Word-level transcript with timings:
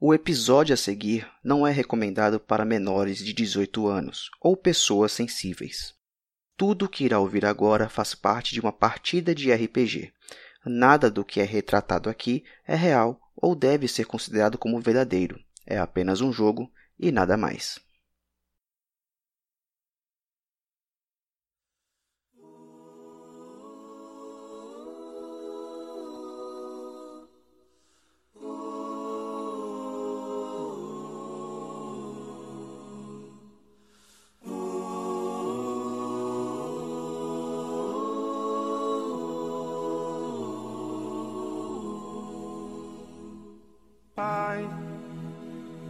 O 0.00 0.14
episódio 0.14 0.72
a 0.72 0.76
seguir 0.76 1.28
não 1.42 1.66
é 1.66 1.72
recomendado 1.72 2.38
para 2.38 2.64
menores 2.64 3.18
de 3.18 3.32
18 3.32 3.88
anos 3.88 4.30
ou 4.40 4.56
pessoas 4.56 5.10
sensíveis. 5.10 5.92
Tudo 6.56 6.84
o 6.84 6.88
que 6.88 7.04
irá 7.04 7.18
ouvir 7.18 7.44
agora 7.44 7.88
faz 7.88 8.14
parte 8.14 8.54
de 8.54 8.60
uma 8.60 8.72
partida 8.72 9.34
de 9.34 9.52
RPG. 9.52 10.12
Nada 10.64 11.10
do 11.10 11.24
que 11.24 11.40
é 11.40 11.44
retratado 11.44 12.08
aqui 12.08 12.44
é 12.64 12.76
real 12.76 13.20
ou 13.34 13.56
deve 13.56 13.88
ser 13.88 14.04
considerado 14.04 14.56
como 14.56 14.80
verdadeiro. 14.80 15.36
É 15.66 15.78
apenas 15.78 16.20
um 16.20 16.32
jogo 16.32 16.70
e 16.96 17.10
nada 17.10 17.36
mais. 17.36 17.80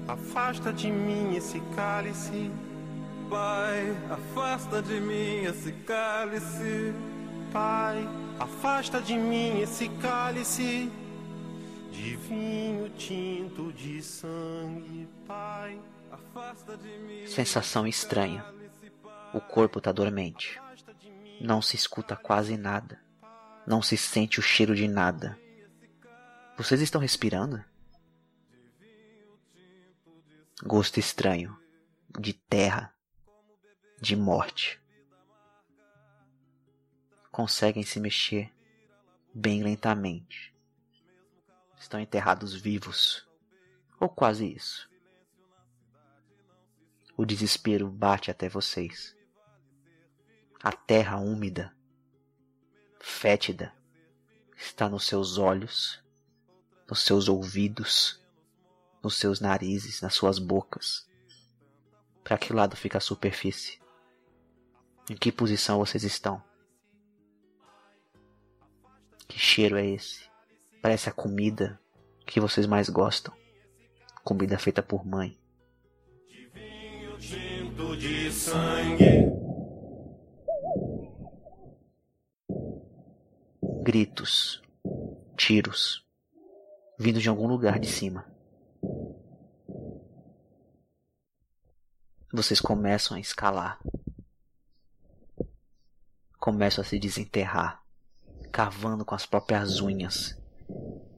Afasta 0.08 0.72
de 0.72 0.90
mim 0.90 1.36
esse 1.36 1.60
cálice. 1.76 2.50
Pai, 3.28 3.94
afasta 4.10 4.80
de 4.80 4.98
mim 5.00 5.44
esse 5.44 5.70
cálice. 5.86 6.94
Pai, 7.52 8.08
afasta 8.40 9.00
de 9.00 9.14
mim 9.14 9.60
esse 9.60 9.88
cálice 10.00 10.90
de 11.92 12.16
vinho 12.16 12.88
tinto 12.90 13.72
de 13.72 14.02
sangue. 14.02 15.08
Pai, 15.26 15.78
afasta 16.10 16.76
de 16.76 16.98
mim. 16.98 17.26
Sensação 17.26 17.86
estranha. 17.86 18.44
O 19.34 19.40
corpo 19.40 19.78
está 19.78 19.92
dormente. 19.92 20.58
Não 21.40 21.60
se 21.60 21.76
escuta 21.76 22.16
quase 22.16 22.56
nada. 22.56 22.98
Não 23.66 23.82
se 23.82 23.96
sente 23.96 24.40
o 24.40 24.42
cheiro 24.42 24.74
de 24.74 24.88
nada. 24.88 25.38
Vocês 26.56 26.80
estão 26.80 27.00
respirando? 27.00 27.62
Gosto 30.62 30.98
estranho 30.98 31.56
de 32.18 32.32
terra, 32.32 32.92
de 34.00 34.16
morte. 34.16 34.80
Conseguem 37.30 37.84
se 37.84 38.00
mexer 38.00 38.52
bem 39.32 39.62
lentamente. 39.62 40.52
Estão 41.78 42.00
enterrados 42.00 42.54
vivos, 42.54 43.24
ou 44.00 44.08
quase 44.08 44.52
isso. 44.52 44.90
O 47.16 47.24
desespero 47.24 47.88
bate 47.88 48.30
até 48.30 48.48
vocês. 48.48 49.16
A 50.60 50.72
terra 50.72 51.18
úmida, 51.18 51.72
fétida, 52.98 53.72
está 54.56 54.88
nos 54.88 55.06
seus 55.06 55.38
olhos, 55.38 56.02
nos 56.88 57.04
seus 57.04 57.28
ouvidos 57.28 58.20
nos 59.08 59.16
seus 59.16 59.40
narizes, 59.40 60.02
nas 60.02 60.12
suas 60.12 60.38
bocas. 60.38 61.08
Para 62.22 62.36
que 62.36 62.52
lado 62.52 62.76
fica 62.76 62.98
a 62.98 63.00
superfície? 63.00 63.80
Em 65.08 65.16
que 65.16 65.32
posição 65.32 65.78
vocês 65.78 66.04
estão? 66.04 66.42
Que 69.26 69.38
cheiro 69.38 69.78
é 69.78 69.86
esse? 69.86 70.28
Parece 70.82 71.08
a 71.08 71.12
comida 71.12 71.80
que 72.26 72.38
vocês 72.38 72.66
mais 72.66 72.90
gostam. 72.90 73.34
Comida 74.22 74.58
feita 74.58 74.82
por 74.82 75.06
mãe. 75.06 75.38
De 76.28 76.46
vinho 76.48 77.16
tinto 77.16 77.96
de 77.96 78.30
sangue. 78.30 79.26
Gritos, 83.82 84.62
tiros, 85.34 86.06
vindo 86.98 87.18
de 87.18 87.28
algum 87.30 87.46
lugar 87.46 87.78
de 87.78 87.86
cima. 87.86 88.36
Vocês 92.30 92.60
começam 92.60 93.16
a 93.16 93.20
escalar. 93.20 93.80
Começam 96.38 96.82
a 96.82 96.86
se 96.86 96.98
desenterrar, 96.98 97.82
cavando 98.52 99.04
com 99.04 99.14
as 99.14 99.24
próprias 99.24 99.80
unhas 99.80 100.36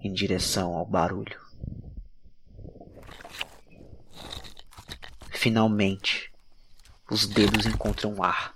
em 0.00 0.12
direção 0.12 0.76
ao 0.76 0.86
barulho. 0.86 1.40
Finalmente, 5.32 6.32
os 7.10 7.26
dedos 7.26 7.66
encontram 7.66 8.22
ar. 8.22 8.54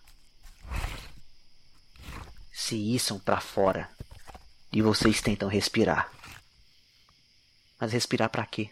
Se 2.53 2.76
içam 2.76 3.19
para 3.19 3.41
fora 3.41 3.91
e 4.72 4.81
vocês 4.81 5.20
tentam 5.20 5.48
respirar. 5.48 6.10
Mas 7.81 7.93
respirar 7.93 8.31
para 8.31 8.47
quê? 8.47 8.70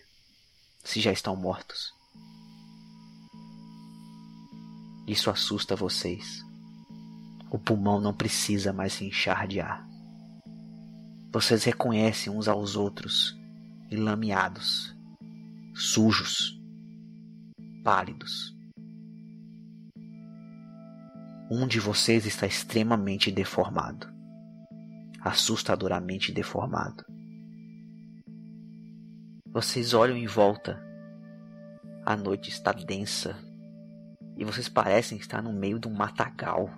Se 0.85 1.01
já 1.01 1.11
estão 1.11 1.35
mortos. 1.35 1.93
Isso 5.07 5.31
assusta 5.31 5.75
vocês. 5.75 6.45
O 7.51 7.59
pulmão 7.59 8.01
não 8.01 8.15
precisa 8.15 8.73
mais 8.73 8.95
se 8.95 9.05
inchar 9.05 9.47
de 9.49 9.61
ar. 9.61 9.87
Vocês 11.33 11.65
reconhecem 11.65 12.33
uns 12.33 12.47
aos 12.47 12.77
outros, 12.77 13.39
enlameados, 13.91 14.97
sujos, 15.75 16.59
pálidos. 17.83 18.57
Um 21.51 21.67
de 21.67 21.81
vocês 21.81 22.25
está 22.25 22.47
extremamente 22.47 23.31
deformado, 23.31 24.07
assustadoramente 25.21 26.33
deformado. 26.33 27.05
Vocês 29.53 29.93
olham 29.93 30.17
em 30.17 30.27
volta. 30.27 30.81
A 32.07 32.17
noite 32.17 32.49
está 32.49 32.73
densa 32.73 33.52
e 34.37 34.45
vocês 34.45 34.69
parecem 34.69 35.19
estar 35.19 35.43
no 35.43 35.53
meio 35.53 35.79
de 35.79 35.89
um 35.89 35.95
matagal. 35.95 36.71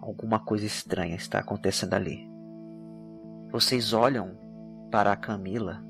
Alguma 0.00 0.40
coisa 0.40 0.64
estranha 0.64 1.16
está 1.16 1.38
acontecendo 1.38 1.94
ali. 1.94 2.28
Vocês 3.50 3.92
olham 3.92 4.36
para 4.90 5.12
a 5.12 5.16
Camila 5.16 5.82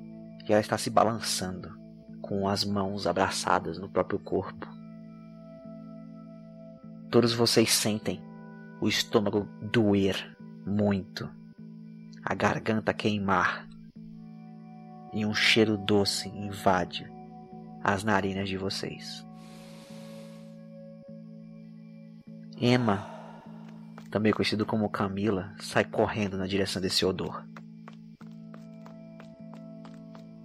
e 0.49 0.53
ela 0.53 0.61
está 0.61 0.77
se 0.77 0.91
balançando, 0.91 1.79
com 2.21 2.49
as 2.49 2.65
mãos 2.65 3.07
abraçadas 3.07 3.79
no 3.79 3.89
próprio 3.89 4.19
corpo. 4.19 4.67
Todos 7.11 7.33
vocês 7.33 7.71
sentem 7.71 8.23
o 8.81 8.89
estômago 8.89 9.47
doer 9.61 10.37
muito, 10.67 11.29
a 12.25 12.35
garganta 12.35 12.93
queimar, 12.93 13.69
e 15.13 15.27
um 15.27 15.35
cheiro 15.35 15.77
doce 15.77 16.29
invade 16.29 17.07
as 17.85 18.03
narinas 18.03 18.49
de 18.49 18.57
vocês. 18.57 19.27
Emma, 22.65 23.05
também 24.09 24.33
conhecido 24.33 24.65
como 24.65 24.89
Camila, 24.89 25.53
sai 25.59 25.85
correndo 25.85 26.39
na 26.39 26.47
direção 26.47 26.81
desse 26.81 27.05
odor. 27.05 27.45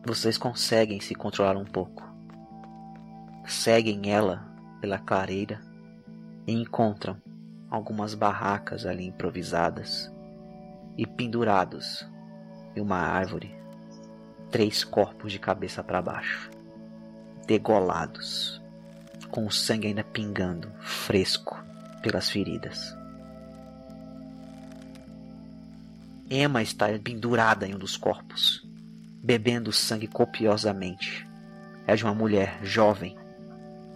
Vocês 0.04 0.36
conseguem 0.36 1.00
se 1.00 1.14
controlar 1.14 1.56
um 1.56 1.64
pouco. 1.64 2.04
Seguem 3.46 4.12
ela 4.12 4.44
pela 4.82 4.98
clareira 4.98 5.62
e 6.48 6.54
encontram 6.54 7.22
algumas 7.70 8.16
barracas 8.16 8.88
ali 8.88 9.06
improvisadas 9.06 10.12
e 10.98 11.06
pendurados 11.06 12.04
em 12.76 12.82
uma 12.82 12.98
árvore, 12.98 13.56
três 14.50 14.84
corpos 14.84 15.32
de 15.32 15.38
cabeça 15.38 15.84
para 15.84 16.02
baixo, 16.02 16.50
degolados, 17.46 18.60
com 19.30 19.46
o 19.46 19.52
sangue 19.52 19.86
ainda 19.86 20.04
pingando, 20.04 20.72
fresco 20.80 21.68
pelas 22.08 22.30
feridas. 22.30 22.96
Emma 26.30 26.62
está 26.62 26.88
pendurada 27.04 27.68
em 27.68 27.76
um 27.76 27.78
dos 27.78 27.98
corpos, 27.98 28.66
bebendo 29.22 29.74
sangue 29.74 30.08
copiosamente. 30.08 31.28
É 31.86 31.98
de 31.98 32.06
uma 32.06 32.14
mulher 32.14 32.60
jovem, 32.64 33.18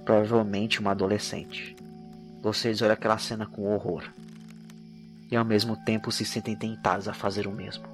provavelmente 0.04 0.82
uma 0.82 0.92
adolescente. 0.92 1.74
Vocês 2.42 2.82
olham 2.82 2.94
aquela 2.94 3.18
cena 3.18 3.46
com 3.46 3.74
horror 3.74 4.04
e 5.32 5.38
ao 5.38 5.46
mesmo 5.46 5.78
tempo 5.78 6.12
se 6.12 6.26
sentem 6.26 6.54
tentados 6.54 7.08
a 7.08 7.14
fazer 7.14 7.48
o 7.48 7.52
mesmo. 7.52 7.86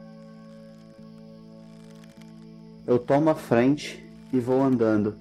Eu 2.87 2.97
tomo 2.97 3.29
a 3.29 3.35
frente 3.35 4.03
e 4.33 4.39
vou 4.39 4.63
andando 4.63 5.15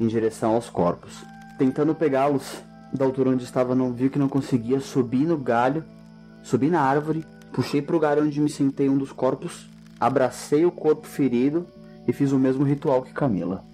em 0.00 0.06
direção 0.06 0.54
aos 0.54 0.70
corpos, 0.70 1.22
tentando 1.58 1.94
pegá-los 1.94 2.62
da 2.92 3.04
altura 3.04 3.30
onde 3.30 3.44
estava, 3.44 3.74
não 3.74 3.92
viu 3.92 4.10
que 4.10 4.18
não 4.18 4.28
conseguia 4.28 4.80
subir 4.80 5.26
no 5.26 5.36
galho, 5.36 5.84
subi 6.42 6.68
na 6.68 6.80
árvore, 6.80 7.24
puxei 7.52 7.80
para 7.80 7.96
o 7.96 8.00
galho 8.00 8.24
onde 8.24 8.40
me 8.40 8.50
sentei 8.50 8.88
um 8.88 8.98
dos 8.98 9.12
corpos, 9.12 9.66
abracei 9.98 10.64
o 10.64 10.70
corpo 10.70 11.06
ferido 11.06 11.66
e 12.06 12.12
fiz 12.12 12.32
o 12.32 12.38
mesmo 12.38 12.64
ritual 12.64 13.02
que 13.02 13.12
Camila. 13.12 13.64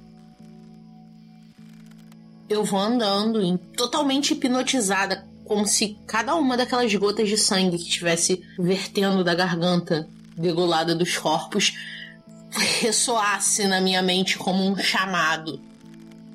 Eu 2.48 2.64
vou 2.64 2.80
andando, 2.80 3.58
totalmente 3.76 4.32
hipnotizada, 4.32 5.26
como 5.44 5.66
se 5.66 5.98
cada 6.06 6.34
uma 6.34 6.56
daquelas 6.56 6.94
gotas 6.94 7.28
de 7.28 7.36
sangue 7.36 7.76
que 7.76 7.84
estivesse 7.84 8.42
vertendo 8.58 9.24
da 9.24 9.34
garganta 9.34 10.08
degolada 10.36 10.94
dos 10.94 11.16
corpos 11.18 11.74
ressoasse 12.50 13.66
na 13.66 13.80
minha 13.80 14.02
mente 14.02 14.38
como 14.38 14.64
um 14.64 14.76
chamado. 14.76 15.60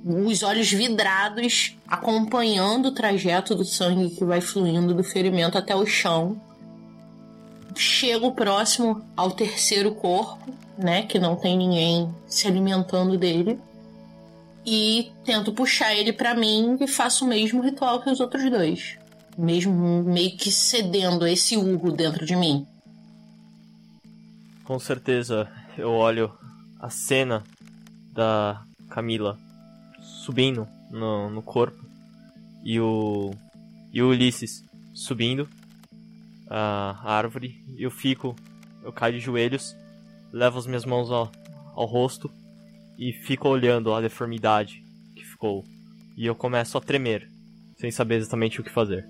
Os 0.06 0.44
olhos 0.44 0.70
vidrados, 0.70 1.78
acompanhando 1.88 2.88
o 2.88 2.92
trajeto 2.92 3.56
do 3.56 3.64
sangue 3.64 4.10
que 4.10 4.26
vai 4.26 4.42
fluindo 4.42 4.94
do 4.94 5.04
ferimento 5.04 5.58
até 5.58 5.74
o 5.76 5.86
chão. 5.86 6.42
Chego 7.76 8.34
próximo 8.34 9.02
ao 9.16 9.32
terceiro 9.32 9.96
corpo, 9.96 10.54
né? 10.78 11.04
Que 11.04 11.18
não 11.18 11.38
tem 11.38 11.58
ninguém 11.58 12.14
se 12.28 12.48
alimentando 12.48 13.18
dele 13.18 13.58
e 14.66 15.12
tento 15.24 15.54
puxar 15.54 15.94
ele 15.94 16.14
pra 16.14 16.36
mim 16.36 16.78
e 16.80 16.88
faço 16.88 17.26
o 17.26 17.28
mesmo 17.28 17.62
ritual 17.62 18.02
que 18.02 18.10
os 18.10 18.20
outros 18.20 18.50
dois. 18.50 18.98
Mesmo 19.38 20.04
meio 20.04 20.36
que 20.38 20.52
cedendo 20.52 21.26
a 21.26 21.32
esse 21.32 21.58
urro 21.58 21.92
dentro 21.92 22.26
de 22.26 22.36
mim. 22.36 22.68
Com 24.64 24.80
certeza 24.80 25.50
eu 25.78 25.92
olho 25.92 26.32
a 26.80 26.90
cena 26.90 27.44
da 28.14 28.62
Camila 28.90 29.38
subindo 30.24 30.68
no, 30.90 31.30
no 31.30 31.42
corpo 31.42 31.84
e 32.64 32.80
o, 32.80 33.32
e 33.92 34.02
o 34.02 34.10
Ulisses 34.10 34.64
subindo 34.94 35.50
a 36.50 36.98
árvore 37.04 37.62
eu 37.78 37.92
fico, 37.92 38.36
eu 38.84 38.94
caio 38.94 39.16
de 39.16 39.20
joelhos, 39.20 39.76
levo 40.32 40.60
as 40.60 40.66
minhas 40.66 40.86
mãos 40.86 41.12
ao, 41.12 41.30
ao 41.76 41.86
rosto 41.86 42.32
e 42.98 43.12
fico 43.12 43.50
olhando 43.50 43.94
a 43.94 44.00
deformidade 44.00 44.84
que 45.16 45.26
ficou. 45.26 45.66
E 46.16 46.26
eu 46.26 46.36
começo 46.36 46.78
a 46.78 46.82
tremer, 46.82 47.28
sem 47.78 47.92
saber 47.92 48.16
exatamente 48.16 48.62
o 48.62 48.64
que 48.64 48.70
fazer. 48.70 49.06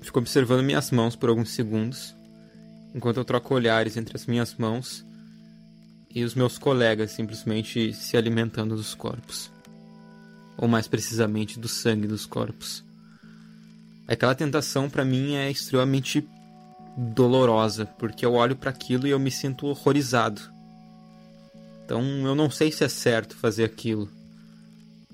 Fico 0.00 0.18
observando 0.18 0.62
minhas 0.62 0.90
mãos 0.90 1.16
por 1.16 1.28
alguns 1.28 1.50
segundos, 1.50 2.14
enquanto 2.94 3.16
eu 3.16 3.24
troco 3.24 3.54
olhares 3.54 3.96
entre 3.96 4.16
as 4.16 4.26
minhas 4.26 4.54
mãos 4.54 5.04
e 6.14 6.22
os 6.22 6.34
meus 6.34 6.56
colegas 6.56 7.10
simplesmente 7.10 7.92
se 7.92 8.16
alimentando 8.16 8.76
dos 8.76 8.94
corpos. 8.94 9.50
Ou 10.56 10.68
mais 10.68 10.86
precisamente 10.86 11.58
do 11.58 11.66
sangue 11.66 12.06
dos 12.06 12.24
corpos. 12.24 12.84
Aquela 14.06 14.34
tentação 14.34 14.88
para 14.88 15.04
mim 15.04 15.34
é 15.34 15.50
extremamente 15.50 16.26
dolorosa, 16.96 17.86
porque 17.86 18.24
eu 18.24 18.34
olho 18.34 18.54
para 18.54 18.70
aquilo 18.70 19.06
e 19.06 19.10
eu 19.10 19.18
me 19.18 19.30
sinto 19.30 19.66
horrorizado. 19.66 20.40
Então 21.84 22.02
eu 22.24 22.34
não 22.34 22.48
sei 22.48 22.70
se 22.70 22.84
é 22.84 22.88
certo 22.88 23.36
fazer 23.36 23.64
aquilo, 23.64 24.08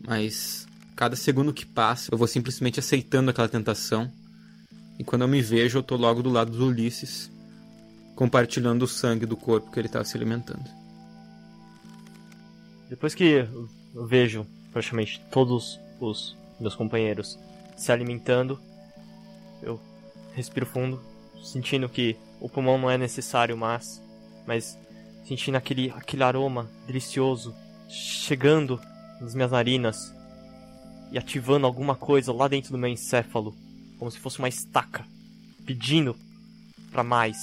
mas 0.06 0.66
cada 0.94 1.16
segundo 1.16 1.52
que 1.52 1.64
passa 1.64 2.10
eu 2.12 2.18
vou 2.18 2.26
simplesmente 2.26 2.78
aceitando 2.78 3.30
aquela 3.30 3.48
tentação. 3.48 4.10
E 4.98 5.04
quando 5.04 5.22
eu 5.22 5.28
me 5.28 5.40
vejo, 5.40 5.78
eu 5.78 5.82
tô 5.82 5.96
logo 5.96 6.22
do 6.22 6.28
lado 6.28 6.50
do 6.50 6.66
Ulisses, 6.66 7.30
compartilhando 8.14 8.82
o 8.82 8.88
sangue 8.88 9.24
do 9.24 9.36
corpo 9.36 9.70
que 9.70 9.80
ele 9.80 9.88
tava 9.88 10.04
se 10.04 10.14
alimentando. 10.14 10.79
Depois 12.90 13.14
que 13.14 13.46
eu 13.94 14.04
vejo 14.04 14.44
praticamente 14.72 15.22
todos 15.30 15.78
os 16.00 16.36
meus 16.58 16.74
companheiros 16.74 17.38
se 17.76 17.92
alimentando, 17.92 18.60
eu 19.62 19.80
respiro 20.34 20.66
fundo, 20.66 21.00
sentindo 21.40 21.88
que 21.88 22.16
o 22.40 22.48
pulmão 22.48 22.76
não 22.76 22.90
é 22.90 22.98
necessário 22.98 23.56
mais, 23.56 24.02
mas 24.44 24.76
sentindo 25.24 25.54
aquele, 25.54 25.92
aquele 25.92 26.24
aroma 26.24 26.68
delicioso 26.84 27.54
chegando 27.88 28.80
nas 29.20 29.36
minhas 29.36 29.52
narinas 29.52 30.12
e 31.12 31.18
ativando 31.18 31.66
alguma 31.66 31.94
coisa 31.94 32.32
lá 32.32 32.48
dentro 32.48 32.72
do 32.72 32.78
meu 32.78 32.90
encéfalo, 32.90 33.54
como 34.00 34.10
se 34.10 34.18
fosse 34.18 34.40
uma 34.40 34.48
estaca, 34.48 35.06
pedindo 35.64 36.16
para 36.90 37.04
mais. 37.04 37.36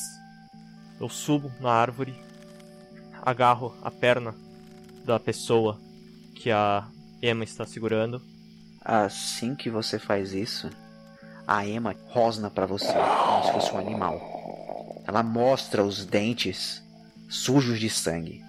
Eu 0.99 1.07
subo 1.07 1.49
na 1.61 1.71
árvore, 1.71 2.13
agarro 3.23 3.73
a 3.81 3.89
perna 3.89 4.35
da 5.07 5.17
pessoa 5.17 5.79
que 6.35 6.51
a 6.51 6.85
Emma 7.23 7.45
está 7.45 7.65
segurando. 7.65 8.21
Assim 8.83 9.55
que 9.55 9.69
você 9.69 9.97
faz 9.97 10.33
isso, 10.33 10.69
a 11.47 11.65
Emma 11.65 11.95
rosna 12.09 12.49
pra 12.49 12.65
você 12.65 12.91
como 12.91 13.43
se 13.45 13.51
fosse 13.53 13.71
um 13.73 13.79
animal. 13.79 15.01
Ela 15.07 15.23
mostra 15.23 15.83
os 15.83 16.05
dentes 16.05 16.83
sujos 17.29 17.79
de 17.79 17.89
sangue, 17.89 18.43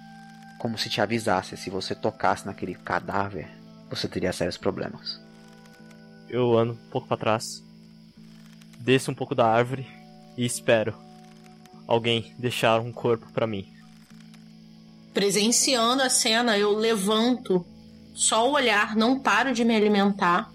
como 0.59 0.77
se 0.77 0.91
te 0.91 1.01
avisasse 1.01 1.57
se 1.57 1.71
você 1.71 1.95
tocasse 1.95 2.45
naquele 2.45 2.75
cadáver, 2.75 3.49
você 3.89 4.09
teria 4.09 4.33
sérios 4.33 4.57
problemas. 4.57 5.21
Eu 6.29 6.59
ando 6.59 6.73
um 6.73 6.91
pouco 6.91 7.07
para 7.07 7.17
trás, 7.17 7.63
desço 8.81 9.13
um 9.13 9.15
pouco 9.15 9.35
da 9.35 9.47
árvore 9.47 9.87
e 10.37 10.45
espero 10.45 10.95
alguém 11.87 12.35
deixar 12.39 12.81
um 12.81 12.93
corpo 12.93 13.31
para 13.33 13.47
mim. 13.47 13.78
Presenciando 15.19 16.01
a 16.01 16.09
cena, 16.09 16.57
eu 16.57 16.71
levanto 16.71 17.67
só 18.15 18.49
o 18.49 18.53
olhar, 18.53 18.95
não 18.95 19.19
paro 19.19 19.53
de 19.53 19.65
me 19.65 19.75
alimentar. 19.75 20.49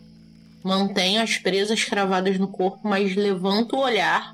Mantenho 0.63 1.21
as 1.21 1.37
presas 1.37 1.83
cravadas 1.83 2.39
no 2.39 2.47
corpo, 2.47 2.79
mas 2.87 3.13
levanto 3.13 3.75
o 3.75 3.81
olhar, 3.81 4.33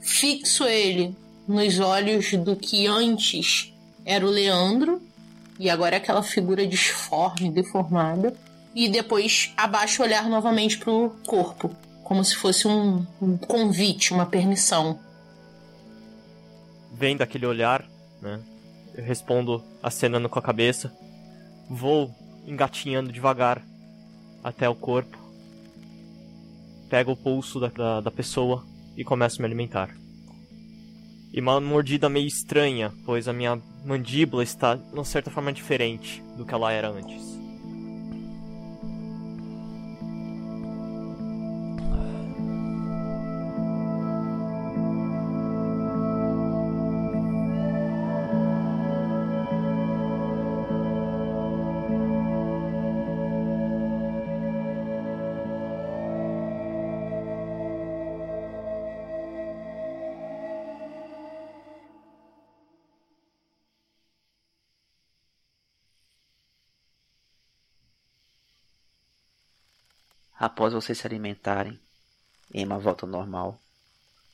fixo 0.00 0.64
ele 0.64 1.16
nos 1.46 1.78
olhos 1.78 2.32
do 2.32 2.56
que 2.56 2.88
antes 2.88 3.72
era 4.04 4.26
o 4.26 4.30
Leandro, 4.30 5.00
e 5.60 5.70
agora 5.70 5.94
é 5.94 5.98
aquela 5.98 6.24
figura 6.24 6.66
disforme, 6.66 7.48
deformada, 7.48 8.34
e 8.74 8.88
depois 8.88 9.52
abaixo 9.56 10.02
o 10.02 10.04
olhar 10.04 10.28
novamente 10.28 10.76
pro 10.76 11.14
corpo, 11.24 11.70
como 12.02 12.24
se 12.24 12.34
fosse 12.34 12.66
um, 12.66 13.06
um 13.20 13.36
convite, 13.36 14.12
uma 14.12 14.26
permissão. 14.26 14.98
Vendo 16.92 17.22
aquele 17.22 17.46
olhar, 17.46 17.84
né? 18.20 18.40
Eu 18.94 19.04
respondo 19.04 19.62
acenando 19.82 20.28
com 20.28 20.38
a 20.38 20.42
cabeça. 20.42 20.92
Vou 21.68 22.10
engatinhando 22.46 23.12
devagar 23.12 23.62
até 24.42 24.68
o 24.68 24.74
corpo. 24.74 25.18
Pego 26.90 27.12
o 27.12 27.16
pulso 27.16 27.58
da, 27.58 27.68
da, 27.68 28.00
da 28.00 28.10
pessoa 28.10 28.64
e 28.96 29.04
começo 29.04 29.38
a 29.38 29.40
me 29.40 29.46
alimentar. 29.46 29.94
E 31.32 31.40
uma 31.40 31.58
mordida 31.60 32.10
meio 32.10 32.26
estranha, 32.26 32.92
pois 33.06 33.26
a 33.26 33.32
minha 33.32 33.58
mandíbula 33.86 34.42
está, 34.42 34.74
de 34.74 35.08
certa 35.08 35.30
forma, 35.30 35.52
diferente 35.52 36.22
do 36.36 36.44
que 36.44 36.52
ela 36.52 36.70
era 36.70 36.90
antes. 36.90 37.31
Após 70.42 70.72
vocês 70.72 70.98
se 70.98 71.06
alimentarem, 71.06 71.78
Emma 72.52 72.76
volta 72.76 73.06
ao 73.06 73.08
normal 73.08 73.62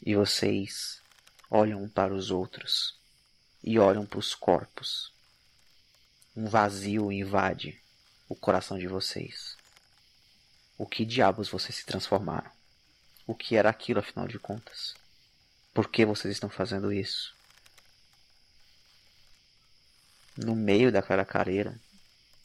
e 0.01 0.15
vocês 0.15 1.03
olham 1.51 1.83
um 1.83 1.87
para 1.87 2.15
os 2.15 2.31
outros 2.31 2.99
e 3.63 3.79
olham 3.79 4.07
para 4.07 4.19
os 4.19 4.35
corpos. 4.35 5.13
Um 6.35 6.47
vazio 6.47 7.13
invade 7.13 7.79
o 8.27 8.35
coração 8.35 8.79
de 8.79 8.89
vocês. 8.89 9.55
O 10.79 10.87
que 10.87 11.05
diabos 11.05 11.51
vocês 11.51 11.77
se 11.77 11.85
transformaram? 11.85 12.51
O 13.27 13.35
que 13.35 13.55
era 13.55 13.69
aquilo 13.69 14.01
afinal 14.01 14.27
de 14.27 14.39
contas? 14.39 14.95
Por 15.75 15.91
que 15.91 16.07
vocês 16.07 16.33
estão 16.33 16.49
fazendo 16.49 16.91
isso? 16.91 17.37
No 20.39 20.57
meio 20.57 20.91
daquela 20.91 21.27
careira 21.27 21.79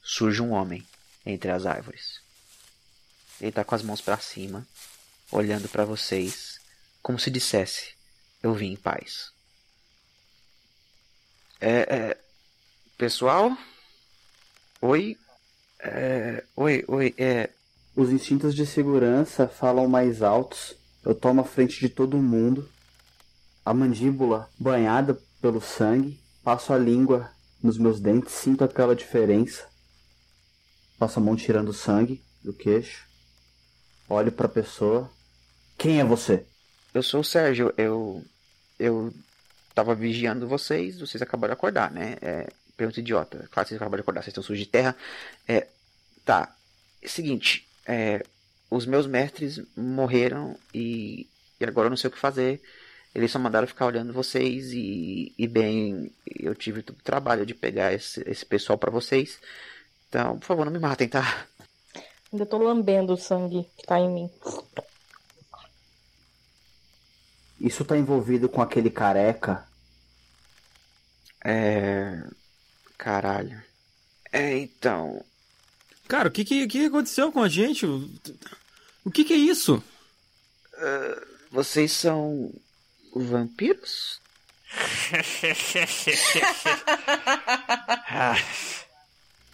surge 0.02 0.42
um 0.42 0.52
homem 0.52 0.86
entre 1.26 1.50
as 1.50 1.66
árvores. 1.66 2.22
Ele 3.42 3.52
tá 3.52 3.64
com 3.64 3.76
as 3.76 3.84
mãos 3.84 4.02
para 4.02 4.18
cima, 4.18 4.66
olhando 5.32 5.68
para 5.68 5.86
vocês, 5.86 6.60
como 7.02 7.20
se 7.20 7.30
dissesse: 7.30 7.94
Eu 8.42 8.54
vim 8.54 8.74
em 8.74 8.76
paz. 8.76 9.32
É, 11.60 11.96
é. 11.96 12.18
Pessoal? 12.98 13.58
Oi? 14.82 15.18
É. 15.80 16.44
Oi, 16.56 16.84
oi, 16.88 17.16
é. 17.18 17.50
Os 17.96 18.10
instintos 18.10 18.56
de 18.56 18.66
segurança 18.66 19.48
falam 19.48 19.88
mais 19.88 20.22
altos. 20.22 20.76
Eu 21.06 21.14
tomo 21.14 21.42
a 21.42 21.46
frente 21.46 21.80
de 21.80 21.90
todo 21.90 22.18
mundo. 22.18 22.70
A 23.66 23.74
mandíbula 23.74 24.50
banhada 24.60 25.18
pelo 25.42 25.62
sangue. 25.62 26.20
passo 26.44 26.74
a 26.74 26.78
língua 26.78 27.32
nos 27.62 27.78
meus 27.78 28.02
dentes, 28.02 28.34
sinto 28.34 28.64
aquela 28.64 28.96
diferença. 28.96 29.66
Passo 31.00 31.20
a 31.20 31.22
mão 31.22 31.36
tirando 31.36 31.74
sangue 31.74 32.22
do 32.44 32.54
queixo. 32.54 33.08
Olho 34.10 34.32
pra 34.32 34.48
pessoa. 34.48 35.10
Quem 35.78 36.00
é 36.00 36.04
você? 36.04 36.46
Eu 36.94 37.02
sou 37.02 37.22
o 37.22 37.24
Sérgio, 37.24 37.74
eu. 37.78 38.24
Eu 38.80 39.14
tava 39.74 39.96
vigiando 39.96 40.48
vocês, 40.48 41.00
vocês 41.00 41.22
acabaram 41.22 41.54
de 41.54 41.58
acordar, 41.58 41.92
né? 41.92 42.18
É, 42.22 42.50
pergunta 42.78 43.00
idiota. 43.00 43.48
Claro 43.50 43.66
que 43.66 43.70
vocês 43.70 43.82
acabaram 43.82 43.98
de 43.98 44.02
acordar, 44.02 44.22
vocês 44.22 44.32
estão 44.32 44.44
sujos 44.44 44.66
de 44.66 44.70
terra. 44.70 44.96
É, 45.48 45.68
tá. 46.26 46.56
É 47.02 47.08
seguinte, 47.08 47.68
é, 47.86 48.24
os 48.70 48.86
meus 48.86 49.08
mestres 49.08 49.62
morreram 49.76 50.58
e, 50.74 51.28
e 51.60 51.66
agora 51.66 51.88
eu 51.88 51.90
não 51.90 51.98
sei 51.98 52.08
o 52.10 52.12
que 52.12 52.20
fazer. 52.20 52.62
Eles 53.14 53.32
só 53.32 53.38
mandaram 53.38 53.68
ficar 53.68 53.86
olhando 53.86 54.12
vocês 54.12 54.72
e, 54.74 55.34
e 55.38 55.48
bem, 55.48 56.12
eu 56.40 56.56
tive 56.56 56.80
o 56.80 56.84
trabalho 56.84 57.46
de 57.46 57.54
pegar 57.54 57.94
esse, 57.94 58.24
esse 58.28 58.46
pessoal 58.46 58.78
pra 58.78 58.90
vocês. 58.90 59.40
Então, 60.10 60.40
por 60.40 60.46
favor, 60.48 60.66
não 60.66 60.72
me 60.72 60.80
matem, 60.80 61.08
tá? 61.08 61.46
Ainda 62.34 62.46
tô 62.48 62.58
lambendo 62.58 63.14
o 63.14 63.18
sangue 63.18 63.70
que 63.78 63.86
tá 63.86 64.00
em 64.00 64.10
mim. 64.10 64.28
Isso 67.62 67.86
tá 67.86 67.96
envolvido 67.96 68.50
com 68.50 68.60
aquele 68.60 68.90
careca? 68.90 69.64
É. 71.46 72.24
Caralho. 72.98 73.62
É, 74.32 74.58
então. 74.58 75.24
Cara, 76.08 76.30
o 76.30 76.32
que, 76.32 76.44
que, 76.44 76.68
que 76.68 76.88
aconteceu 76.88 77.32
com 77.32 77.44
a 77.44 77.48
gente? 77.48 77.86
O, 77.86 78.10
o 79.06 79.12
que, 79.12 79.24
que 79.24 79.34
é 79.34 79.38
isso? 79.38 79.84
Vocês 81.52 81.92
são. 81.92 82.52
vampiros? 83.16 84.20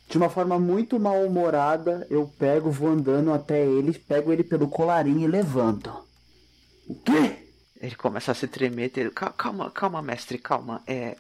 De 0.09 0.17
uma 0.17 0.29
forma 0.29 0.57
muito 0.57 0.99
mal-humorada, 0.99 2.05
eu 2.09 2.27
pego, 2.27 2.71
vou 2.71 2.89
andando 2.89 3.31
até 3.31 3.63
ele, 3.63 3.93
pego 3.93 4.33
ele 4.33 4.43
pelo 4.43 4.67
colarinho 4.67 5.19
e 5.21 5.27
levanto. 5.27 5.91
O 6.87 6.95
quê? 6.95 7.47
Ele 7.79 7.95
começa 7.95 8.31
a 8.31 8.35
se 8.35 8.47
tremer. 8.47 8.89
ter- 8.89 9.13
Cal- 9.13 9.31
Calma, 9.33 9.69
calma, 9.69 10.01
mestre, 10.01 10.39
calma. 10.39 10.81
É. 10.87 11.15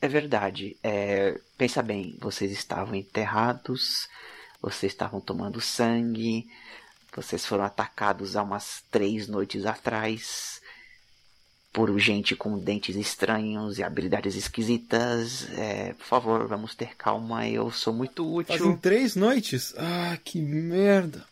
É 0.00 0.08
verdade. 0.08 0.76
É. 0.82 1.40
Pensa 1.56 1.82
bem, 1.82 2.18
vocês 2.20 2.50
estavam 2.50 2.96
enterrados, 2.96 4.08
vocês 4.60 4.92
estavam 4.92 5.20
tomando 5.20 5.60
sangue, 5.60 6.46
vocês 7.14 7.46
foram 7.46 7.62
atacados 7.64 8.34
há 8.36 8.42
umas 8.42 8.82
três 8.90 9.28
noites 9.28 9.64
atrás 9.64 10.60
por 11.74 11.98
gente 11.98 12.36
com 12.36 12.56
dentes 12.56 12.94
estranhos 12.94 13.78
e 13.78 13.82
habilidades 13.82 14.36
esquisitas. 14.36 15.48
É, 15.58 15.92
por 15.94 16.06
favor, 16.06 16.46
vamos 16.46 16.72
ter 16.72 16.94
calma, 16.96 17.48
eu 17.48 17.68
sou 17.72 17.92
muito 17.92 18.32
útil. 18.32 18.56
Fazem 18.56 18.76
três 18.76 19.16
noites? 19.16 19.74
Ah, 19.76 20.16
que 20.24 20.40
merda. 20.40 21.26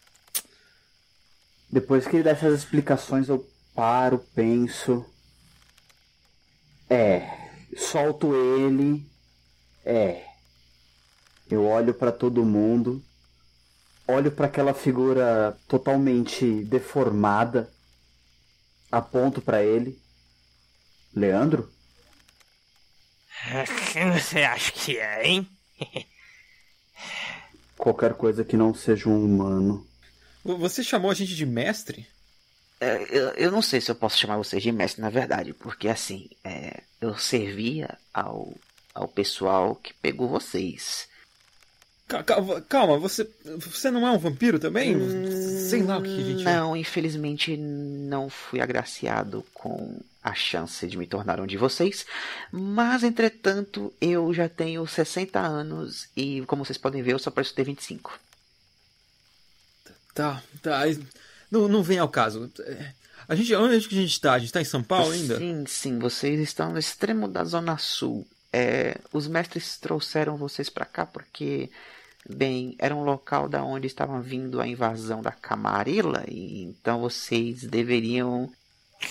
Depois 1.70 2.06
que 2.06 2.16
ele 2.16 2.25
dá 2.25 2.32
essas 2.32 2.58
explicações, 2.58 3.28
eu 3.28 3.49
paro, 3.72 4.18
penso. 4.34 5.06
É, 6.90 7.25
solto 7.76 8.34
ele. 8.34 9.06
É. 9.84 10.25
Eu 11.49 11.64
olho 11.64 11.94
pra 11.94 12.11
todo 12.11 12.44
mundo. 12.44 13.00
Olho 14.08 14.32
pra 14.32 14.46
aquela 14.46 14.75
figura 14.75 15.56
totalmente 15.68 16.64
deformada. 16.64 17.70
Aponto 18.90 19.40
pra 19.40 19.62
ele. 19.62 20.02
Leandro? 21.14 21.71
Quem 23.92 24.11
você 24.12 24.42
acha 24.42 24.73
que 24.73 24.99
é, 24.99 25.26
hein? 25.26 25.49
Qualquer 27.76 28.14
coisa 28.14 28.45
que 28.45 28.57
não 28.57 28.73
seja 28.73 29.09
um 29.09 29.25
humano. 29.25 29.87
Você 30.45 30.83
chamou 30.83 31.11
a 31.11 31.14
gente 31.14 31.35
de 31.35 31.45
mestre? 31.45 32.07
É, 32.81 33.07
eu, 33.11 33.28
eu 33.31 33.50
não 33.50 33.62
sei 33.62 33.81
se 33.81 33.90
eu 33.90 33.95
posso 33.95 34.19
chamar 34.19 34.37
vocês 34.37 34.62
de 34.62 34.73
mestre, 34.73 35.00
na 35.00 35.11
verdade, 35.11 35.52
porque 35.52 35.88
assim, 35.88 36.28
é, 36.42 36.83
eu 37.00 37.16
servia 37.16 37.97
ao, 38.12 38.52
ao 38.95 39.07
pessoal 39.07 39.76
que 39.76 39.95
pegou 39.95 40.28
vocês. 40.28 41.09
Ca- 42.23 42.61
Calma, 42.69 42.99
você, 42.99 43.28
você 43.59 43.90
não 43.90 44.07
é 44.07 44.11
um 44.11 44.19
vampiro 44.19 44.59
também? 44.59 44.97
Sei 45.69 45.83
lá 45.83 45.99
o 45.99 46.02
que 46.02 46.09
a 46.21 46.25
gente 46.25 46.42
é. 46.42 46.57
Não, 46.57 46.76
infelizmente 46.76 47.57
não 47.57 48.28
fui 48.28 48.61
agraciado 48.61 49.45
com 49.54 50.00
a 50.23 50.35
chance 50.35 50.87
de 50.87 50.97
me 50.97 51.07
tornar 51.07 51.40
um 51.40 51.47
de 51.47 51.57
vocês, 51.57 52.04
mas 52.52 53.02
entretanto 53.02 53.92
eu 54.00 54.33
já 54.35 54.49
tenho 54.49 54.87
60 54.87 55.38
anos 55.40 56.09
e, 56.16 56.42
como 56.47 56.64
vocês 56.64 56.78
podem 56.78 57.02
ver, 57.02 57.12
eu 57.14 57.19
só 57.19 57.31
preciso 57.31 57.57
ter 57.57 57.64
25. 57.64 58.19
Tá, 60.14 60.42
tá. 60.61 60.83
Não, 61.50 61.69
não 61.69 61.83
vem 61.83 61.99
ao 61.99 62.09
caso. 62.09 62.50
É, 62.61 62.92
A 63.28 63.35
gente, 63.35 63.54
onde 63.54 63.88
que 63.88 63.99
a 63.99 64.02
gente 64.02 64.21
tá? 64.21 64.35
A 64.35 64.38
gente 64.38 64.52
tá 64.52 64.61
em 64.61 64.64
São 64.64 64.83
Paulo 64.83 65.11
ainda? 65.12 65.38
Sim, 65.38 65.64
sim, 65.66 65.99
vocês 65.99 66.38
estão 66.40 66.73
no 66.73 66.78
extremo 66.78 67.26
da 67.28 67.45
Zona 67.45 67.78
Sul. 67.78 68.26
É, 68.52 68.99
os 69.12 69.26
mestres 69.26 69.78
trouxeram 69.78 70.37
vocês 70.37 70.69
pra 70.69 70.85
cá 70.85 71.07
porque, 71.07 71.71
bem, 72.29 72.75
era 72.79 72.95
um 72.95 73.05
local 73.05 73.49
da 73.49 73.62
onde 73.64 73.87
estava 73.87 74.21
vindo 74.21 74.61
a 74.61 74.67
invasão 74.67 75.21
da 75.23 75.33
Camarilla, 75.33 76.25
e 76.29 76.62
então 76.62 77.00
vocês 77.00 77.62
deveriam. 77.62 78.50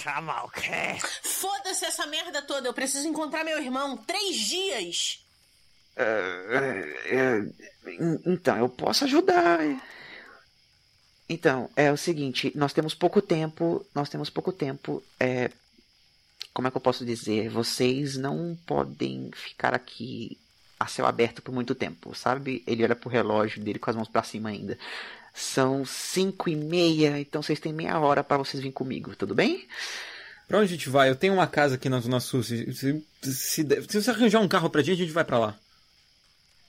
Calma, 0.03 0.43
o 0.45 0.49
quê? 0.49 0.97
Foda-se 1.23 1.85
essa 1.85 2.05
merda 2.07 2.41
toda, 2.41 2.67
eu 2.67 2.73
preciso 2.73 3.07
encontrar 3.07 3.43
meu 3.43 3.59
irmão. 3.61 3.97
Três 3.97 4.35
dias! 4.37 5.25
É, 5.95 6.95
é, 7.05 7.91
en- 7.91 8.19
então, 8.25 8.57
eu 8.57 8.69
posso 8.69 9.03
ajudar. 9.03 9.59
Então, 11.27 11.69
é 11.75 11.91
o 11.91 11.97
seguinte, 11.97 12.51
nós 12.55 12.73
temos 12.73 12.93
pouco 12.93 13.21
tempo, 13.21 13.85
nós 13.93 14.09
temos 14.09 14.29
pouco 14.29 14.51
tempo. 14.51 15.03
É, 15.19 15.49
como 16.53 16.67
é 16.67 16.71
que 16.71 16.77
eu 16.77 16.81
posso 16.81 17.05
dizer? 17.05 17.49
Vocês 17.49 18.17
não 18.17 18.57
podem 18.65 19.31
ficar 19.33 19.73
aqui 19.73 20.37
a 20.81 20.87
céu 20.87 21.05
aberto 21.05 21.41
por 21.41 21.53
muito 21.53 21.75
tempo, 21.75 22.15
sabe? 22.15 22.63
Ele 22.65 22.83
olha 22.83 22.95
pro 22.95 23.09
relógio 23.09 23.61
dele 23.61 23.79
com 23.79 23.89
as 23.89 23.95
mãos 23.95 24.07
pra 24.07 24.23
cima 24.23 24.49
ainda. 24.49 24.77
São 25.33 25.85
cinco 25.85 26.49
e 26.49 26.55
meia, 26.55 27.19
então 27.19 27.41
vocês 27.41 27.59
têm 27.59 27.71
meia 27.71 27.97
hora 27.99 28.23
pra 28.23 28.37
vocês 28.37 28.61
virem 28.61 28.71
comigo, 28.71 29.15
tudo 29.15 29.33
bem? 29.33 29.67
Pra 30.47 30.57
onde 30.57 30.65
a 30.65 30.75
gente 30.75 30.89
vai? 30.89 31.09
Eu 31.09 31.15
tenho 31.15 31.33
uma 31.33 31.47
casa 31.47 31.75
aqui 31.75 31.87
na 31.87 32.01
Zona 32.01 32.19
Sul. 32.19 32.43
Se, 32.43 32.73
se, 32.73 33.05
se, 33.21 33.65
se 33.87 34.01
você 34.01 34.09
arranjar 34.11 34.41
um 34.41 34.47
carro 34.49 34.69
pra 34.69 34.81
gente, 34.81 35.01
a 35.01 35.05
gente 35.05 35.13
vai 35.13 35.23
pra 35.23 35.39
lá. 35.39 35.55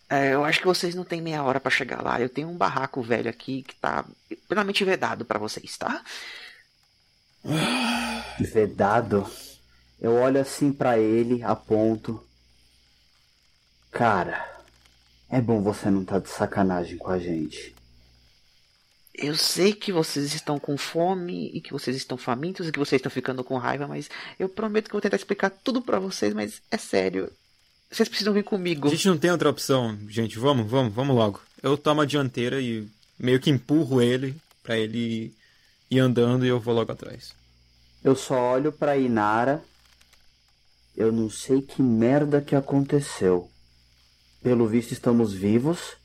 É, 0.09 0.35
eu 0.35 0.45
acho 0.45 0.61
que 0.61 0.67
vocês 0.67 0.95
não 0.95 1.05
têm 1.05 1.21
meia 1.21 1.43
hora 1.43 1.59
pra 1.59 1.71
chegar 1.71 2.03
lá. 2.03 2.21
Eu 2.21 2.29
tenho 2.29 2.49
um 2.49 2.57
barraco 2.57 3.03
velho 3.03 3.29
aqui 3.29 3.63
que 3.63 3.75
tá 3.75 4.05
plenamente 4.47 4.85
vedado 4.85 5.25
pra 5.25 5.39
vocês, 5.39 5.77
tá? 5.77 6.05
Vedado. 8.39 9.27
Eu 10.01 10.15
olho 10.15 10.41
assim 10.41 10.73
pra 10.73 10.99
ele, 10.99 11.43
aponto. 11.43 12.23
Cara, 13.93 14.51
é 15.29 15.41
bom 15.41 15.61
você 15.61 15.91
não 15.91 16.03
tá 16.03 16.19
de 16.19 16.31
sacanagem 16.31 16.97
com 16.97 17.11
a 17.11 17.19
gente. 17.19 17.75
Eu 19.15 19.37
sei 19.37 19.75
que 19.75 19.93
vocês 19.93 20.35
estão 20.35 20.59
com 20.59 20.79
fome 20.79 21.51
e 21.53 21.61
que 21.61 21.71
vocês 21.71 21.95
estão 21.95 22.17
famintos 22.17 22.67
e 22.67 22.73
que 22.73 22.79
vocês 22.79 22.99
estão 22.99 23.13
ficando 23.13 23.45
com 23.45 23.59
raiva, 23.59 23.87
mas 23.87 24.09
eu 24.39 24.49
prometo 24.49 24.87
que 24.87 24.93
eu 24.93 24.99
vou 24.99 25.03
tentar 25.03 25.17
explicar 25.17 25.51
tudo 25.51 25.83
pra 25.83 25.99
vocês, 26.01 26.33
mas 26.33 26.63
é 26.71 26.79
sério. 26.79 27.31
Vocês 27.91 28.09
precisam 28.09 28.33
vir 28.33 28.43
comigo. 28.43 28.89
A 28.89 28.91
gente 28.91 29.07
não 29.07 29.19
tem 29.19 29.31
outra 29.31 29.51
opção, 29.51 29.99
gente. 30.09 30.39
Vamos, 30.39 30.69
vamos, 30.69 30.95
vamos 30.95 31.15
logo. 31.15 31.43
Eu 31.63 31.77
tomo 31.77 32.01
a 32.01 32.07
dianteira 32.07 32.59
e 32.59 32.89
meio 33.19 33.39
que 33.39 33.51
empurro 33.51 34.01
ele 34.01 34.35
pra 34.63 34.79
ele 34.79 35.35
ir 35.91 35.99
andando 35.99 36.47
e 36.47 36.49
eu 36.49 36.59
vou 36.59 36.75
logo 36.75 36.91
atrás. 36.91 37.35
Eu 38.03 38.17
só 38.17 38.55
olho 38.55 38.73
pra 38.73 38.97
Inara. 38.97 39.63
Eu 40.97 41.13
não 41.13 41.29
sei 41.29 41.61
que 41.61 41.83
merda 41.83 42.41
que 42.41 42.57
aconteceu. 42.57 43.51
Pelo 44.43 44.67
visto 44.67 44.93
estamos 44.93 45.33
vivos 45.33 45.97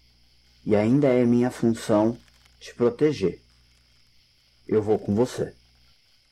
e 0.65 0.75
ainda 0.75 1.07
é 1.07 1.25
minha 1.25 1.49
função 1.49 2.17
te 2.59 2.73
proteger. 2.73 3.41
Eu 4.67 4.81
vou 4.81 4.99
com 4.99 5.15
você. 5.15 5.53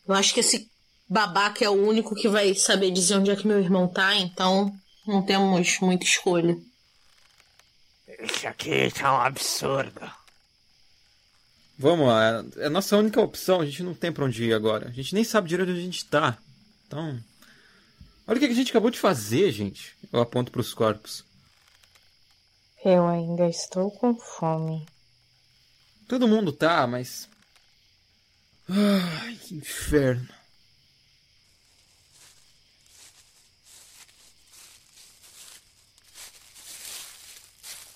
Eu 0.07 0.13
acho 0.13 0.33
que 0.33 0.41
esse 0.41 0.69
babaca 1.07 1.63
é 1.63 1.69
o 1.69 1.73
único 1.73 2.15
que 2.15 2.27
vai 2.27 2.53
saber 2.53 2.91
dizer 2.91 3.15
onde 3.15 3.31
é 3.31 3.35
que 3.35 3.47
meu 3.47 3.59
irmão 3.59 3.87
tá, 3.87 4.15
então 4.15 4.71
não 5.07 5.21
temos 5.21 5.79
muita 5.79 6.05
escolha. 6.05 6.57
Isso 8.19 8.47
aqui 8.47 8.91
tá 8.91 9.13
um 9.13 9.21
absurdo. 9.21 10.01
Vamos 11.77 12.07
lá, 12.07 12.45
é 12.57 12.67
a 12.67 12.69
nossa 12.69 12.95
única 12.95 13.19
opção. 13.19 13.61
A 13.61 13.65
gente 13.65 13.83
não 13.83 13.93
tem 13.93 14.11
pra 14.11 14.25
onde 14.25 14.45
ir 14.45 14.53
agora. 14.53 14.87
A 14.87 14.91
gente 14.91 15.13
nem 15.13 15.23
sabe 15.23 15.49
direito 15.49 15.69
onde 15.69 15.79
a 15.79 15.83
gente 15.83 16.05
tá. 16.05 16.37
Então. 16.87 17.19
Olha 18.27 18.37
o 18.37 18.39
que 18.39 18.45
a 18.45 18.53
gente 18.53 18.69
acabou 18.69 18.89
de 18.89 18.99
fazer, 18.99 19.51
gente. 19.51 19.93
Eu 20.11 20.21
aponto 20.21 20.51
pros 20.51 20.73
corpos. 20.73 21.23
Eu 22.87 23.07
ainda 23.07 23.49
estou 23.49 23.89
com 23.89 24.13
fome. 24.15 24.85
Todo 26.07 26.27
mundo 26.27 26.53
tá, 26.53 26.85
mas. 26.85 27.27
Ai, 28.69 29.35
que 29.41 29.55
inferno. 29.55 30.29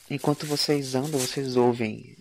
Enquanto 0.10 0.48
vocês 0.48 0.96
andam, 0.96 1.19
vocês 1.19 1.55
ouvem 1.55 2.17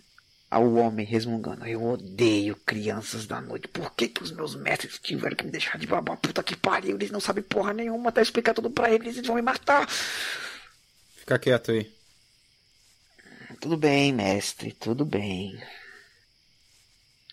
ao 0.51 0.71
homem 0.75 1.03
resmungando. 1.03 1.65
Eu 1.65 1.83
odeio 1.83 2.55
crianças 2.55 3.25
da 3.25 3.41
noite. 3.41 3.67
Por 3.67 3.95
que, 3.95 4.09
que 4.09 4.21
os 4.21 4.31
meus 4.31 4.53
mestres 4.55 4.99
tiveram 4.99 5.35
que 5.35 5.43
me 5.43 5.49
deixar 5.49 5.79
de 5.79 5.87
babá? 5.87 6.15
Puta 6.15 6.43
que 6.43 6.55
pariu, 6.55 6.97
eles 6.97 7.09
não 7.09 7.19
sabem 7.19 7.43
porra 7.43 7.73
nenhuma. 7.73 8.11
Tá 8.11 8.21
explicar 8.21 8.53
tudo 8.53 8.69
pra 8.69 8.91
eles, 8.91 9.15
eles 9.15 9.25
vão 9.25 9.37
me 9.37 9.41
matar. 9.41 9.89
Fica 11.15 11.39
quieto 11.39 11.71
aí. 11.71 11.98
Tudo 13.59 13.75
bem, 13.75 14.13
mestre, 14.13 14.71
tudo 14.71 15.03
bem. 15.03 15.61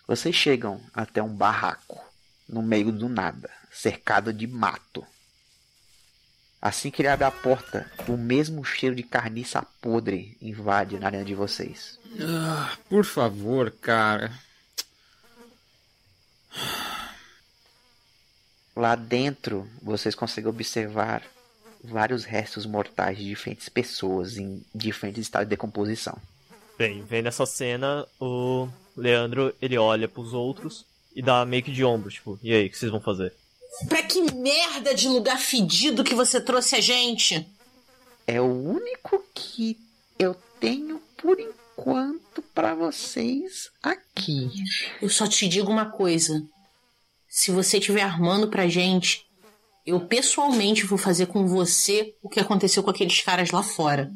Vocês 0.08 0.34
chegam 0.34 0.80
até 0.92 1.22
um 1.22 1.32
barraco, 1.32 2.04
no 2.48 2.62
meio 2.62 2.90
do 2.90 3.08
nada, 3.08 3.48
cercado 3.70 4.32
de 4.32 4.44
mato. 4.44 5.06
Assim 6.60 6.90
que 6.90 7.00
ele 7.00 7.08
abre 7.08 7.24
a 7.24 7.30
porta, 7.30 7.88
o 8.08 8.16
mesmo 8.16 8.64
cheiro 8.64 8.96
de 8.96 9.04
carniça 9.04 9.62
podre 9.80 10.36
invade 10.42 10.98
na 10.98 11.06
arena 11.06 11.24
de 11.24 11.34
vocês. 11.34 11.96
Ah, 12.20 12.76
por 12.88 13.04
favor, 13.04 13.70
cara. 13.70 14.32
Lá 18.74 18.96
dentro, 18.96 19.70
vocês 19.80 20.16
conseguem 20.16 20.50
observar 20.50 21.22
vários 21.86 22.24
restos 22.24 22.66
mortais 22.66 23.18
de 23.18 23.24
diferentes 23.24 23.68
pessoas 23.68 24.36
em 24.36 24.62
diferentes 24.74 25.22
estados 25.22 25.46
de 25.46 25.50
decomposição. 25.50 26.16
Bem, 26.78 27.02
vendo 27.02 27.28
essa 27.28 27.46
cena, 27.46 28.06
o 28.20 28.68
Leandro 28.96 29.54
ele 29.60 29.78
olha 29.78 30.06
pros 30.06 30.32
outros 30.32 30.84
e 31.14 31.22
dá 31.22 31.44
meio 31.46 31.62
que 31.62 31.72
de 31.72 31.84
ombro, 31.84 32.10
tipo, 32.10 32.38
e 32.42 32.52
aí, 32.52 32.66
o 32.66 32.70
que 32.70 32.78
vocês 32.78 32.92
vão 32.92 33.00
fazer? 33.00 33.32
Pra 33.88 34.02
que 34.02 34.20
merda 34.32 34.94
de 34.94 35.08
lugar 35.08 35.38
fedido 35.38 36.04
que 36.04 36.14
você 36.14 36.40
trouxe 36.40 36.76
a 36.76 36.80
gente? 36.80 37.46
É 38.26 38.40
o 38.40 38.44
único 38.44 39.24
que 39.34 39.78
eu 40.18 40.34
tenho 40.58 41.00
por 41.16 41.38
enquanto 41.38 42.42
pra 42.54 42.74
vocês 42.74 43.70
aqui. 43.82 44.50
Eu 45.00 45.08
só 45.08 45.26
te 45.26 45.46
digo 45.46 45.70
uma 45.70 45.90
coisa. 45.90 46.42
Se 47.28 47.50
você 47.50 47.78
estiver 47.78 48.02
armando 48.02 48.48
pra 48.48 48.66
gente, 48.66 49.25
eu 49.86 50.00
pessoalmente 50.00 50.84
vou 50.84 50.98
fazer 50.98 51.26
com 51.26 51.46
você 51.46 52.14
o 52.22 52.28
que 52.28 52.40
aconteceu 52.40 52.82
com 52.82 52.90
aqueles 52.90 53.20
caras 53.20 53.50
lá 53.50 53.62
fora. 53.62 54.12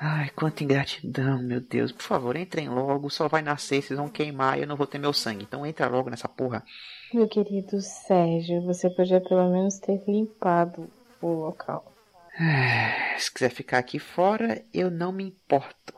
Ai, 0.00 0.30
quanta 0.30 0.62
ingratidão, 0.62 1.42
meu 1.42 1.60
Deus. 1.60 1.90
Por 1.90 2.02
favor, 2.02 2.36
entrem 2.36 2.68
logo. 2.68 3.10
Só 3.10 3.26
vai 3.26 3.42
nascer, 3.42 3.82
vocês 3.82 3.98
vão 3.98 4.08
queimar 4.08 4.56
e 4.56 4.62
eu 4.62 4.66
não 4.68 4.76
vou 4.76 4.86
ter 4.86 4.98
meu 4.98 5.12
sangue. 5.12 5.42
Então 5.42 5.66
entra 5.66 5.88
logo 5.88 6.08
nessa 6.08 6.28
porra. 6.28 6.64
Meu 7.12 7.26
querido 7.26 7.80
Sérgio, 7.80 8.62
você 8.62 8.88
podia 8.88 9.20
pelo 9.20 9.50
menos 9.50 9.78
ter 9.78 10.00
limpado 10.06 10.88
o 11.20 11.26
local. 11.26 11.92
Ah, 12.38 13.18
Se 13.18 13.32
quiser 13.32 13.50
ficar 13.50 13.78
aqui 13.78 13.98
fora, 13.98 14.62
eu 14.72 14.88
não 14.88 15.10
me 15.10 15.24
importo. 15.24 15.92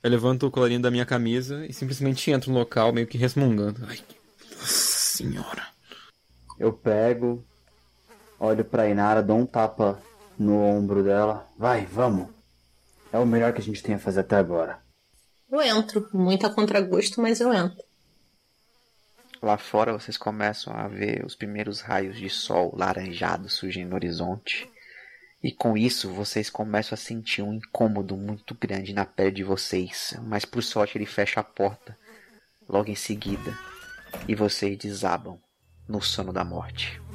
Eu 0.00 0.10
levanto 0.10 0.46
o 0.46 0.50
colarinho 0.50 0.80
da 0.80 0.92
minha 0.92 1.04
camisa 1.04 1.66
e 1.66 1.72
simplesmente 1.72 2.30
entro 2.30 2.52
no 2.52 2.58
local 2.60 2.92
meio 2.92 3.08
que 3.08 3.18
resmungando. 3.18 3.84
Ai, 3.88 3.98
nossa 4.52 5.16
senhora. 5.16 5.77
Eu 6.58 6.72
pego, 6.72 7.44
olho 8.38 8.64
pra 8.64 8.88
Inara, 8.88 9.22
dou 9.22 9.38
um 9.38 9.46
tapa 9.46 10.02
no 10.38 10.60
ombro 10.60 11.04
dela. 11.04 11.48
Vai, 11.56 11.86
vamos. 11.86 12.28
É 13.12 13.18
o 13.18 13.26
melhor 13.26 13.52
que 13.52 13.60
a 13.60 13.64
gente 13.64 13.82
tem 13.82 13.94
a 13.94 13.98
fazer 13.98 14.20
até 14.20 14.36
agora. 14.36 14.80
Eu 15.50 15.62
entro, 15.62 16.08
muito 16.12 16.46
a 16.46 16.50
contragosto, 16.52 17.22
mas 17.22 17.40
eu 17.40 17.52
entro. 17.54 17.82
Lá 19.40 19.56
fora 19.56 19.92
vocês 19.92 20.16
começam 20.16 20.74
a 20.74 20.88
ver 20.88 21.24
os 21.24 21.36
primeiros 21.36 21.80
raios 21.80 22.16
de 22.16 22.28
sol 22.28 22.74
laranjados 22.76 23.54
surgindo 23.54 23.90
no 23.90 23.94
horizonte. 23.94 24.68
E 25.40 25.52
com 25.52 25.78
isso 25.78 26.12
vocês 26.12 26.50
começam 26.50 26.94
a 26.94 26.98
sentir 26.98 27.42
um 27.42 27.54
incômodo 27.54 28.16
muito 28.16 28.52
grande 28.54 28.92
na 28.92 29.06
pele 29.06 29.30
de 29.30 29.44
vocês. 29.44 30.14
Mas 30.24 30.44
por 30.44 30.60
sorte 30.62 30.98
ele 30.98 31.06
fecha 31.06 31.38
a 31.38 31.44
porta 31.44 31.96
logo 32.68 32.90
em 32.90 32.96
seguida. 32.96 33.56
E 34.26 34.34
vocês 34.34 34.76
desabam 34.76 35.38
no 35.88 36.00
sono 36.00 36.32
da 36.32 36.44
morte. 36.44 37.07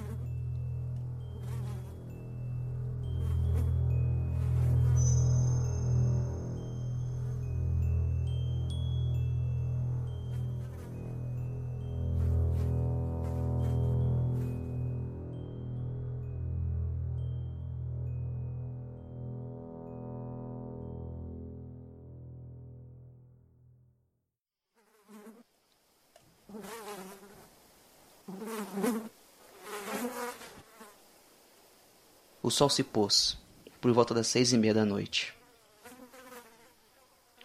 O 32.45 32.51
sol 32.51 32.69
se 32.69 32.84
pôs, 32.84 33.38
por 33.79 33.93
volta 33.93 34.13
das 34.13 34.27
seis 34.27 34.51
e 34.51 34.58
meia 34.58 34.73
da 34.73 34.84
noite. 34.84 35.34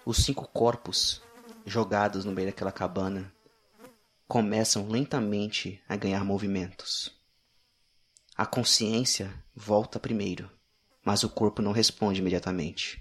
Os 0.04 0.16
cinco 0.24 0.44
corpos, 0.48 1.22
jogados 1.64 2.24
no 2.24 2.32
meio 2.32 2.48
daquela 2.48 2.72
cabana, 2.72 3.32
começam 4.26 4.88
lentamente 4.88 5.80
a 5.88 5.94
ganhar 5.94 6.24
movimentos. 6.24 7.16
A 8.36 8.44
consciência 8.44 9.32
volta 9.54 10.00
primeiro, 10.00 10.50
mas 11.04 11.22
o 11.22 11.28
corpo 11.28 11.62
não 11.62 11.70
responde 11.70 12.20
imediatamente. 12.20 13.00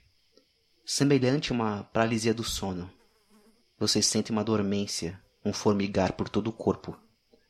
Semelhante 0.86 1.52
a 1.52 1.56
uma 1.56 1.84
paralisia 1.86 2.32
do 2.32 2.44
sono, 2.44 2.94
vocês 3.80 4.06
sentem 4.06 4.36
uma 4.36 4.44
dormência, 4.44 5.20
um 5.44 5.52
formigar 5.52 6.14
por 6.14 6.30
todo 6.30 6.50
o 6.50 6.54
corpo, 6.54 6.96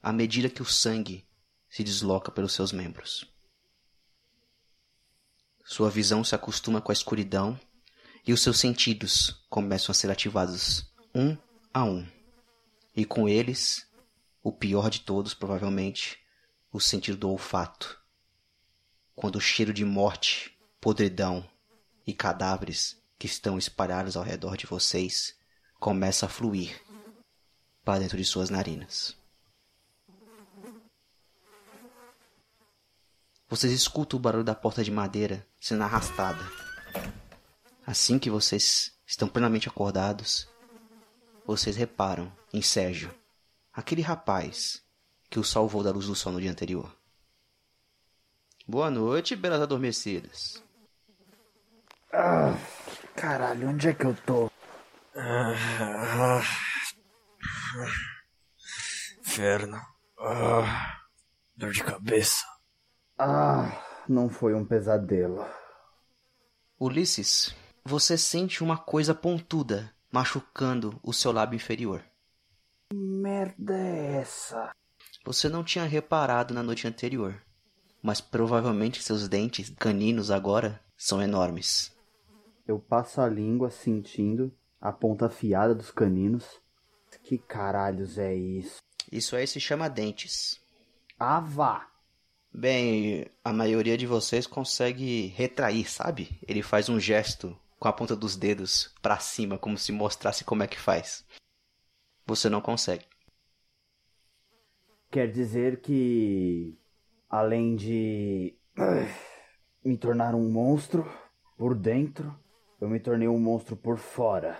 à 0.01 0.13
medida 0.13 0.49
que 0.49 0.61
o 0.61 0.65
sangue 0.65 1.27
se 1.69 1.83
desloca 1.83 2.31
pelos 2.31 2.53
seus 2.53 2.71
membros. 2.71 3.36
Sua 5.69 5.89
visão 5.89 6.23
se 6.23 6.33
acostuma 6.33 6.79
com 6.79 6.93
a 6.93 6.93
escuridão 6.93 7.59
e 8.25 8.31
os 8.31 8.41
seus 8.41 8.57
sentidos 8.57 9.45
começam 9.49 9.91
a 9.91 9.93
ser 9.93 10.09
ativados 10.09 10.89
um 11.13 11.37
a 11.73 11.83
um. 11.83 12.07
E 12.95 13.03
com 13.03 13.27
eles, 13.27 13.85
o 14.41 14.49
pior 14.49 14.89
de 14.89 15.01
todos, 15.01 15.33
provavelmente, 15.33 16.17
o 16.71 16.79
sentido 16.79 17.17
do 17.17 17.29
olfato. 17.29 18.01
Quando 19.13 19.35
o 19.35 19.41
cheiro 19.41 19.73
de 19.73 19.83
morte, 19.83 20.57
podridão 20.79 21.45
e 22.07 22.13
cadáveres 22.13 22.95
que 23.19 23.27
estão 23.27 23.57
espalhados 23.57 24.15
ao 24.15 24.23
redor 24.23 24.55
de 24.55 24.65
vocês 24.65 25.35
começa 25.81 26.27
a 26.27 26.29
fluir 26.29 26.81
para 27.83 27.99
dentro 27.99 28.17
de 28.17 28.23
suas 28.23 28.49
narinas. 28.49 29.17
Vocês 33.49 33.71
escutam 33.71 34.19
o 34.19 34.21
barulho 34.21 34.43
da 34.43 34.53
porta 34.53 34.83
de 34.83 34.91
madeira 34.91 35.47
sendo 35.59 35.83
arrastada. 35.83 36.43
Assim 37.85 38.19
que 38.19 38.29
vocês 38.29 38.91
estão 39.05 39.29
plenamente 39.29 39.69
acordados, 39.69 40.49
vocês 41.45 41.77
reparam 41.77 42.29
em 42.53 42.61
Sérgio, 42.61 43.09
aquele 43.71 44.01
rapaz 44.01 44.83
que 45.29 45.39
o 45.39 45.45
salvou 45.45 45.81
da 45.81 45.91
luz 45.91 46.07
do 46.07 46.15
sol 46.15 46.33
no 46.33 46.41
dia 46.41 46.51
anterior. 46.51 46.93
Boa 48.67 48.91
noite, 48.91 49.33
belas 49.33 49.61
adormecidas. 49.61 50.61
Ah, 52.11 52.53
caralho, 53.15 53.69
onde 53.69 53.87
é 53.87 53.93
que 53.93 54.05
eu 54.05 54.15
tô? 54.25 54.51
Inferno. 59.21 59.81
Ah, 60.19 60.99
dor 61.55 61.71
de 61.71 61.81
cabeça. 61.81 62.56
Ah, 63.19 63.71
não 64.07 64.29
foi 64.29 64.53
um 64.53 64.63
pesadelo. 64.63 65.43
Ulisses, 66.79 67.55
você 67.83 68.15
sente 68.15 68.63
uma 68.63 68.77
coisa 68.77 69.15
pontuda 69.15 69.91
machucando 70.11 70.99
o 71.01 71.11
seu 71.11 71.31
lábio 71.31 71.55
inferior. 71.55 72.03
Que 72.89 72.95
merda 72.95 73.75
é 73.75 74.17
essa? 74.21 74.71
Você 75.25 75.49
não 75.49 75.63
tinha 75.63 75.83
reparado 75.85 76.53
na 76.53 76.61
noite 76.61 76.87
anterior, 76.87 77.41
mas 78.03 78.21
provavelmente 78.21 79.01
seus 79.01 79.27
dentes 79.27 79.69
caninos 79.77 80.29
agora 80.29 80.79
são 80.95 81.21
enormes. 81.21 81.91
Eu 82.67 82.79
passo 82.79 83.19
a 83.19 83.27
língua 83.27 83.71
sentindo 83.71 84.53
a 84.79 84.91
ponta 84.91 85.25
afiada 85.25 85.73
dos 85.73 85.89
caninos. 85.89 86.45
Que 87.23 87.37
caralhos 87.37 88.17
é 88.17 88.33
isso? 88.35 88.77
Isso 89.11 89.35
aí 89.35 89.47
se 89.47 89.59
chama 89.59 89.89
dentes. 89.89 90.61
Ah, 91.19 91.39
vá! 91.39 91.89
Bem, 92.59 93.27
a 93.43 93.53
maioria 93.53 93.95
de 93.95 94.07
vocês 94.07 94.47
consegue 94.47 95.27
retrair, 95.27 95.87
sabe? 95.87 96.39
Ele 96.47 96.63
faz 96.63 96.89
um 96.89 96.99
gesto 96.99 97.55
com 97.79 97.87
a 97.87 97.93
ponta 97.93 98.15
dos 98.15 98.35
dedos 98.35 98.91
pra 98.99 99.19
cima, 99.19 99.59
como 99.59 99.77
se 99.77 99.91
mostrasse 99.91 100.43
como 100.43 100.63
é 100.63 100.67
que 100.67 100.79
faz. 100.79 101.23
Você 102.25 102.49
não 102.49 102.59
consegue. 102.59 103.05
Quer 105.11 105.31
dizer 105.31 105.81
que, 105.81 106.75
além 107.29 107.75
de 107.75 108.57
me 109.85 109.95
tornar 109.95 110.33
um 110.33 110.49
monstro 110.49 111.07
por 111.59 111.75
dentro, 111.75 112.35
Eu 112.81 112.89
me 112.89 112.99
tornei 112.99 113.27
um 113.27 113.39
monstro 113.39 113.75
por 113.75 113.99
fora. 113.99 114.57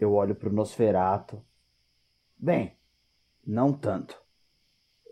Eu 0.00 0.14
olho 0.14 0.34
pro 0.34 0.52
Nosferato. 0.52 1.44
Bem, 2.36 2.76
não 3.46 3.72
tanto. 3.72 4.21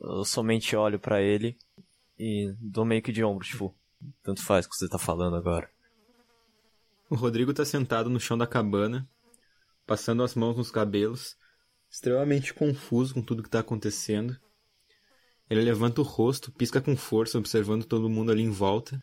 Eu 0.01 0.25
somente 0.25 0.75
olho 0.75 0.99
pra 0.99 1.21
ele 1.21 1.59
e 2.19 2.55
dou 2.59 2.85
meio 2.85 3.03
que 3.03 3.13
de 3.13 3.23
ombro, 3.23 3.47
tipo, 3.47 3.75
tanto 4.23 4.43
faz 4.43 4.65
o 4.65 4.71
que 4.71 4.77
você 4.77 4.89
tá 4.89 4.99
falando 4.99 5.37
agora. 5.37 5.71
O 7.11 7.15
Rodrigo 7.15 7.53
tá 7.53 7.65
sentado 7.65 8.09
no 8.09 8.21
chão 8.21 8.39
da 8.39 8.47
cabana, 8.47 9.09
passando 9.87 10.23
as 10.23 10.35
mãos 10.35 10.57
nos 10.57 10.71
cabelos, 10.71 11.37
extremamente 11.91 12.55
confuso 12.55 13.15
com 13.15 13.23
tudo 13.23 13.43
que 13.43 13.51
tá 13.51 13.61
acontecendo. 13.61 14.39
Ele 15.51 15.63
levanta 15.63 16.01
o 16.01 16.05
rosto, 16.05 16.53
pisca 16.53 16.81
com 16.81 16.97
força, 16.97 17.37
observando 17.37 17.85
todo 17.85 18.09
mundo 18.09 18.31
ali 18.31 18.43
em 18.43 18.51
volta, 18.51 19.03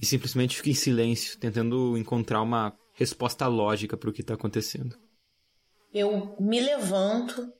e 0.00 0.04
simplesmente 0.04 0.56
fica 0.56 0.68
em 0.68 0.74
silêncio, 0.74 1.38
tentando 1.38 1.96
encontrar 1.96 2.42
uma 2.42 2.76
resposta 2.92 3.46
lógica 3.46 3.96
para 3.96 4.10
o 4.10 4.12
que 4.12 4.22
tá 4.22 4.34
acontecendo. 4.34 4.96
Eu 5.92 6.36
me 6.38 6.60
levanto, 6.60 7.50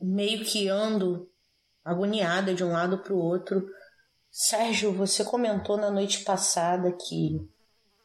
meio 0.00 0.44
que 0.44 0.68
ando 0.68 1.29
agoniada 1.84 2.54
de 2.54 2.64
um 2.64 2.72
lado 2.72 2.98
para 2.98 3.12
o 3.12 3.18
outro. 3.18 3.66
Sérgio, 4.30 4.92
você 4.92 5.24
comentou 5.24 5.76
na 5.76 5.90
noite 5.90 6.24
passada 6.24 6.92
que 6.92 7.40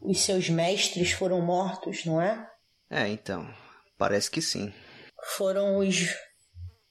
os 0.02 0.22
seus 0.22 0.50
mestres 0.50 1.12
foram 1.12 1.42
mortos, 1.42 2.06
não 2.06 2.22
é? 2.22 2.50
É, 2.90 3.08
então, 3.08 3.48
parece 3.98 4.30
que 4.30 4.42
sim. 4.42 4.74
Foram 5.36 5.78
os 5.78 6.16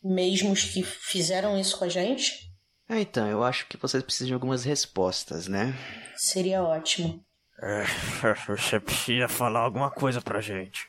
mesmos 0.03 0.64
que 0.64 0.83
fizeram 0.83 1.59
isso 1.59 1.79
com 1.79 1.85
a 1.85 1.88
gente? 1.88 2.53
É, 2.88 3.01
então, 3.01 3.27
eu 3.29 3.42
acho 3.42 3.66
que 3.66 3.77
vocês 3.77 4.03
precisam 4.03 4.29
de 4.29 4.35
algumas 4.35 4.64
respostas, 4.64 5.49
né? 5.49 5.75
Seria 6.16 6.62
ótimo. 6.62 7.25
É, 7.62 7.85
você 8.47 8.79
precisa 8.79 9.29
falar 9.29 9.61
alguma 9.61 9.90
coisa 9.90 10.20
pra 10.20 10.40
gente. 10.40 10.88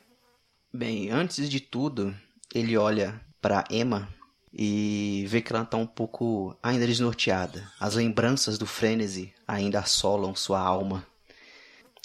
Bem, 0.73 1.09
antes 1.09 1.49
de 1.49 1.59
tudo, 1.59 2.13
ele 2.53 2.77
olha 2.77 3.21
para 3.41 3.63
Emma 3.69 4.09
e 4.57 5.25
vê 5.27 5.41
que 5.41 5.51
ela 5.51 5.65
tá 5.65 5.75
um 5.75 5.85
pouco 5.85 6.57
ainda 6.63 6.87
desnorteada. 6.87 7.69
As 7.77 7.95
lembranças 7.95 8.57
do 8.57 8.65
frenesi 8.65 9.33
ainda 9.45 9.79
assolam 9.79 10.33
sua 10.33 10.61
alma 10.61 11.05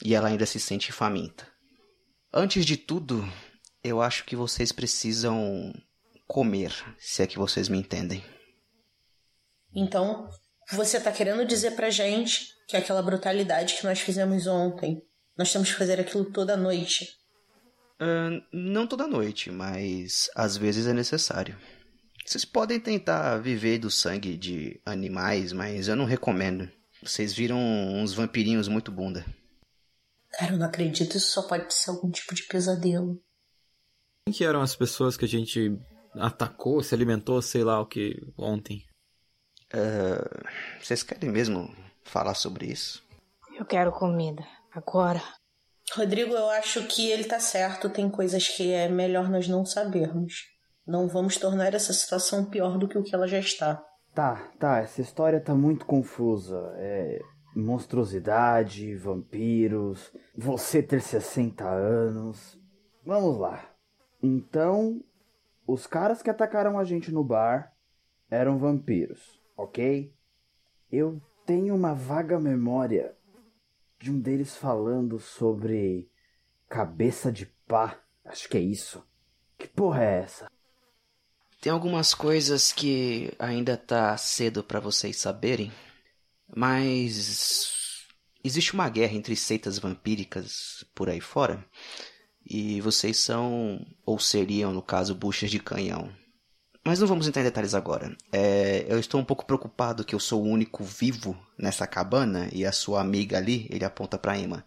e 0.05 0.15
ela 0.17 0.29
ainda 0.29 0.45
se 0.45 0.59
sente 0.59 0.91
faminta. 0.91 1.47
Antes 2.33 2.67
de 2.67 2.77
tudo, 2.77 3.25
eu 3.85 4.03
acho 4.03 4.25
que 4.25 4.35
vocês 4.35 4.73
precisam 4.73 5.73
comer, 6.27 6.75
se 6.99 7.23
é 7.23 7.27
que 7.27 7.39
vocês 7.39 7.69
me 7.69 7.79
entendem. 7.79 8.25
Então, 9.73 10.29
você 10.73 10.99
tá 10.99 11.13
querendo 11.13 11.45
dizer 11.45 11.77
pra 11.77 11.91
gente 11.91 12.49
que 12.67 12.77
aquela 12.77 13.03
brutalidade 13.03 13.77
que 13.77 13.85
nós 13.85 14.01
fizemos 14.01 14.49
ontem, 14.49 15.01
nós 15.39 15.53
temos 15.53 15.71
que 15.71 15.79
fazer 15.79 16.01
aquilo 16.01 16.25
toda 16.25 16.57
noite. 16.57 17.17
Uh, 18.01 18.43
não 18.53 18.87
toda 18.87 19.07
noite, 19.07 19.51
mas 19.51 20.29
às 20.35 20.57
vezes 20.57 20.87
é 20.87 20.93
necessário. 20.93 21.57
Vocês 22.31 22.45
podem 22.45 22.79
tentar 22.79 23.39
viver 23.39 23.79
do 23.79 23.91
sangue 23.91 24.37
de 24.37 24.81
animais, 24.87 25.53
mas 25.53 25.89
eu 25.89 25.97
não 25.97 26.05
recomendo. 26.05 26.71
Vocês 27.03 27.33
viram 27.33 27.59
uns 27.59 28.15
vampirinhos 28.15 28.69
muito 28.69 28.93
bunda. 28.93 29.27
Cara, 30.35 30.53
eu 30.53 30.59
não 30.59 30.67
acredito, 30.67 31.17
isso 31.17 31.33
só 31.33 31.43
pode 31.43 31.75
ser 31.75 31.91
algum 31.91 32.09
tipo 32.09 32.33
de 32.33 32.45
pesadelo. 32.45 33.21
Quem 34.25 34.33
que 34.33 34.45
eram 34.45 34.63
as 34.63 34.77
pessoas 34.77 35.17
que 35.17 35.25
a 35.25 35.29
gente 35.29 35.77
atacou, 36.15 36.81
se 36.85 36.95
alimentou, 36.95 37.43
sei 37.43 37.65
lá 37.65 37.81
o 37.81 37.87
que, 37.87 38.23
ontem? 38.39 38.87
Uh, 39.75 40.47
vocês 40.81 41.03
querem 41.03 41.33
mesmo 41.33 41.75
falar 42.05 42.35
sobre 42.35 42.67
isso? 42.67 43.03
Eu 43.59 43.67
quero 43.67 43.91
comida. 43.91 44.47
Agora. 44.73 45.21
Rodrigo, 45.95 46.33
eu 46.33 46.49
acho 46.51 46.87
que 46.87 47.11
ele 47.11 47.25
tá 47.25 47.41
certo. 47.41 47.91
Tem 47.91 48.09
coisas 48.09 48.47
que 48.47 48.71
é 48.71 48.89
melhor 48.89 49.29
nós 49.29 49.49
não 49.49 49.67
sabermos. 49.67 50.50
Não 50.87 51.09
vamos 51.09 51.37
tornar 51.37 51.75
essa 51.75 51.93
situação 51.93 52.45
pior 52.45 52.79
do 52.79 52.89
que 52.89 52.99
o 52.99 53.03
que 53.03 53.15
ela 53.15 53.27
já 53.27 53.39
está. 53.39 53.85
Tá, 54.15 54.51
tá, 54.59 54.79
essa 54.79 55.01
história 55.01 55.41
tá 55.41 55.55
muito 55.55 55.87
confusa. 55.87 56.73
É. 56.77 57.21
Monstruosidade, 57.55 58.95
vampiros, 58.95 60.13
você 60.37 60.83
ter 60.83 61.01
60 61.01 61.69
anos. 61.69 62.59
Vamos 63.05 63.39
lá. 63.39 63.69
Então, 64.23 65.03
os 65.67 65.87
caras 65.87 66.23
que 66.23 66.31
atacaram 66.31 66.79
a 66.79 66.85
gente 66.85 67.11
no 67.11 67.25
bar 67.25 67.73
eram 68.31 68.59
vampiros, 68.59 69.41
ok? 69.57 70.15
Eu 70.93 71.21
tenho 71.45 71.75
uma 71.75 71.93
vaga 71.93 72.39
memória 72.39 73.17
de 73.99 74.11
um 74.11 74.21
deles 74.21 74.57
falando 74.57 75.19
sobre 75.19 76.09
cabeça 76.69 77.33
de 77.33 77.47
pá. 77.67 77.99
Acho 78.25 78.49
que 78.49 78.57
é 78.57 78.61
isso. 78.61 79.05
Que 79.59 79.67
porra 79.67 80.05
é 80.05 80.19
essa? 80.21 80.51
Tem 81.61 81.71
algumas 81.71 82.15
coisas 82.15 82.73
que 82.73 83.33
ainda 83.39 83.77
tá 83.77 84.17
cedo 84.17 84.65
para 84.65 84.81
vocês 84.81 85.19
saberem, 85.19 85.71
mas 86.57 88.07
existe 88.43 88.73
uma 88.73 88.89
guerra 88.89 89.13
entre 89.13 89.37
seitas 89.37 89.79
vampíricas 89.79 90.87
por 90.95 91.11
aí 91.11 91.21
fora, 91.21 91.63
e 92.47 92.81
vocês 92.81 93.19
são, 93.19 93.87
ou 94.07 94.19
seriam, 94.19 94.73
no 94.73 94.81
caso, 94.81 95.15
buchas 95.15 95.51
de 95.51 95.59
canhão. 95.59 96.11
Mas 96.83 96.99
não 96.99 97.07
vamos 97.07 97.29
entrar 97.29 97.43
em 97.43 97.45
detalhes 97.45 97.75
agora. 97.75 98.17
É, 98.33 98.87
eu 98.89 98.99
estou 98.99 99.21
um 99.21 99.25
pouco 99.25 99.45
preocupado 99.45 100.03
que 100.03 100.15
eu 100.15 100.21
sou 100.21 100.43
o 100.43 100.49
único 100.49 100.83
vivo 100.83 101.39
nessa 101.59 101.87
cabana 101.87 102.49
e 102.55 102.65
a 102.65 102.73
sua 102.73 103.03
amiga 103.03 103.37
ali, 103.37 103.67
ele 103.69 103.85
aponta 103.85 104.19
para 104.19 104.39
Emma, 104.39 104.65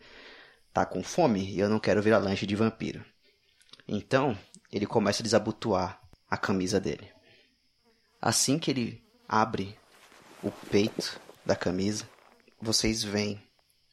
tá 0.71 0.85
com 0.85 1.01
fome 1.01 1.43
e 1.55 1.59
eu 1.59 1.67
não 1.67 1.79
quero 1.79 2.03
virar 2.03 2.19
lanche 2.19 2.45
de 2.45 2.55
vampiro. 2.55 3.03
Então, 3.87 4.37
ele 4.71 4.85
começa 4.85 5.23
a 5.23 5.25
desabotoar 5.25 6.02
a 6.33 6.37
camisa 6.37 6.79
dele. 6.79 7.11
Assim 8.19 8.57
que 8.57 8.71
ele 8.71 9.03
abre 9.27 9.77
o 10.41 10.49
peito 10.49 11.21
da 11.45 11.55
camisa, 11.55 12.09
vocês 12.59 13.03
veem 13.03 13.39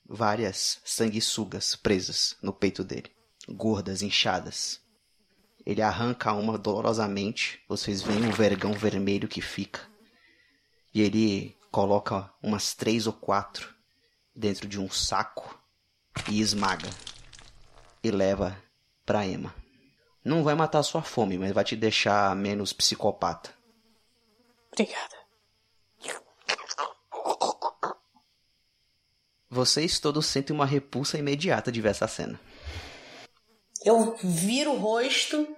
várias 0.08 0.80
sanguessugas 0.82 1.76
presas 1.76 2.34
no 2.42 2.50
peito 2.50 2.82
dele, 2.82 3.10
gordas, 3.46 4.00
inchadas. 4.00 4.80
Ele 5.66 5.82
arranca 5.82 6.32
uma 6.32 6.56
dolorosamente, 6.56 7.62
vocês 7.68 8.00
veem 8.00 8.24
um 8.24 8.32
vergão 8.32 8.72
vermelho 8.72 9.28
que 9.28 9.42
fica. 9.42 9.86
E 10.94 11.02
ele 11.02 11.58
coloca 11.70 12.32
umas 12.42 12.72
três 12.72 13.06
ou 13.06 13.12
quatro 13.12 13.74
dentro 14.34 14.66
de 14.66 14.80
um 14.80 14.88
saco 14.88 15.62
e 16.26 16.40
esmaga. 16.40 16.88
E 18.02 18.10
leva 18.10 18.56
para 19.04 19.26
Emma. 19.26 19.59
Não 20.24 20.44
vai 20.44 20.54
matar 20.54 20.82
sua 20.82 21.02
fome, 21.02 21.38
mas 21.38 21.52
vai 21.52 21.64
te 21.64 21.74
deixar 21.74 22.36
menos 22.36 22.72
psicopata. 22.72 23.50
Obrigada. 24.72 25.20
Vocês 29.48 29.98
todos 29.98 30.26
sentem 30.26 30.54
uma 30.54 30.64
repulsa 30.64 31.18
imediata 31.18 31.72
de 31.72 31.80
ver 31.80 31.88
essa 31.88 32.06
cena. 32.06 32.38
Eu 33.84 34.16
viro 34.22 34.72
o 34.72 34.78
rosto, 34.78 35.56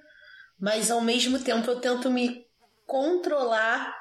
mas 0.58 0.90
ao 0.90 1.00
mesmo 1.00 1.38
tempo 1.40 1.70
eu 1.70 1.78
tento 1.78 2.10
me 2.10 2.46
controlar 2.86 3.94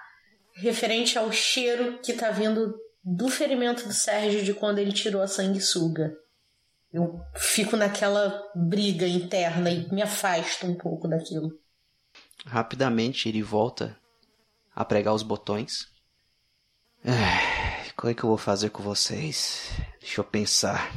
referente 0.53 1.17
ao 1.17 1.31
cheiro 1.31 1.99
que 1.99 2.13
tá 2.13 2.31
vindo 2.31 2.73
do 3.03 3.27
ferimento 3.29 3.87
do 3.87 3.93
Sérgio 3.93 4.43
de 4.43 4.53
quando 4.53 4.79
ele 4.79 4.93
tirou 4.93 5.21
a 5.21 5.27
sanguessuga. 5.27 6.15
Eu 6.93 7.21
fico 7.35 7.77
naquela 7.77 8.43
briga 8.53 9.07
interna 9.07 9.71
e 9.71 9.89
me 9.93 10.01
afasto 10.01 10.67
um 10.67 10.75
pouco 10.75 11.07
daquilo. 11.07 11.57
Rapidamente 12.45 13.29
ele 13.29 13.41
volta 13.41 13.97
a 14.75 14.83
pregar 14.83 15.13
os 15.13 15.23
botões. 15.23 15.87
Como 17.95 18.11
é 18.11 18.15
que 18.15 18.23
eu 18.23 18.29
vou 18.29 18.37
fazer 18.37 18.69
com 18.71 18.83
vocês? 18.83 19.69
Deixa 19.99 20.19
eu 20.19 20.25
pensar. 20.25 20.91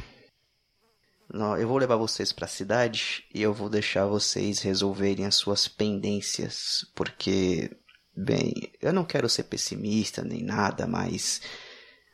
Não, 1.31 1.57
eu 1.57 1.67
vou 1.67 1.77
levar 1.77 1.95
vocês 1.95 2.31
para 2.31 2.45
a 2.45 2.49
cidade 2.49 3.25
e 3.33 3.41
eu 3.41 3.53
vou 3.53 3.69
deixar 3.69 4.05
vocês 4.05 4.59
resolverem 4.61 5.25
as 5.25 5.35
suas 5.35 5.67
pendências, 5.67 6.85
porque, 6.95 7.75
bem, 8.15 8.71
eu 8.81 8.93
não 8.93 9.03
quero 9.03 9.27
ser 9.27 9.43
pessimista 9.43 10.23
nem 10.23 10.43
nada, 10.43 10.87
mas 10.87 11.41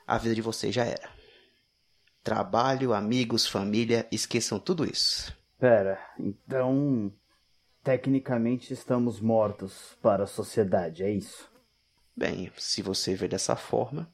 a 0.07 0.17
vida 0.17 0.35
de 0.35 0.41
vocês 0.41 0.73
já 0.73 0.85
era. 0.85 1.20
Trabalho, 2.23 2.93
amigos, 2.93 3.47
família, 3.47 4.07
esqueçam 4.11 4.59
tudo 4.59 4.85
isso. 4.85 5.35
Pera, 5.59 5.99
então. 6.19 7.11
Tecnicamente 7.83 8.71
estamos 8.71 9.19
mortos 9.19 9.97
para 10.03 10.25
a 10.25 10.27
sociedade, 10.27 11.01
é 11.01 11.09
isso? 11.09 11.49
Bem, 12.15 12.51
se 12.55 12.83
você 12.83 13.15
ver 13.15 13.29
dessa 13.29 13.55
forma, 13.55 14.07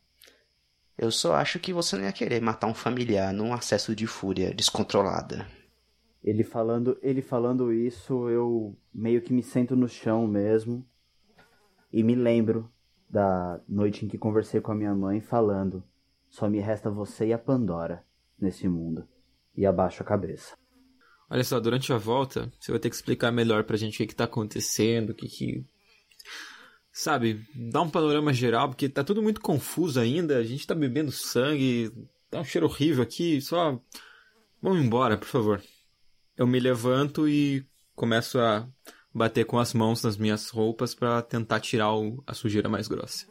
eu 0.97 1.11
só 1.11 1.35
acho 1.35 1.59
que 1.59 1.73
você 1.73 1.97
não 1.97 2.05
ia 2.05 2.13
querer 2.13 2.41
matar 2.41 2.67
um 2.67 2.73
familiar 2.73 3.33
num 3.33 3.53
acesso 3.53 3.93
de 3.93 4.07
fúria 4.07 4.53
descontrolada. 4.53 5.45
Ele 6.23 6.45
falando, 6.45 6.97
ele 7.01 7.21
falando 7.21 7.73
isso, 7.73 8.29
eu 8.29 8.73
meio 8.93 9.21
que 9.21 9.33
me 9.33 9.43
sento 9.43 9.75
no 9.75 9.89
chão 9.89 10.25
mesmo 10.25 10.85
e 11.91 12.01
me 12.01 12.15
lembro 12.15 12.71
da 13.09 13.59
noite 13.67 14.05
em 14.05 14.07
que 14.07 14.17
conversei 14.17 14.61
com 14.61 14.71
a 14.71 14.75
minha 14.75 14.95
mãe 14.95 15.19
falando: 15.19 15.83
só 16.37 16.47
me 16.49 16.59
resta 16.59 16.89
você 16.89 17.27
e 17.27 17.33
a 17.33 17.37
Pandora 17.39 18.03
nesse 18.39 18.67
mundo. 18.67 19.07
e 19.55 19.65
abaixo 19.65 20.03
a 20.03 20.05
cabeça. 20.05 20.55
Olha 21.29 21.43
só, 21.43 21.59
durante 21.59 21.91
a 21.91 21.97
volta, 21.97 22.51
você 22.59 22.71
vai 22.71 22.79
ter 22.79 22.89
que 22.91 22.95
explicar 22.95 23.31
melhor 23.31 23.63
pra 23.63 23.75
gente 23.75 23.95
o 23.95 23.97
que, 23.97 24.05
que 24.07 24.15
tá 24.15 24.25
acontecendo, 24.25 25.09
o 25.09 25.13
que 25.15 25.27
que. 25.27 25.65
Sabe, 26.91 27.43
dá 27.71 27.81
um 27.81 27.89
panorama 27.89 28.31
geral, 28.31 28.69
porque 28.69 28.87
tá 28.87 29.03
tudo 29.03 29.21
muito 29.21 29.41
confuso 29.41 29.99
ainda, 29.99 30.37
a 30.37 30.43
gente 30.43 30.65
tá 30.67 30.75
bebendo 30.75 31.11
sangue, 31.11 31.91
tá 32.29 32.39
um 32.39 32.43
cheiro 32.43 32.67
horrível 32.67 33.01
aqui, 33.03 33.41
só. 33.41 33.79
Vamos 34.61 34.83
embora, 34.83 35.17
por 35.17 35.27
favor. 35.27 35.61
Eu 36.35 36.45
me 36.45 36.59
levanto 36.59 37.27
e 37.27 37.65
começo 37.95 38.39
a 38.39 38.67
bater 39.13 39.43
com 39.45 39.57
as 39.57 39.73
mãos 39.73 40.03
nas 40.03 40.17
minhas 40.17 40.49
roupas 40.49 40.93
para 40.93 41.21
tentar 41.23 41.59
tirar 41.59 41.93
o- 41.95 42.23
a 42.27 42.33
sujeira 42.35 42.69
mais 42.69 42.87
grossa. 42.87 43.25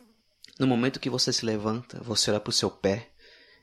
No 0.58 0.66
momento 0.66 0.98
que 0.98 1.10
você 1.10 1.34
se 1.34 1.44
levanta, 1.44 2.00
você 2.02 2.30
olha 2.30 2.40
pro 2.40 2.50
seu 2.50 2.70
pé 2.70 3.10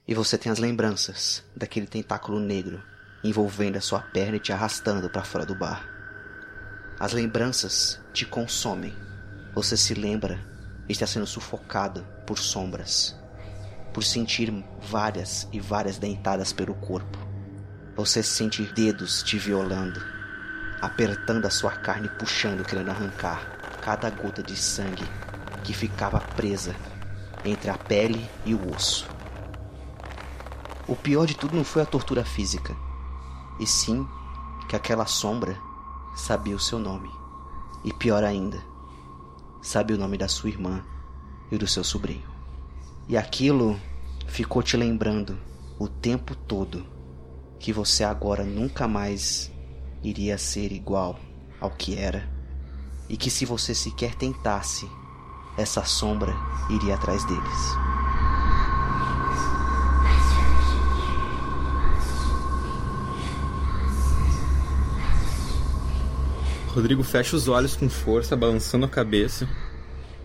e 0.08 0.13
você 0.13 0.38
tem 0.38 0.51
as 0.51 0.60
lembranças 0.60 1.43
daquele 1.56 1.88
tentáculo 1.88 2.39
negro 2.39 2.84
envolvendo 3.23 3.77
a 3.77 3.82
sua 3.82 3.99
perna 3.99 4.38
e 4.38 4.39
te 4.39 4.53
arrastando 4.53 5.10
para 5.10 5.23
fora 5.23 5.43
do 5.43 5.56
bar. 5.56 5.89
As 6.99 7.12
lembranças 7.12 7.99
te 8.13 8.27
consomem. 8.27 8.95
Você 9.56 9.75
se 9.75 9.95
lembra 9.95 10.39
e 10.88 10.91
está 10.91 11.08
sendo 11.08 11.25
sufocado 11.25 12.06
por 12.27 12.38
sombras, 12.38 13.19
por 13.91 14.03
sentir 14.03 14.53
várias 14.79 15.47
e 15.51 15.60
várias 15.60 15.97
dentadas 15.97 16.53
pelo 16.53 16.75
corpo. 16.75 17.17
Você 17.95 18.21
sente 18.21 18.62
dedos 18.62 19.23
te 19.23 19.39
violando, 19.39 19.99
apertando 20.79 21.47
a 21.47 21.49
sua 21.49 21.71
carne 21.71 22.06
e 22.06 22.19
puxando, 22.19 22.63
querendo 22.63 22.91
arrancar 22.91 23.79
cada 23.82 24.12
gota 24.12 24.43
de 24.43 24.56
sangue 24.56 25.22
que 25.63 25.73
ficava 25.73 26.19
presa 26.19 26.76
entre 27.45 27.69
a 27.69 27.78
pele 27.78 28.30
e 28.45 28.54
o 28.54 28.73
osso. 28.73 29.08
O 30.88 30.95
pior 30.95 31.26
de 31.26 31.36
tudo 31.36 31.56
não 31.56 31.63
foi 31.63 31.82
a 31.82 31.86
tortura 31.86 32.26
física, 32.26 32.76
e 33.60 33.65
sim 33.65 34.06
que 34.67 34.76
aquela 34.76 35.06
sombra 35.06 35.58
sabia 36.15 36.56
o 36.56 36.60
seu 36.60 36.78
nome. 36.78 37.10
E 37.84 37.93
pior 37.93 38.23
ainda, 38.23 38.62
sabe 39.62 39.93
o 39.93 39.97
nome 39.97 40.17
da 40.17 40.28
sua 40.28 40.49
irmã 40.49 40.84
e 41.52 41.58
do 41.58 41.67
seu 41.67 41.84
sobrinho. 41.84 42.30
E 43.08 43.17
aquilo 43.17 43.80
ficou 44.28 44.62
te 44.62 44.78
lembrando 44.78 45.38
o 45.80 45.88
tempo 45.88 46.36
todo 46.36 46.86
que 47.60 47.71
você 47.71 48.04
agora 48.04 48.43
nunca 48.43 48.88
mais 48.88 49.52
iria 50.02 50.38
ser 50.38 50.71
igual 50.71 51.17
ao 51.62 51.71
que 51.71 51.97
era, 51.97 52.30
e 53.08 53.15
que 53.15 53.30
se 53.30 53.45
você 53.45 53.73
sequer 53.73 54.15
tentasse, 54.15 54.89
essa 55.58 55.84
sombra 55.84 56.36
iria 56.70 56.96
atrás 56.96 57.24
deles. 57.26 57.78
Rodrigo 66.74 67.04
fecha 67.04 67.36
os 67.36 67.48
olhos 67.48 67.76
com 67.76 67.88
força, 67.88 68.36
balançando 68.36 68.86
a 68.86 68.89
cabeça. 68.89 69.48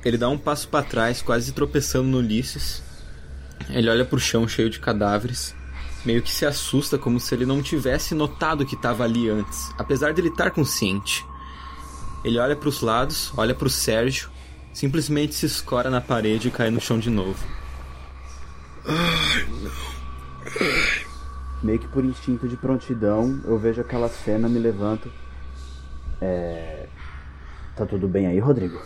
Ele 0.02 0.16
dá 0.16 0.30
um 0.30 0.38
passo 0.38 0.66
para 0.68 0.84
trás, 0.84 1.20
quase 1.20 1.52
tropeçando 1.52 2.08
no 2.08 2.18
Ulisses. 2.18 2.82
Ele 3.68 3.90
olha 3.90 4.04
pro 4.04 4.18
chão 4.18 4.48
cheio 4.48 4.70
de 4.70 4.80
cadáveres, 4.80 5.54
meio 6.06 6.22
que 6.22 6.30
se 6.30 6.46
assusta 6.46 6.96
como 6.96 7.20
se 7.20 7.34
ele 7.34 7.44
não 7.44 7.62
tivesse 7.62 8.14
notado 8.14 8.64
que 8.64 8.74
estava 8.74 9.04
ali 9.04 9.28
antes, 9.28 9.70
apesar 9.76 10.14
de 10.14 10.22
ele 10.22 10.28
estar 10.28 10.50
consciente. 10.50 11.22
Ele 12.24 12.38
olha 12.38 12.56
para 12.56 12.68
os 12.68 12.80
lados, 12.80 13.30
olha 13.36 13.54
pro 13.54 13.68
Sérgio, 13.68 14.30
simplesmente 14.78 15.34
se 15.34 15.44
escora 15.44 15.90
na 15.90 16.00
parede 16.00 16.46
e 16.46 16.50
cai 16.52 16.70
no 16.70 16.80
chão 16.80 17.00
de 17.00 17.10
novo. 17.10 17.44
Meio 21.60 21.80
que 21.80 21.88
por 21.88 22.04
instinto 22.04 22.46
de 22.46 22.56
prontidão, 22.56 23.40
eu 23.44 23.58
vejo 23.58 23.80
aquela 23.80 24.08
cena, 24.08 24.48
me 24.48 24.60
levanto. 24.60 25.10
É. 26.20 26.86
Tá 27.74 27.84
tudo 27.84 28.06
bem 28.06 28.28
aí, 28.28 28.38
Rodrigo? 28.38 28.80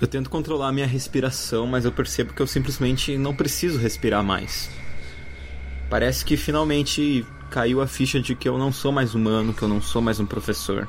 Eu 0.00 0.08
tento 0.08 0.28
controlar 0.28 0.70
a 0.70 0.72
minha 0.72 0.86
respiração, 0.86 1.64
mas 1.64 1.84
eu 1.84 1.92
percebo 1.92 2.34
que 2.34 2.42
eu 2.42 2.46
simplesmente 2.48 3.16
não 3.16 3.36
preciso 3.36 3.78
respirar 3.78 4.24
mais. 4.24 4.68
Parece 5.88 6.24
que 6.24 6.36
finalmente 6.36 7.24
caiu 7.50 7.80
a 7.80 7.86
ficha 7.86 8.20
de 8.20 8.34
que 8.34 8.48
eu 8.48 8.58
não 8.58 8.72
sou 8.72 8.90
mais 8.90 9.14
humano, 9.14 9.54
que 9.54 9.62
eu 9.62 9.68
não 9.68 9.80
sou 9.80 10.02
mais 10.02 10.18
um 10.18 10.26
professor. 10.26 10.88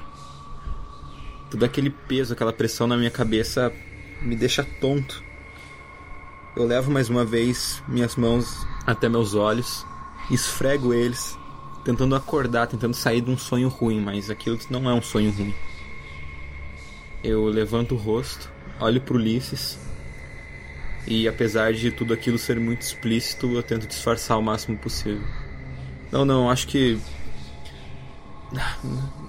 Todo 1.53 1.65
aquele 1.65 1.91
peso, 1.91 2.33
aquela 2.33 2.51
pressão 2.51 2.87
na 2.87 2.97
minha 2.97 3.11
cabeça 3.11 3.71
me 4.19 4.35
deixa 4.35 4.63
tonto. 4.63 5.23
Eu 6.55 6.65
levo 6.65 6.89
mais 6.89 7.11
uma 7.11 7.23
vez 7.23 7.83
minhas 7.87 8.15
mãos 8.15 8.65
até 8.87 9.07
meus 9.07 9.35
olhos, 9.35 9.85
esfrego 10.31 10.95
eles, 10.95 11.37
tentando 11.85 12.15
acordar, 12.15 12.65
tentando 12.65 12.95
sair 12.95 13.21
de 13.21 13.29
um 13.29 13.37
sonho 13.37 13.69
ruim, 13.69 14.01
mas 14.01 14.31
aquilo 14.31 14.57
não 14.67 14.89
é 14.89 14.95
um 14.95 15.01
sonho 15.03 15.29
ruim. 15.29 15.53
Eu 17.23 17.45
levanto 17.45 17.93
o 17.93 17.99
rosto, 17.99 18.51
olho 18.79 18.99
pro 18.99 19.17
Ulisses 19.17 19.77
e 21.05 21.27
apesar 21.27 21.71
de 21.71 21.91
tudo 21.91 22.15
aquilo 22.15 22.39
ser 22.39 22.59
muito 22.59 22.81
explícito, 22.81 23.53
eu 23.53 23.61
tento 23.61 23.85
disfarçar 23.85 24.39
o 24.39 24.41
máximo 24.41 24.75
possível. 24.75 25.21
Não, 26.11 26.25
não, 26.25 26.49
acho 26.49 26.65
que 26.67 26.99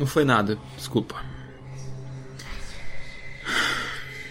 não 0.01 0.07
foi 0.07 0.25
nada, 0.25 0.59
desculpa. 0.75 1.34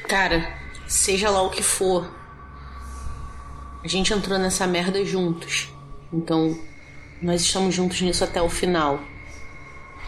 Cara, 0.08 0.58
seja 0.88 1.30
lá 1.30 1.42
o 1.42 1.50
que 1.50 1.64
for, 1.64 2.10
a 3.84 3.88
gente 3.88 4.14
entrou 4.14 4.38
nessa 4.38 4.66
merda 4.68 5.04
juntos. 5.04 5.70
Então, 6.12 6.58
nós 7.22 7.42
estamos 7.42 7.74
juntos 7.74 8.02
nisso 8.02 8.24
até 8.24 8.42
o 8.42 8.50
final. 8.50 9.00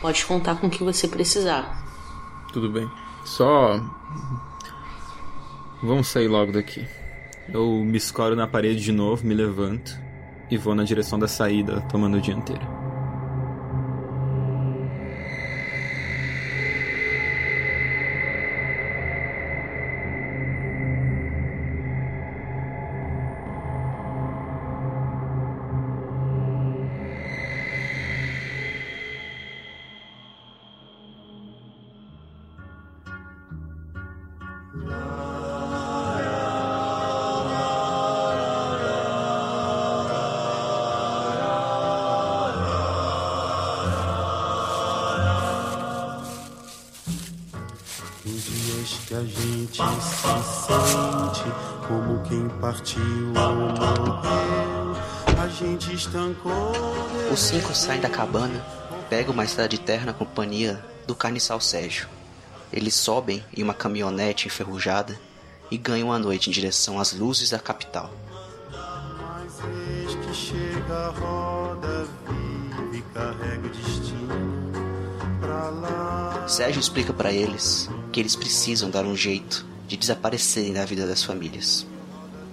Pode 0.02 0.26
contar 0.26 0.56
com 0.56 0.68
o 0.68 0.70
que 0.70 0.84
você 0.84 1.08
precisar. 1.08 1.84
Tudo 2.54 2.70
bem. 2.70 2.90
Só 3.26 3.82
vamos 5.82 6.08
sair 6.08 6.28
logo 6.28 6.52
daqui. 6.52 6.86
Eu 7.52 7.84
me 7.84 7.98
escoro 7.98 8.36
na 8.36 8.48
parede 8.48 8.82
de 8.82 8.92
novo, 8.92 9.26
me 9.26 9.34
levanto 9.34 10.00
e 10.50 10.58
vou 10.58 10.76
na 10.76 10.84
direção 10.84 11.18
da 11.18 11.28
saída, 11.28 11.82
tomando 11.90 12.18
a 12.18 12.20
dianteira. 12.20 12.85
Sente 50.66 51.44
como 51.88 52.22
quem 52.24 52.50
partiu 52.60 53.02
ou 53.02 53.56
morreu, 53.56 54.96
a 55.42 55.48
gente 55.48 55.94
estancou. 55.94 56.74
Os 57.32 57.40
cinco 57.40 57.76
saem 57.76 58.02
da 58.02 58.10
cabana, 58.10 58.66
pegam 59.10 59.34
uma 59.34 59.44
estrada 59.44 59.70
de 59.70 59.78
terra 59.78 60.08
na 60.08 60.14
companhia 60.14 60.84
do 61.06 61.16
carniçal 61.16 61.62
Sérgio. 61.62 62.08
Eles 62.74 62.96
sobem 62.96 63.44
em 63.56 63.62
uma 63.62 63.74
caminhonete 63.74 64.48
enferrujada 64.48 65.18
e 65.70 65.78
ganham 65.78 66.12
a 66.12 66.20
noite 66.20 66.50
em 66.50 66.54
direção 66.54 67.00
às 67.00 67.14
luzes 67.14 67.52
da 67.52 67.60
capital. 67.60 68.12
Mas 68.72 69.54
eis 69.64 70.16
que 70.16 70.34
chega 70.34 70.94
a 70.94 71.10
roda 71.10 72.08
viva 72.28 72.98
e 72.98 73.02
carrega 73.14 73.68
o 73.68 73.70
destino 73.70 74.72
pra 75.40 75.70
lá. 75.70 76.48
Sérgio 76.48 76.80
explica 76.80 77.14
para 77.14 77.32
eles 77.32 77.90
que 78.12 78.20
eles 78.20 78.36
precisam 78.36 78.90
dar 78.90 79.06
um 79.06 79.16
jeito 79.16 79.75
de 79.88 79.98
desaparecerem 79.98 80.74
da 80.74 80.86
vida 80.86 81.06
das 81.06 81.24
famílias. 81.24 81.86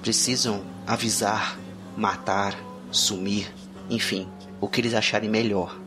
Precisam 0.00 0.62
avisar, 0.86 1.58
matar, 1.96 2.56
sumir, 2.90 3.52
enfim, 3.88 4.28
o 4.60 4.68
que 4.68 4.80
eles 4.80 4.94
acharem 4.94 5.28
melhor 5.28 5.78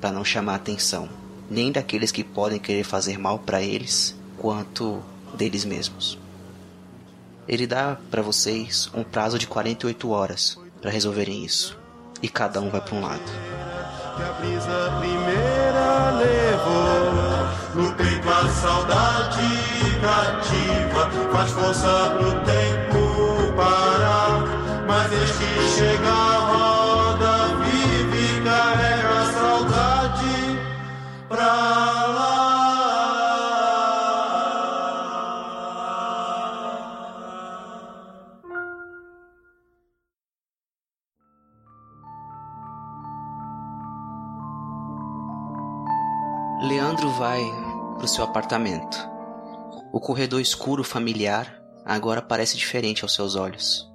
para 0.00 0.12
não 0.12 0.24
chamar 0.24 0.56
atenção 0.56 1.08
nem 1.50 1.70
daqueles 1.70 2.10
que 2.10 2.24
podem 2.24 2.58
querer 2.58 2.84
fazer 2.84 3.18
mal 3.18 3.38
para 3.38 3.62
eles, 3.62 4.16
quanto 4.38 5.02
deles 5.34 5.64
mesmos. 5.64 6.18
Ele 7.46 7.66
dá 7.66 7.98
para 8.10 8.22
vocês 8.22 8.90
um 8.94 9.04
prazo 9.04 9.38
de 9.38 9.46
48 9.46 10.10
horas 10.10 10.58
para 10.80 10.90
resolverem 10.90 11.44
isso, 11.44 11.78
e 12.22 12.28
cada 12.28 12.60
um 12.60 12.70
vai 12.70 12.80
para 12.80 12.94
um 12.94 13.00
lado 13.00 13.22
a 18.44 18.48
saudade 18.48 19.48
cativa 20.02 21.10
faz 21.32 21.50
força 21.52 22.14
pro 22.18 22.32
tempo 22.40 23.52
parar. 23.56 24.44
Mas 24.86 25.12
este 25.12 25.46
chega 25.76 26.08
a 26.08 26.38
roda, 26.50 27.56
vive 27.64 28.38
e 28.38 28.42
carrega 28.42 29.08
a 29.08 29.32
saudade 29.32 30.60
pra 31.28 31.46
lá. 31.46 32.34
Leandro 46.62 47.10
vai 47.18 47.63
para 48.04 48.10
o 48.10 48.14
seu 48.14 48.24
apartamento. 48.24 48.98
O 49.90 49.98
corredor 49.98 50.38
escuro 50.38 50.84
familiar 50.84 51.58
agora 51.86 52.20
parece 52.20 52.54
diferente 52.54 53.02
aos 53.02 53.14
seus 53.14 53.34
olhos. 53.34 53.90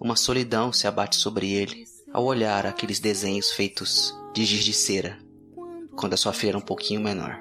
Uma 0.00 0.16
solidão 0.16 0.72
se 0.72 0.86
abate 0.86 1.16
sobre 1.16 1.52
ele 1.52 1.84
ao 2.14 2.24
olhar 2.24 2.66
aqueles 2.66 2.98
desenhos 2.98 3.50
feitos 3.50 4.16
de 4.32 4.46
giz 4.46 4.64
de 4.64 4.72
cera, 4.72 5.18
quando 5.96 6.14
a 6.14 6.16
sua 6.16 6.32
filha 6.32 6.52
era 6.52 6.58
um 6.58 6.62
pouquinho 6.62 7.02
menor. 7.02 7.38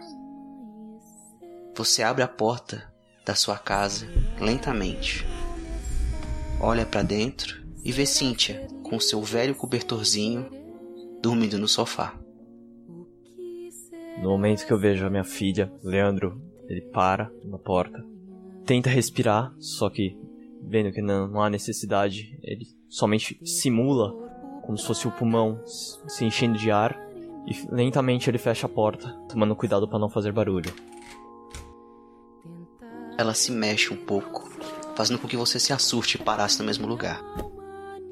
Você 1.77 2.03
abre 2.03 2.21
a 2.23 2.27
porta 2.27 2.91
da 3.25 3.35
sua 3.35 3.57
casa 3.57 4.05
lentamente. 4.37 5.25
Olha 6.59 6.85
para 6.85 7.03
dentro 7.03 7.63
e 7.85 7.91
vê 7.93 8.05
Cíntia 8.05 8.67
com 8.83 8.99
seu 8.99 9.21
velho 9.21 9.55
cobertorzinho 9.55 10.49
dormindo 11.21 11.57
no 11.57 11.69
sofá. 11.69 12.15
No 14.21 14.30
momento 14.30 14.65
que 14.65 14.71
eu 14.71 14.80
vejo 14.80 15.06
a 15.06 15.10
minha 15.10 15.23
filha, 15.23 15.71
Leandro, 15.84 16.41
ele 16.67 16.82
para 16.82 17.32
na 17.43 17.58
porta, 17.58 18.04
tenta 18.65 18.89
respirar, 18.89 19.54
só 19.60 19.89
que 19.89 20.17
vendo 20.62 20.91
que 20.91 21.02
não, 21.02 21.28
não 21.28 21.41
há 21.41 21.49
necessidade, 21.49 22.38
ele 22.41 22.65
somente 22.88 23.39
simula 23.45 24.13
como 24.63 24.78
se 24.78 24.86
fosse 24.86 25.08
o 25.08 25.12
pulmão 25.12 25.62
se 25.65 26.23
enchendo 26.23 26.58
de 26.58 26.71
ar 26.71 26.97
e 27.45 27.67
lentamente 27.69 28.30
ele 28.30 28.38
fecha 28.38 28.65
a 28.65 28.69
porta, 28.69 29.10
tomando 29.28 29.56
cuidado 29.56 29.88
para 29.88 29.99
não 29.99 30.10
fazer 30.10 30.32
barulho. 30.32 30.73
Ela 33.17 33.34
se 33.34 33.52
mexe 33.52 33.93
um 33.93 33.97
pouco, 33.97 34.49
fazendo 34.95 35.19
com 35.19 35.28
que 35.28 35.38
você 35.38 35.60
se 35.60 35.73
assuste 35.73 36.17
e 36.17 36.23
parasse 36.23 36.60
no 36.60 36.65
mesmo 36.65 36.88
lugar. 36.88 37.21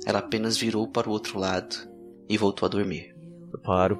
Ela 0.05 0.19
apenas 0.19 0.57
virou 0.57 0.87
para 0.87 1.07
o 1.07 1.11
outro 1.11 1.39
lado 1.39 1.75
e 2.27 2.37
voltou 2.37 2.65
a 2.65 2.69
dormir. 2.69 3.15
Eu 3.53 3.59
paro, 3.59 3.99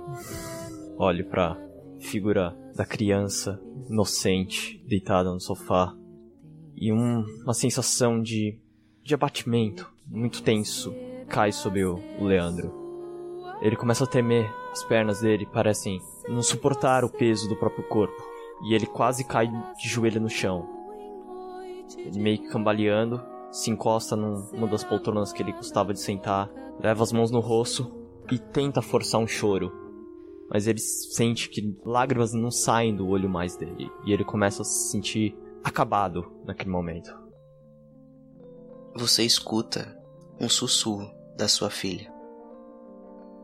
olho 0.98 1.26
para 1.26 1.58
figura 2.02 2.56
da 2.76 2.86
criança 2.86 3.62
inocente 3.90 4.84
deitada 4.88 5.32
no 5.32 5.40
sofá 5.40 5.96
e 6.76 6.92
um, 6.92 7.24
uma 7.44 7.54
sensação 7.54 8.22
de, 8.22 8.60
de 9.04 9.14
abatimento 9.14 9.92
muito 10.08 10.42
tenso 10.42 10.94
cai 11.30 11.52
sobre 11.52 11.86
o, 11.86 12.00
o 12.20 12.26
Leandro. 12.26 12.82
Ele 13.62 13.76
começa 13.76 14.04
a 14.04 14.08
temer, 14.08 14.52
as 14.72 14.84
pernas 14.84 15.22
dele 15.22 15.46
parecem 15.46 16.02
não 16.28 16.42
suportar 16.42 17.04
o 17.06 17.10
peso 17.10 17.48
do 17.48 17.56
próprio 17.56 17.88
corpo 17.88 18.22
e 18.64 18.74
ele 18.74 18.86
quase 18.86 19.24
cai 19.24 19.48
de 19.48 19.88
joelho 19.88 20.20
no 20.20 20.30
chão. 20.30 20.68
Ele 21.98 22.20
meio 22.20 22.40
que 22.40 22.50
cambaleando, 22.50 23.22
se 23.52 23.70
encosta 23.70 24.16
num, 24.16 24.50
numa 24.52 24.68
das 24.68 24.84
poltronas 24.84 25.32
que 25.32 25.44
ele 25.44 25.52
gostava 25.52 25.94
de 25.94 26.00
sentar, 26.00 26.50
leva 26.80 27.04
as 27.04 27.12
mãos 27.12 27.32
no 27.32 27.40
rosto 27.40 27.92
e 28.32 28.40
tenta 28.40 28.82
forçar 28.82 29.22
um 29.22 29.28
choro. 29.28 29.72
Mas 30.52 30.68
ele 30.68 30.80
sente 30.80 31.50
que 31.50 31.78
lágrimas 31.86 32.34
não 32.34 32.52
saem 32.52 32.96
do 32.96 33.08
olho 33.08 33.30
mais 33.30 33.56
dele 33.56 33.90
e 34.06 34.12
ele 34.12 34.26
começa 34.26 34.64
a 34.64 34.66
se 34.66 34.92
sentir 34.92 35.38
acabado 35.64 36.30
naquele 36.44 36.70
momento. 36.70 37.18
Você 38.96 39.24
escuta 39.24 39.98
um 40.40 40.50
sussurro 40.50 41.10
da 41.38 41.48
sua 41.48 41.70
filha. 41.70 42.12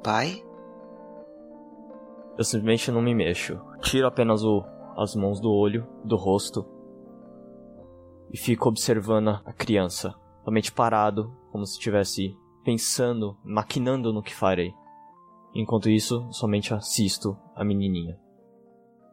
Pai? 0.04 0.44
Eu 2.38 2.44
simplesmente 2.44 2.92
não 2.92 3.02
me 3.02 3.16
mexo. 3.16 3.60
Tiro 3.82 4.06
apenas 4.06 4.44
o, 4.44 4.64
as 4.98 5.16
mãos 5.16 5.40
do 5.40 5.50
olho, 5.50 5.88
do 6.04 6.18
rosto, 6.18 6.66
e 8.32 8.38
fico 8.38 8.68
observando 8.68 9.30
a 9.46 9.54
criança, 9.54 10.14
somente 10.44 10.72
parado, 10.72 11.34
como 11.52 11.66
se 11.66 11.74
estivesse 11.74 12.36
pensando, 12.64 13.38
maquinando 13.44 14.12
no 14.12 14.22
que 14.22 14.36
farei. 14.36 14.74
Enquanto 15.54 15.90
isso, 15.90 16.28
somente 16.32 16.74
assisto 16.74 17.38
a 17.56 17.64
menininha. 17.64 18.18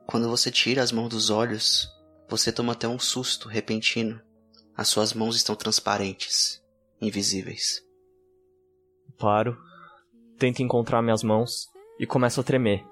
Quando 0.06 0.28
você 0.28 0.50
tira 0.50 0.82
as 0.82 0.92
mãos 0.92 1.08
dos 1.08 1.30
olhos, 1.30 1.88
você 2.28 2.52
toma 2.52 2.72
até 2.72 2.86
um 2.86 2.98
susto 2.98 3.48
repentino. 3.48 4.20
As 4.76 4.88
suas 4.88 5.14
mãos 5.14 5.36
estão 5.36 5.54
transparentes, 5.54 6.62
invisíveis. 7.00 7.82
Paro, 9.18 9.56
tento 10.38 10.62
encontrar 10.62 11.00
minhas 11.00 11.22
mãos 11.22 11.70
e 11.98 12.06
começo 12.06 12.40
a 12.40 12.44
tremer. 12.44 12.84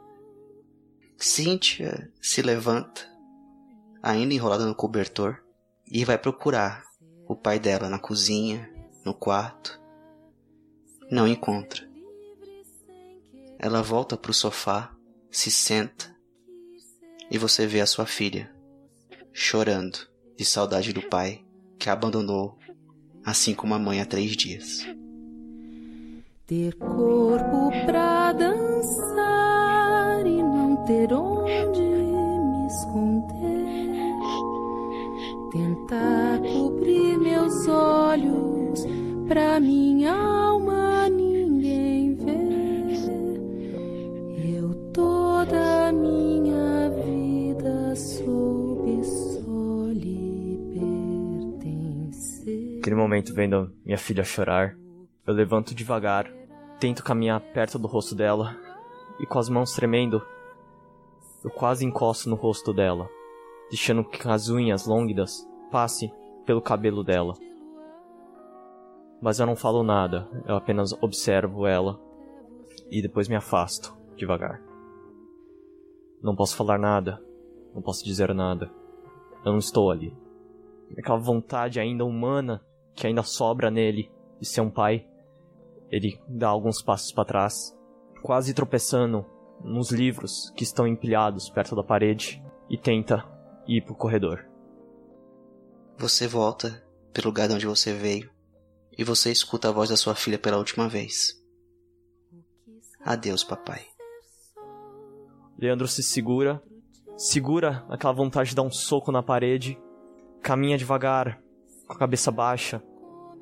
Cynthia 1.18 2.10
se 2.20 2.40
levanta, 2.40 3.02
ainda 4.02 4.34
enrolada 4.34 4.64
no 4.64 4.74
cobertor, 4.74 5.42
e 5.86 6.04
vai 6.04 6.16
procurar 6.16 6.84
o 7.28 7.36
pai 7.36 7.58
dela 7.58 7.88
na 7.88 7.98
cozinha, 7.98 8.72
no 9.04 9.12
quarto. 9.12 9.80
Não 11.10 11.26
encontra. 11.28 11.91
Ela 13.62 13.80
volta 13.80 14.16
para 14.16 14.32
o 14.32 14.34
sofá, 14.34 14.92
se 15.30 15.48
senta 15.48 16.12
e 17.30 17.38
você 17.38 17.64
vê 17.64 17.80
a 17.80 17.86
sua 17.86 18.04
filha 18.04 18.52
chorando 19.32 20.00
de 20.36 20.44
saudade 20.44 20.92
do 20.92 21.00
pai 21.00 21.44
que 21.78 21.88
a 21.88 21.92
abandonou, 21.92 22.58
assim 23.24 23.54
como 23.54 23.72
a 23.72 23.78
mãe 23.78 24.00
há 24.00 24.04
três 24.04 24.36
dias. 24.36 24.84
Ter 26.44 26.74
corpo 26.74 27.70
pra 27.86 28.32
dançar 28.32 30.26
e 30.26 30.42
não 30.42 30.84
ter 30.84 31.12
momento, 53.12 53.34
vendo 53.34 53.70
minha 53.84 53.98
filha 53.98 54.24
chorar, 54.24 54.74
eu 55.26 55.34
levanto 55.34 55.74
devagar, 55.74 56.32
tento 56.80 57.04
caminhar 57.04 57.38
perto 57.52 57.78
do 57.78 57.86
rosto 57.86 58.14
dela 58.14 58.56
e 59.20 59.26
com 59.26 59.38
as 59.38 59.50
mãos 59.50 59.74
tremendo, 59.74 60.22
eu 61.44 61.50
quase 61.50 61.84
encosto 61.84 62.30
no 62.30 62.36
rosto 62.36 62.72
dela, 62.72 63.10
deixando 63.68 64.02
que 64.02 64.26
as 64.26 64.48
unhas 64.48 64.86
longas 64.86 65.46
passe 65.70 66.10
pelo 66.46 66.62
cabelo 66.62 67.04
dela. 67.04 67.34
Mas 69.20 69.38
eu 69.38 69.44
não 69.44 69.56
falo 69.56 69.82
nada, 69.82 70.26
eu 70.46 70.56
apenas 70.56 70.94
observo 71.02 71.66
ela 71.66 72.00
e 72.90 73.02
depois 73.02 73.28
me 73.28 73.36
afasto 73.36 73.94
devagar. 74.16 74.58
Não 76.22 76.34
posso 76.34 76.56
falar 76.56 76.78
nada, 76.78 77.22
não 77.74 77.82
posso 77.82 78.02
dizer 78.06 78.32
nada. 78.32 78.70
Eu 79.44 79.52
não 79.52 79.58
estou 79.58 79.90
ali. 79.90 80.16
Aquela 80.96 81.18
vontade 81.18 81.78
ainda 81.78 82.06
humana 82.06 82.64
que 82.94 83.06
ainda 83.06 83.22
sobra 83.22 83.70
nele 83.70 84.10
de 84.40 84.46
ser 84.46 84.60
um 84.60 84.70
pai 84.70 85.06
ele 85.92 86.18
dá 86.26 86.48
alguns 86.48 86.80
passos 86.80 87.12
para 87.12 87.26
trás, 87.26 87.78
quase 88.22 88.54
tropeçando 88.54 89.26
nos 89.62 89.90
livros 89.90 90.50
que 90.56 90.64
estão 90.64 90.88
empilhados 90.88 91.50
perto 91.50 91.76
da 91.76 91.84
parede 91.84 92.42
e 92.70 92.78
tenta 92.78 93.22
ir 93.68 93.84
pro 93.84 93.94
corredor. 93.94 94.48
Você 95.98 96.26
volta 96.26 96.82
pelo 97.12 97.26
lugar 97.26 97.46
de 97.46 97.54
onde 97.54 97.66
você 97.66 97.92
veio 97.92 98.30
e 98.96 99.04
você 99.04 99.30
escuta 99.30 99.68
a 99.68 99.72
voz 99.72 99.90
da 99.90 99.96
sua 99.96 100.14
filha 100.14 100.38
pela 100.38 100.56
última 100.56 100.88
vez. 100.88 101.38
Adeus, 103.04 103.44
papai. 103.44 103.84
Leandro 105.58 105.86
se 105.86 106.02
segura, 106.02 106.62
segura 107.18 107.84
aquela 107.90 108.14
vontade 108.14 108.50
de 108.50 108.56
dar 108.56 108.62
um 108.62 108.70
soco 108.70 109.12
na 109.12 109.22
parede, 109.22 109.78
caminha 110.40 110.78
devagar, 110.78 111.41
com 111.92 111.96
a 111.96 112.00
cabeça 112.00 112.30
baixa, 112.30 112.82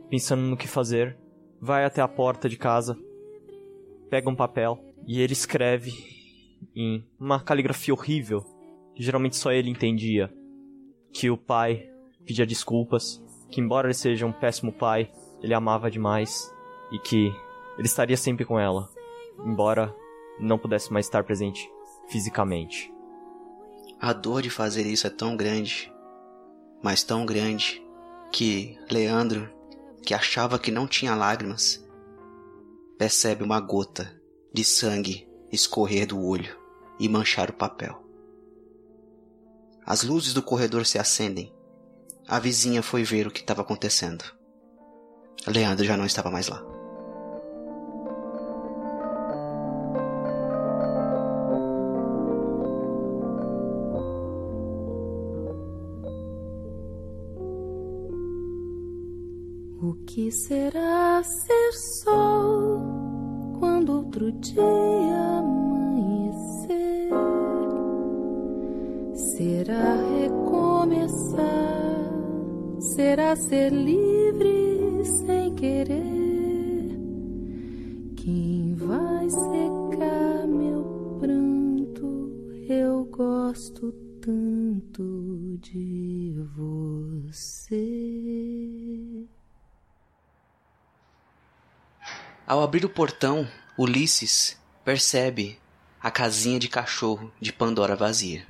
pensando 0.08 0.42
no 0.42 0.56
que 0.56 0.66
fazer 0.66 1.16
vai 1.60 1.84
até 1.84 2.02
a 2.02 2.08
porta 2.08 2.48
de 2.48 2.56
casa, 2.56 2.98
pega 4.08 4.28
um 4.28 4.34
papel 4.34 4.78
e 5.06 5.20
ele 5.20 5.32
escreve 5.32 5.92
em 6.74 7.06
uma 7.18 7.40
caligrafia 7.40 7.94
horrível, 7.94 8.44
que 8.94 9.02
geralmente 9.02 9.36
só 9.36 9.52
ele 9.52 9.70
entendia, 9.70 10.32
que 11.12 11.30
o 11.30 11.36
pai 11.36 11.88
pedia 12.26 12.44
desculpas, 12.44 13.22
que 13.50 13.60
embora 13.60 13.86
ele 13.86 13.94
seja 13.94 14.26
um 14.26 14.32
péssimo 14.32 14.72
pai, 14.72 15.12
ele 15.40 15.54
amava 15.54 15.90
demais 15.90 16.52
e 16.90 16.98
que 16.98 17.32
ele 17.78 17.86
estaria 17.86 18.16
sempre 18.16 18.44
com 18.44 18.58
ela, 18.58 18.90
embora 19.44 19.94
não 20.40 20.58
pudesse 20.58 20.92
mais 20.92 21.06
estar 21.06 21.22
presente 21.22 21.70
fisicamente. 22.08 22.92
A 24.00 24.12
dor 24.12 24.42
de 24.42 24.50
fazer 24.50 24.86
isso 24.86 25.06
é 25.06 25.10
tão 25.10 25.36
grande, 25.36 25.92
mas 26.82 27.04
tão 27.04 27.24
grande, 27.24 27.82
que 28.32 28.78
Leandro 28.90 29.60
que 30.02 30.14
achava 30.14 30.58
que 30.58 30.70
não 30.70 30.86
tinha 30.86 31.14
lágrimas, 31.14 31.84
percebe 32.98 33.44
uma 33.44 33.60
gota 33.60 34.20
de 34.52 34.64
sangue 34.64 35.28
escorrer 35.52 36.06
do 36.06 36.20
olho 36.20 36.58
e 36.98 37.08
manchar 37.08 37.50
o 37.50 37.54
papel. 37.54 38.04
As 39.84 40.02
luzes 40.02 40.32
do 40.32 40.42
corredor 40.42 40.86
se 40.86 40.98
acendem. 40.98 41.54
A 42.26 42.38
vizinha 42.38 42.82
foi 42.82 43.02
ver 43.02 43.26
o 43.26 43.30
que 43.30 43.40
estava 43.40 43.62
acontecendo. 43.62 44.24
Leandro 45.46 45.84
já 45.84 45.96
não 45.96 46.06
estava 46.06 46.30
mais 46.30 46.48
lá. 46.48 46.62
Que 60.06 60.30
será 60.30 61.22
ser 61.22 61.72
sol 62.04 62.82
quando 63.58 63.96
outro 63.96 64.30
dia 64.32 65.38
amanhecer? 65.38 67.08
Será 69.14 69.94
recomeçar? 70.20 71.40
Será 72.94 73.34
ser 73.36 73.72
livre 73.72 75.02
sem 75.26 75.54
querer? 75.54 76.98
Quem 78.16 78.74
vai 78.74 79.30
secar 79.30 80.46
meu 80.46 81.16
pranto? 81.18 82.30
Eu 82.68 83.06
gosto 83.06 83.92
tanto 84.20 85.56
de 85.62 86.34
você. 86.54 87.99
Ao 92.50 92.60
abrir 92.60 92.84
o 92.84 92.88
portão, 92.88 93.46
Ulisses 93.78 94.58
percebe 94.84 95.56
a 96.02 96.10
casinha 96.10 96.58
de 96.58 96.66
cachorro 96.66 97.30
de 97.40 97.52
Pandora 97.52 97.94
vazia. 97.94 98.44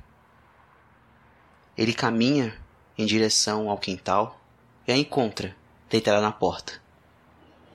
Ele 1.77 1.93
caminha 1.93 2.51
em 2.97 3.05
direção 3.05 3.69
ao 3.69 3.77
quintal 3.77 4.41
e 4.87 4.91
a 4.91 4.97
encontra 4.97 5.55
deitada 5.87 6.19
na 6.19 6.31
porta. 6.31 6.81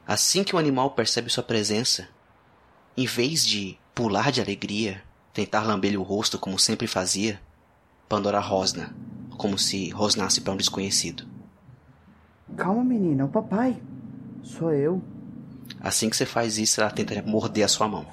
Assim 0.04 0.42
que 0.42 0.56
o 0.56 0.58
animal 0.58 0.90
percebe 0.90 1.30
sua 1.30 1.44
presença, 1.44 2.08
em 2.96 3.06
vez 3.06 3.46
de 3.46 3.78
pular 3.94 4.32
de 4.32 4.40
alegria, 4.40 5.04
tentar 5.32 5.62
lamber-lhe 5.62 5.96
o 5.96 6.02
rosto 6.02 6.40
como 6.40 6.58
sempre 6.58 6.88
fazia, 6.88 7.40
Pandora 8.08 8.40
rosna, 8.40 8.92
como 9.38 9.56
se 9.56 9.90
rosnasse 9.90 10.40
para 10.40 10.54
um 10.54 10.56
desconhecido. 10.56 11.24
Calma, 12.56 12.82
menina, 12.82 13.22
é 13.22 13.24
o 13.26 13.28
papai. 13.28 13.80
Sou 14.42 14.72
eu. 14.72 15.00
Assim 15.80 16.10
que 16.10 16.16
você 16.16 16.26
faz 16.26 16.58
isso, 16.58 16.80
ela 16.80 16.90
tenta 16.90 17.20
morder 17.22 17.64
a 17.64 17.68
sua 17.68 17.88
mão. 17.88 18.06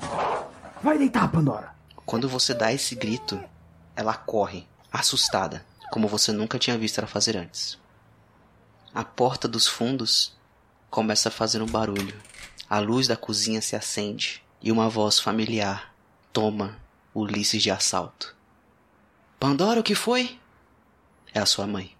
Vai 0.81 0.97
deitar, 0.97 1.31
Pandora. 1.31 1.73
Quando 2.05 2.27
você 2.27 2.53
dá 2.53 2.71
esse 2.73 2.95
grito, 2.95 3.41
ela 3.95 4.13
corre, 4.13 4.67
assustada, 4.91 5.65
como 5.91 6.07
você 6.07 6.31
nunca 6.31 6.59
tinha 6.59 6.77
visto 6.77 6.97
ela 6.97 7.07
fazer 7.07 7.37
antes. 7.37 7.79
A 8.93 9.03
porta 9.03 9.47
dos 9.47 9.67
fundos 9.67 10.37
começa 10.89 11.29
a 11.29 11.31
fazer 11.31 11.61
um 11.61 11.67
barulho. 11.67 12.19
A 12.69 12.79
luz 12.79 13.07
da 13.07 13.15
cozinha 13.17 13.61
se 13.61 13.75
acende 13.75 14.43
e 14.61 14.71
uma 14.71 14.89
voz 14.89 15.19
familiar 15.19 15.93
toma 16.31 16.77
Ulisses 17.15 17.61
de 17.61 17.69
assalto. 17.69 18.35
Pandora, 19.39 19.79
o 19.79 19.83
que 19.83 19.93
foi? 19.93 20.39
É 21.33 21.39
a 21.39 21.45
sua 21.45 21.67
mãe. 21.67 21.95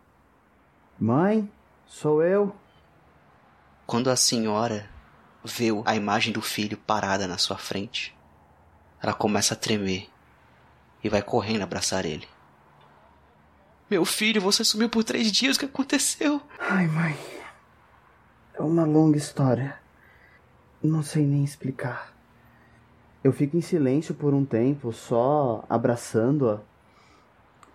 Mãe, 0.99 1.51
sou 1.85 2.23
eu. 2.23 2.55
Quando 3.85 4.09
a 4.09 4.15
senhora 4.15 4.89
vê 5.43 5.67
a 5.85 5.95
imagem 5.95 6.31
do 6.31 6.41
filho 6.41 6.77
parada 6.77 7.27
na 7.27 7.37
sua 7.37 7.57
frente, 7.57 8.15
ela 9.01 9.13
começa 9.13 9.53
a 9.53 9.57
tremer 9.57 10.09
e 11.03 11.09
vai 11.09 11.21
correndo 11.21 11.63
abraçar 11.63 12.05
ele. 12.05 12.27
Meu 13.89 14.05
filho, 14.05 14.41
você 14.41 14.63
sumiu 14.63 14.89
por 14.89 15.03
três 15.03 15.31
dias, 15.31 15.55
o 15.55 15.59
que 15.59 15.65
aconteceu? 15.65 16.41
Ai, 16.59 16.87
mãe. 16.87 17.17
É 18.53 18.61
uma 18.61 18.85
longa 18.85 19.17
história. 19.17 19.77
Não 20.81 21.03
sei 21.03 21.25
nem 21.25 21.43
explicar. 21.43 22.13
Eu 23.23 23.31
fico 23.31 23.57
em 23.57 23.61
silêncio 23.61 24.13
por 24.13 24.33
um 24.33 24.45
tempo, 24.45 24.91
só 24.91 25.65
abraçando-a 25.69 26.61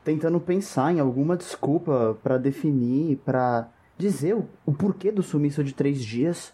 tentando 0.08 0.40
pensar 0.40 0.90
em 0.90 1.00
alguma 1.00 1.36
desculpa 1.36 2.18
para 2.22 2.38
definir, 2.38 3.18
para 3.26 3.68
dizer 3.98 4.34
o, 4.34 4.48
o, 4.64 4.72
porquê 4.72 5.12
do 5.12 5.22
sumiço 5.22 5.62
de 5.62 5.74
três 5.74 6.02
dias. 6.02 6.50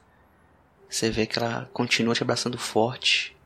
Você 0.89 1.11
vê 1.11 1.27
que 1.27 1.39
ela 1.39 1.69
continua 1.73 2.15
te 2.15 2.23
abraçando 2.23 2.59
forte. 2.59 3.37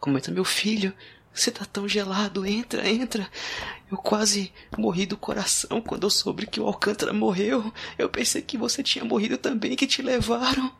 Comenta, 0.00 0.30
meu 0.30 0.44
filho, 0.44 0.92
você 1.34 1.50
tá 1.50 1.64
tão 1.64 1.88
gelado, 1.88 2.46
entra, 2.46 2.88
entra. 2.88 3.28
Eu 3.90 3.96
quase 3.96 4.52
morri 4.76 5.06
do 5.06 5.16
coração 5.16 5.80
quando 5.80 6.04
eu 6.04 6.10
soube 6.10 6.46
que 6.46 6.60
o 6.60 6.66
Alcântara 6.66 7.12
morreu. 7.12 7.72
Eu 7.98 8.08
pensei 8.08 8.42
que 8.42 8.58
você 8.58 8.82
tinha 8.82 9.04
morrido 9.04 9.38
também, 9.38 9.76
que 9.76 9.86
te 9.86 10.02
levaram. 10.02 10.72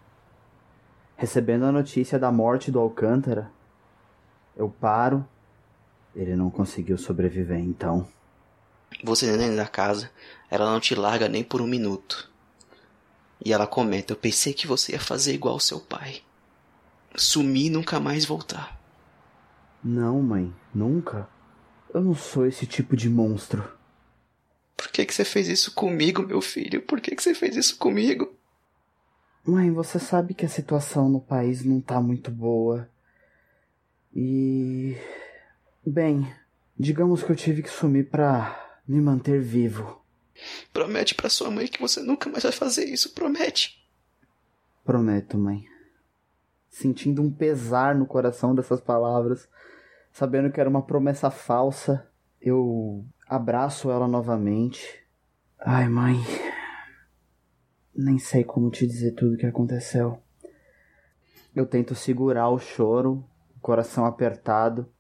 Recebendo 1.16 1.64
a 1.64 1.72
notícia 1.72 2.18
da 2.18 2.33
morte 2.33 2.70
do 2.70 2.80
Alcântara, 2.80 3.51
eu 4.57 4.68
paro. 4.68 5.26
Ele 6.14 6.37
não 6.37 6.51
conseguiu 6.51 6.99
sobreviver 6.99 7.59
então. 7.59 8.07
Você 9.05 9.37
dentro 9.37 9.57
da 9.57 9.66
casa, 9.66 10.11
ela 10.51 10.70
não 10.70 10.80
te 10.80 10.95
larga 10.95 11.28
nem 11.28 11.43
por 11.43 11.61
um 11.62 11.66
minuto. 11.66 12.32
E 13.45 13.53
ela 13.53 13.66
comenta: 13.66 14.12
Eu 14.12 14.16
pensei 14.16 14.53
que 14.53 14.66
você 14.66 14.93
ia 14.93 15.01
fazer 15.01 15.34
igual 15.34 15.55
ao 15.55 15.61
seu 15.61 15.80
pai. 15.80 16.22
Sumir 17.16 17.66
e 17.66 17.70
nunca 17.70 17.99
mais 17.99 18.24
voltar. 18.24 18.80
Não, 19.82 20.22
mãe, 20.22 20.55
nunca. 20.74 21.28
Eu 21.93 22.01
não 22.01 22.14
sou 22.14 22.47
esse 22.47 22.66
tipo 22.66 22.97
de 22.97 23.11
monstro. 23.11 23.68
Por 24.76 24.88
que, 24.90 25.05
que 25.05 25.14
você 25.14 25.24
fez 25.24 25.49
isso 25.49 25.74
comigo, 25.74 26.22
meu 26.22 26.40
filho? 26.40 26.82
Por 26.82 27.01
que, 27.01 27.14
que 27.14 27.22
você 27.22 27.34
fez 27.34 27.57
isso 27.57 27.76
comigo? 27.76 28.32
Mãe, 29.45 29.70
você 29.70 29.99
sabe 29.99 30.34
que 30.34 30.47
a 30.47 30.49
situação 30.49 31.09
no 31.09 31.20
país 31.20 31.64
não 31.64 31.80
tá 31.80 32.01
muito 32.01 32.30
boa. 32.30 32.88
E. 34.14 34.97
Bem, 35.84 36.32
digamos 36.78 37.22
que 37.22 37.30
eu 37.30 37.36
tive 37.36 37.62
que 37.62 37.70
sumir 37.70 38.09
pra 38.09 38.80
me 38.86 39.01
manter 39.01 39.40
vivo. 39.40 40.01
Promete 40.72 41.14
para 41.14 41.28
sua 41.28 41.51
mãe 41.51 41.66
que 41.66 41.80
você 41.80 42.01
nunca 42.01 42.28
mais 42.30 42.43
vai 42.43 42.53
fazer 42.53 42.84
isso, 42.84 43.12
promete. 43.12 43.82
Prometo, 44.84 45.38
mãe. 45.38 45.64
Sentindo 46.68 47.22
um 47.22 47.30
pesar 47.30 47.95
no 47.95 48.07
coração 48.07 48.55
dessas 48.55 48.80
palavras, 48.80 49.49
sabendo 50.12 50.51
que 50.51 50.61
era 50.61 50.68
uma 50.68 50.82
promessa 50.82 51.30
falsa, 51.30 52.09
eu 52.40 53.05
abraço 53.28 53.90
ela 53.90 54.09
novamente. 54.09 55.05
Ai, 55.59 55.88
mãe. 55.88 56.16
Nem 57.95 58.18
sei 58.18 58.43
como 58.43 58.70
te 58.70 58.86
dizer 58.86 59.12
tudo 59.12 59.34
o 59.34 59.38
que 59.38 59.47
aconteceu. 59.47 60.20
Eu 61.55 61.66
tento 61.66 61.95
segurar 61.95 62.49
o 62.49 62.59
choro, 62.59 63.24
o 63.57 63.61
coração 63.61 64.07
apertado, 64.07 64.90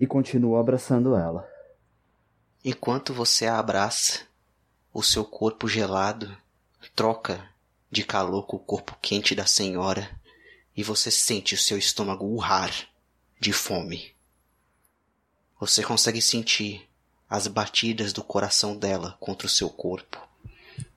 e 0.00 0.06
continuo 0.06 0.56
abraçando 0.56 1.14
ela. 1.14 1.46
Enquanto 2.64 3.12
você 3.12 3.46
a 3.46 3.58
abraça, 3.58 4.27
o 4.98 5.02
seu 5.02 5.24
corpo 5.24 5.68
gelado 5.68 6.36
troca 6.96 7.48
de 7.88 8.02
calor 8.02 8.42
com 8.48 8.56
o 8.56 8.58
corpo 8.58 8.98
quente 9.00 9.32
da 9.32 9.46
senhora 9.46 10.10
e 10.76 10.82
você 10.82 11.08
sente 11.08 11.54
o 11.54 11.56
seu 11.56 11.78
estômago 11.78 12.26
urrar 12.26 12.72
de 13.38 13.52
fome. 13.52 14.12
Você 15.60 15.84
consegue 15.84 16.20
sentir 16.20 16.84
as 17.30 17.46
batidas 17.46 18.12
do 18.12 18.24
coração 18.24 18.76
dela 18.76 19.16
contra 19.20 19.46
o 19.46 19.50
seu 19.50 19.70
corpo 19.70 20.20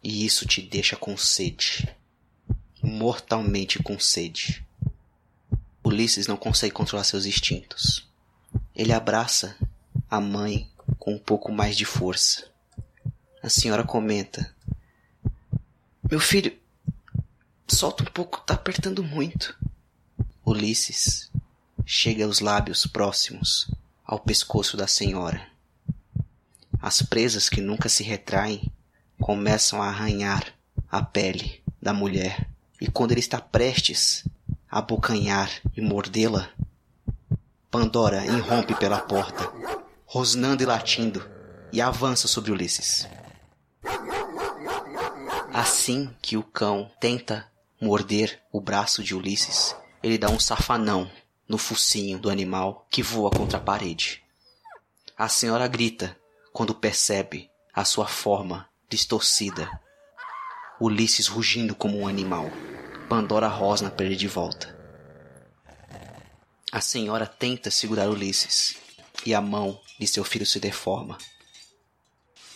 e 0.03 0.25
isso 0.25 0.47
te 0.47 0.63
deixa 0.63 0.95
com 0.95 1.15
sede, 1.15 1.87
mortalmente 2.81 3.83
com 3.83 3.99
sede. 3.99 4.65
Ulisses 5.83 6.25
não 6.25 6.37
consegue 6.37 6.73
controlar 6.73 7.03
seus 7.03 7.27
instintos. 7.27 8.09
Ele 8.75 8.93
abraça 8.93 9.55
a 10.09 10.19
mãe 10.19 10.67
com 10.97 11.13
um 11.13 11.19
pouco 11.19 11.51
mais 11.51 11.77
de 11.77 11.85
força. 11.85 12.50
A 13.41 13.49
senhora 13.49 13.83
comenta: 13.83 14.53
Meu 16.09 16.19
filho, 16.19 16.55
solta 17.67 18.03
um 18.03 18.07
pouco, 18.07 18.41
tá 18.41 18.53
apertando 18.53 19.03
muito. 19.03 19.57
Ulisses 20.45 21.31
chega 21.85 22.25
aos 22.25 22.39
lábios 22.39 22.85
próximos 22.85 23.69
ao 24.05 24.19
pescoço 24.19 24.77
da 24.77 24.87
senhora. 24.87 25.45
As 26.81 27.01
presas 27.01 27.49
que 27.49 27.61
nunca 27.61 27.89
se 27.89 28.03
retraem 28.03 28.71
começam 29.19 29.81
a 29.81 29.87
arranhar 29.87 30.53
a 30.89 31.01
pele 31.01 31.61
da 31.81 31.93
mulher, 31.93 32.49
e 32.79 32.89
quando 32.89 33.11
ele 33.11 33.19
está 33.19 33.39
prestes 33.39 34.23
a 34.69 34.79
abocanhar 34.79 35.49
e 35.75 35.81
mordê-la, 35.81 36.49
Pandora 37.69 38.25
irrompe 38.25 38.75
pela 38.75 38.99
porta 38.99 39.49
rosnando 40.11 40.61
e 40.61 40.65
latindo, 40.65 41.25
e 41.71 41.79
avança 41.79 42.27
sobre 42.27 42.51
Ulisses. 42.51 43.07
Assim 45.53 46.15
que 46.21 46.37
o 46.37 46.43
cão 46.43 46.89
tenta 46.97 47.45
morder 47.81 48.41
o 48.53 48.61
braço 48.61 49.03
de 49.03 49.13
Ulisses, 49.13 49.75
ele 50.01 50.17
dá 50.17 50.29
um 50.29 50.39
safanão 50.39 51.11
no 51.45 51.57
focinho 51.57 52.17
do 52.17 52.29
animal 52.29 52.87
que 52.89 53.03
voa 53.03 53.29
contra 53.29 53.57
a 53.57 53.61
parede. 53.61 54.23
A 55.17 55.27
senhora 55.27 55.67
grita 55.67 56.17
quando 56.53 56.73
percebe 56.73 57.49
a 57.73 57.83
sua 57.83 58.07
forma 58.07 58.69
distorcida. 58.89 59.69
Ulisses 60.79 61.27
rugindo 61.27 61.75
como 61.75 61.99
um 61.99 62.07
animal. 62.07 62.49
Pandora 63.09 63.49
rosna 63.49 63.91
para 63.91 64.05
ele 64.05 64.15
de 64.15 64.29
volta. 64.29 64.73
A 66.71 66.79
senhora 66.79 67.27
tenta 67.27 67.69
segurar 67.69 68.09
Ulisses, 68.09 68.77
e 69.25 69.35
a 69.35 69.41
mão 69.41 69.77
de 69.99 70.07
seu 70.07 70.23
filho 70.23 70.45
se 70.45 70.61
deforma, 70.61 71.17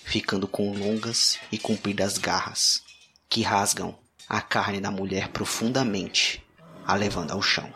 ficando 0.06 0.48
com 0.48 0.72
longas 0.72 1.40
e 1.52 1.58
compridas 1.58 2.18
garras 2.18 2.84
que 3.28 3.42
rasgam 3.42 3.98
a 4.30 4.40
carne 4.40 4.80
da 4.80 4.92
mulher 4.92 5.30
profundamente, 5.30 6.46
a 6.86 6.94
levando 6.94 7.32
ao 7.32 7.42
chão. 7.42 7.74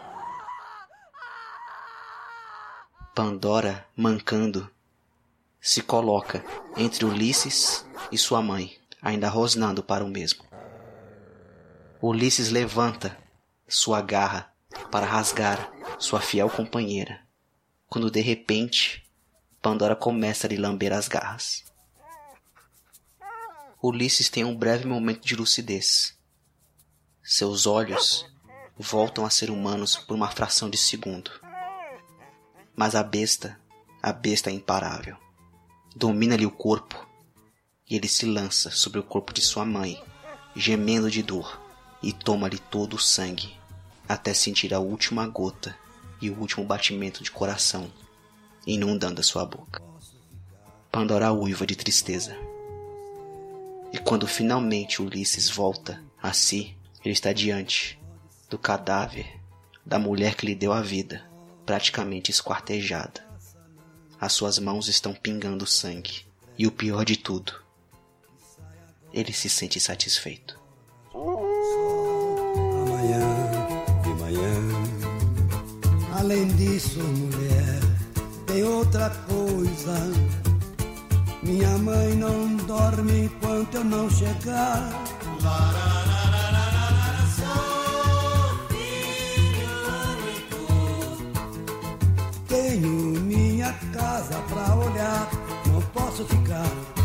Pandora, 3.16 3.86
mancando, 3.98 4.70
se 5.60 5.82
coloca 5.82 6.46
entre 6.78 7.04
Ulisses 7.04 7.86
e 8.12 8.18
sua 8.18 8.42
mãe, 8.42 8.78
ainda 9.02 9.28
rosnando 9.28 9.84
para 9.84 10.06
o 10.06 10.08
mesmo. 10.08 10.46
Ulisses 12.02 12.50
levanta 12.50 13.18
sua 13.68 14.02
garra 14.02 14.54
para 14.92 15.06
rasgar 15.06 15.72
sua 15.98 16.22
fiel 16.22 16.50
companheira, 16.50 17.22
quando 17.90 18.10
de 18.10 18.22
repente 18.22 19.04
Pandora 19.62 19.96
começa 19.96 20.48
a 20.48 20.50
lhe 20.50 20.58
lamber 20.58 20.94
as 20.94 21.08
garras. 21.08 21.69
Ulisses 23.82 24.30
tem 24.30 24.44
um 24.44 24.56
breve 24.56 24.86
momento 24.86 25.26
de 25.26 25.36
lucidez. 25.36 26.18
Seus 27.24 27.66
olhos 27.66 28.26
voltam 28.78 29.26
a 29.26 29.30
ser 29.30 29.50
humanos 29.50 29.96
por 29.96 30.16
uma 30.16 30.30
fração 30.30 30.70
de 30.70 30.78
segundo. 30.78 31.32
Mas 32.76 32.94
a 32.94 33.02
besta, 33.02 33.58
a 34.02 34.12
besta 34.12 34.50
é 34.50 34.54
imparável. 34.54 35.16
Domina-lhe 35.96 36.46
o 36.46 36.52
corpo 36.52 37.08
e 37.90 37.96
ele 37.96 38.08
se 38.08 38.26
lança 38.26 38.70
sobre 38.70 39.00
o 39.00 39.04
corpo 39.04 39.34
de 39.34 39.42
sua 39.42 39.64
mãe, 39.66 40.02
gemendo 40.56 41.10
de 41.10 41.24
dor, 41.24 41.62
e 42.04 42.12
toma-lhe 42.12 42.60
todo 42.60 42.96
o 42.96 43.00
sangue, 43.00 43.58
até 44.08 44.34
sentir 44.34 44.74
a 44.74 44.80
última 44.80 45.26
gota 45.26 45.78
e 46.22 46.30
o 46.30 46.38
último 46.38 46.66
batimento 46.66 47.24
de 47.24 47.32
coração 47.32 47.90
inundando 48.68 49.22
a 49.22 49.24
sua 49.24 49.46
boca. 49.46 49.82
Pandora 50.92 51.32
uiva 51.32 51.66
de 51.66 51.76
tristeza. 51.76 52.49
E 53.92 53.98
quando 53.98 54.28
finalmente 54.28 55.02
Ulisses 55.02 55.50
volta 55.50 56.04
a 56.22 56.32
si, 56.34 56.78
ele 57.04 57.14
está 57.14 57.34
diante 57.34 58.00
do 58.50 58.58
cadáver 58.58 59.40
da 59.86 59.98
mulher 59.98 60.36
que 60.36 60.46
lhe 60.46 60.54
deu 60.54 60.72
a 60.72 60.82
vida, 60.82 61.24
praticamente 61.66 62.30
esquartejada. 62.30 63.28
As 64.22 64.34
suas 64.34 64.60
mãos 64.60 64.88
estão 64.88 65.14
pingando 65.14 65.66
sangue. 65.66 66.28
E 66.58 66.68
o 66.68 66.72
pior 66.72 67.06
de 67.06 67.16
tudo, 67.16 67.54
ele 69.14 69.32
se 69.32 69.50
sente 69.50 69.80
satisfeito. 69.80 70.60
Amanhã 72.84 73.20
de 74.04 74.10
manhã, 74.20 74.54
além 76.20 76.48
disso, 76.58 77.00
mulher, 77.00 77.80
tem 78.46 78.64
outra 78.64 79.10
coisa. 79.10 80.39
Minha 81.42 81.78
mãe 81.78 82.16
não 82.16 82.56
dorme 82.68 83.26
enquanto 83.26 83.76
eu 83.76 83.84
não 83.84 84.10
chegar. 84.10 84.92
Tenho 92.48 92.90
minha 93.22 93.74
casa 93.94 94.36
pra 94.50 94.76
olhar, 94.76 95.30
não 95.68 95.82
posso 95.94 96.26
ficar. 96.26 96.99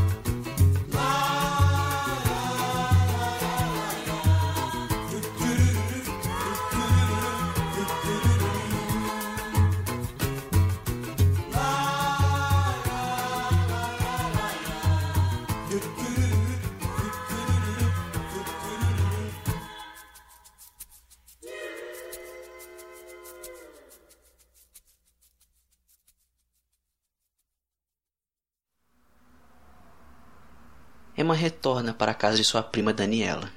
Emma 31.17 31.33
retorna 31.33 31.95
para 31.95 32.11
a 32.11 32.15
casa 32.15 32.37
de 32.37 32.43
sua 32.43 32.61
prima 32.61 32.93
Daniela. 32.93 33.49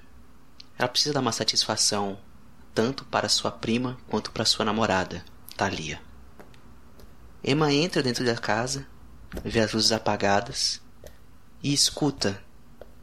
Ela 0.77 0.87
precisa 0.87 1.13
dar 1.13 1.21
uma 1.21 1.31
satisfação 1.31 2.19
tanto 2.71 3.03
para 3.05 3.27
sua 3.27 3.49
prima 3.49 3.97
quanto 4.07 4.31
para 4.31 4.45
sua 4.45 4.63
namorada, 4.63 5.25
Thalia. 5.55 5.99
Emma 7.43 7.73
entra 7.73 8.03
dentro 8.03 8.23
da 8.23 8.35
casa, 8.35 8.85
vê 9.43 9.59
as 9.59 9.73
luzes 9.73 9.91
apagadas 9.91 10.79
e 11.63 11.73
escuta 11.73 12.39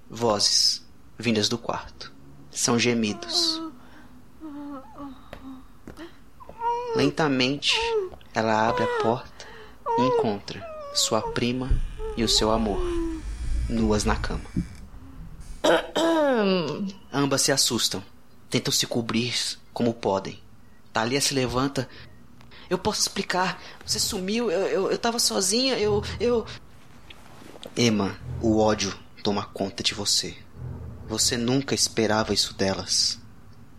vozes 0.09 0.87
vindas 1.19 1.49
do 1.49 1.59
quarto. 1.59 2.13
São 2.53 2.79
gemidos. 2.79 3.61
Lentamente, 6.95 7.75
ela 8.33 8.69
abre 8.69 8.85
a 8.85 9.03
porta 9.03 9.49
e 9.99 10.03
encontra 10.03 10.65
sua 10.95 11.21
prima 11.33 11.71
e 12.17 12.23
o 12.23 12.29
seu 12.29 12.53
amor 12.53 13.04
nuas 13.69 14.05
na 14.05 14.17
cama. 14.17 14.45
Ambas 17.13 17.43
se 17.43 17.53
assustam, 17.53 18.03
tentam 18.51 18.73
se 18.73 18.87
cobrir 18.87 19.35
como 19.73 19.95
podem. 19.95 20.43
Thalia 20.93 21.21
se 21.21 21.35
levanta. 21.35 21.89
Eu 22.69 22.79
posso 22.79 23.01
explicar. 23.01 23.61
Você 23.85 23.99
sumiu, 23.99 24.51
eu, 24.51 24.67
eu, 24.67 24.91
eu 24.91 24.99
tava 24.99 25.19
sozinha, 25.19 25.79
eu. 25.79 26.03
eu. 26.21 26.47
Emma, 27.77 28.17
o 28.41 28.59
ódio 28.59 28.97
toma 29.23 29.45
conta 29.45 29.83
de 29.83 29.95
você. 29.95 30.37
Você 31.09 31.37
nunca 31.37 31.75
esperava 31.75 32.33
isso 32.33 32.55
delas. 32.55 33.19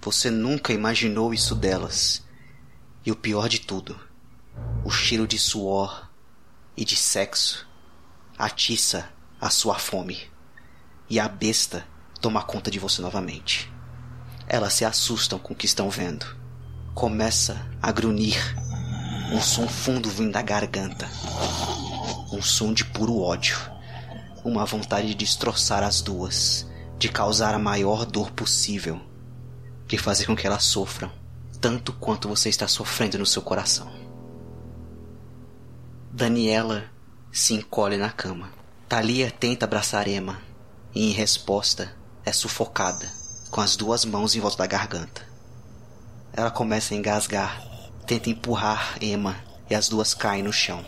Você 0.01 0.29
nunca 0.29 0.73
imaginou 0.73 1.33
isso 1.33 1.55
delas. 1.55 2.23
E 3.05 3.11
o 3.11 3.15
pior 3.15 3.47
de 3.47 3.59
tudo, 3.61 3.99
o 4.83 4.89
cheiro 4.89 5.27
de 5.27 5.37
suor 5.37 6.09
e 6.75 6.83
de 6.83 6.95
sexo 6.95 7.67
atiça 8.37 9.09
a 9.45 9.49
sua 9.51 9.75
fome. 9.75 10.17
E 11.07 11.19
a 11.19 11.27
besta 11.27 11.85
toma 12.19 12.41
conta 12.41 12.71
de 12.71 12.79
você 12.79 12.99
novamente. 12.99 13.71
Elas 14.47 14.73
se 14.73 14.83
assustam 14.83 15.37
com 15.37 15.53
o 15.53 15.55
que 15.55 15.67
estão 15.67 15.87
vendo. 15.87 16.25
Começa 16.95 17.63
a 17.79 17.91
grunhir. 17.91 18.39
Um 19.31 19.39
som 19.39 19.67
fundo 19.67 20.09
vindo 20.09 20.31
da 20.31 20.41
garganta. 20.41 21.07
Um 22.31 22.41
som 22.41 22.73
de 22.73 22.83
puro 22.85 23.21
ódio. 23.21 23.55
Uma 24.43 24.65
vontade 24.65 25.09
de 25.09 25.13
destroçar 25.13 25.83
as 25.83 26.01
duas. 26.01 26.67
De 26.97 27.07
causar 27.07 27.53
a 27.53 27.59
maior 27.59 28.03
dor 28.03 28.31
possível. 28.31 28.99
De 29.85 29.95
fazer 29.95 30.25
com 30.25 30.35
que 30.35 30.47
elas 30.47 30.63
sofram. 30.63 31.11
Tanto 31.61 31.93
quanto 31.93 32.27
você 32.27 32.49
está 32.49 32.67
sofrendo 32.67 33.19
no 33.19 33.27
seu 33.27 33.43
coração. 33.43 33.91
Daniela 36.11 36.85
se 37.31 37.53
encolhe 37.53 37.95
na 37.95 38.09
cama. 38.09 38.54
Thalia 38.87 39.31
tenta 39.31 39.65
abraçar 39.65 40.07
Emma 40.07 40.39
e, 40.93 41.09
em 41.09 41.11
resposta, 41.11 41.91
é 42.23 42.31
sufocada, 42.31 43.11
com 43.49 43.59
as 43.59 43.75
duas 43.75 44.05
mãos 44.05 44.35
em 44.35 44.39
volta 44.39 44.59
da 44.59 44.67
garganta. 44.67 45.27
Ela 46.31 46.51
começa 46.51 46.93
a 46.93 46.97
engasgar, 46.97 47.65
tenta 48.05 48.29
empurrar 48.29 48.97
Emma 49.01 49.35
e 49.67 49.73
as 49.73 49.89
duas 49.89 50.13
caem 50.13 50.43
no 50.43 50.53
chão. 50.53 50.85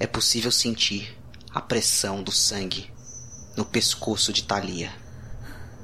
É 0.00 0.06
possível 0.06 0.50
sentir 0.50 1.14
a 1.54 1.60
pressão 1.60 2.22
do 2.22 2.32
sangue 2.32 2.90
no 3.54 3.66
pescoço 3.66 4.32
de 4.32 4.44
Thalia. 4.44 4.90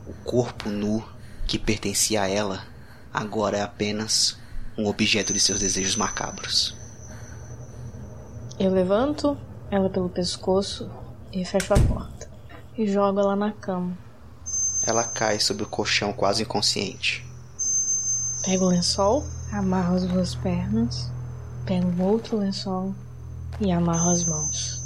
O 0.06 0.14
corpo 0.24 0.70
nu 0.70 1.06
que 1.46 1.58
pertencia 1.58 2.22
a 2.22 2.28
ela 2.28 2.64
agora 3.12 3.58
é 3.58 3.62
apenas 3.62 4.38
um 4.78 4.86
objeto 4.86 5.34
de 5.34 5.40
seus 5.40 5.60
desejos 5.60 5.96
macabros. 5.96 6.74
Eu 8.58 8.72
levanto 8.72 9.36
ela 9.70 9.88
pelo 9.90 10.08
pescoço 10.08 10.90
e 11.32 11.44
fecho 11.44 11.74
a 11.74 11.78
porta. 11.78 12.28
E 12.76 12.86
jogo 12.86 13.20
ela 13.20 13.36
na 13.36 13.52
cama. 13.52 13.96
Ela 14.86 15.04
cai 15.04 15.40
sobre 15.40 15.62
o 15.62 15.68
colchão 15.68 16.12
quase 16.12 16.42
inconsciente. 16.42 17.26
Pego 18.44 18.66
o 18.66 18.68
lençol, 18.68 19.24
amarro 19.52 19.96
as 19.96 20.04
duas 20.04 20.34
pernas, 20.34 21.10
pego 21.64 21.88
um 21.88 22.02
outro 22.02 22.38
lençol 22.38 22.94
e 23.60 23.72
amarro 23.72 24.10
as 24.10 24.24
mãos. 24.24 24.82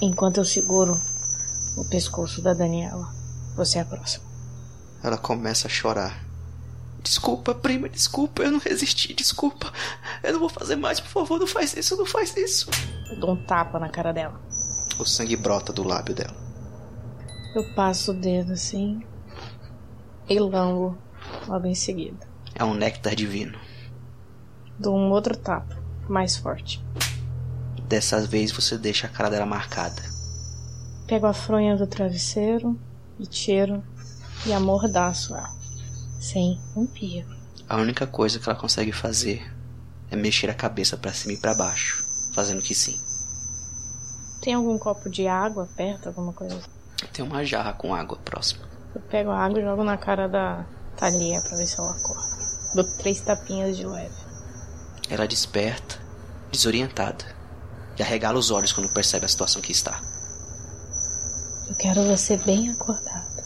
Enquanto 0.00 0.38
eu 0.38 0.44
seguro 0.44 1.00
o 1.76 1.84
pescoço 1.84 2.42
da 2.42 2.52
Daniela, 2.52 3.14
você 3.54 3.78
é 3.78 3.82
a 3.82 3.84
próxima. 3.84 4.24
Ela 5.02 5.18
começa 5.18 5.68
a 5.68 5.70
chorar. 5.70 6.23
Desculpa, 7.04 7.54
prima, 7.54 7.86
desculpa, 7.86 8.42
eu 8.42 8.50
não 8.50 8.58
resisti, 8.58 9.12
desculpa. 9.12 9.70
Eu 10.22 10.32
não 10.32 10.40
vou 10.40 10.48
fazer 10.48 10.74
mais, 10.74 10.98
por 10.98 11.10
favor, 11.10 11.38
não 11.38 11.46
faz 11.46 11.76
isso, 11.76 11.94
não 11.98 12.06
faz 12.06 12.34
isso. 12.34 12.70
Eu 13.10 13.20
dou 13.20 13.32
um 13.34 13.44
tapa 13.44 13.78
na 13.78 13.90
cara 13.90 14.10
dela. 14.10 14.40
O 14.98 15.04
sangue 15.04 15.36
brota 15.36 15.70
do 15.70 15.86
lábio 15.86 16.14
dela. 16.14 16.34
Eu 17.54 17.74
passo 17.74 18.12
o 18.12 18.14
dedo 18.14 18.54
assim 18.54 19.02
e 20.28 20.38
lambo 20.38 20.96
logo 21.46 21.66
em 21.66 21.74
seguida. 21.74 22.26
É 22.54 22.64
um 22.64 22.72
néctar 22.74 23.14
divino. 23.14 23.58
Dou 24.78 24.96
um 24.96 25.10
outro 25.10 25.36
tapa, 25.36 25.76
mais 26.08 26.36
forte. 26.36 26.82
Dessa 27.86 28.26
vez 28.26 28.50
você 28.50 28.78
deixa 28.78 29.06
a 29.06 29.10
cara 29.10 29.28
dela 29.28 29.44
marcada. 29.44 30.02
Pego 31.06 31.26
a 31.26 31.34
fronha 31.34 31.76
do 31.76 31.86
travesseiro 31.86 32.80
e 33.18 33.26
tiro 33.26 33.84
e 34.46 34.52
amordaço 34.52 35.34
ela, 35.34 35.54
um 36.74 36.86
pio. 36.86 37.26
A 37.68 37.76
única 37.76 38.06
coisa 38.06 38.38
que 38.38 38.48
ela 38.48 38.58
consegue 38.58 38.92
fazer 38.92 39.42
é 40.10 40.16
mexer 40.16 40.48
a 40.48 40.54
cabeça 40.54 40.96
para 40.96 41.12
cima 41.12 41.34
e 41.34 41.36
para 41.36 41.54
baixo, 41.54 42.02
fazendo 42.34 42.62
que 42.62 42.74
sim. 42.74 42.98
Tem 44.40 44.54
algum 44.54 44.78
copo 44.78 45.10
de 45.10 45.26
água 45.26 45.68
perto, 45.76 46.08
alguma 46.08 46.32
coisa? 46.32 46.60
Tem 47.12 47.24
uma 47.24 47.44
jarra 47.44 47.72
com 47.72 47.94
água 47.94 48.16
próxima. 48.18 48.66
Eu 48.94 49.00
pego 49.02 49.30
a 49.30 49.38
água 49.38 49.60
e 49.60 49.62
jogo 49.62 49.84
na 49.84 49.96
cara 49.96 50.28
da 50.28 50.64
Thalia 50.96 51.40
pra 51.42 51.56
ver 51.56 51.66
se 51.66 51.78
ela 51.78 51.90
acorda. 51.90 52.34
Dou 52.74 52.84
três 52.98 53.20
tapinhas 53.20 53.76
de 53.76 53.86
leve. 53.86 54.14
Ela 55.10 55.26
desperta, 55.26 55.98
desorientada, 56.50 57.24
e 57.98 58.02
arregala 58.02 58.38
os 58.38 58.50
olhos 58.50 58.72
quando 58.72 58.92
percebe 58.92 59.26
a 59.26 59.28
situação 59.28 59.60
que 59.60 59.72
está. 59.72 60.00
Eu 61.68 61.74
quero 61.76 62.04
você 62.04 62.36
bem 62.38 62.70
acordada. 62.70 63.44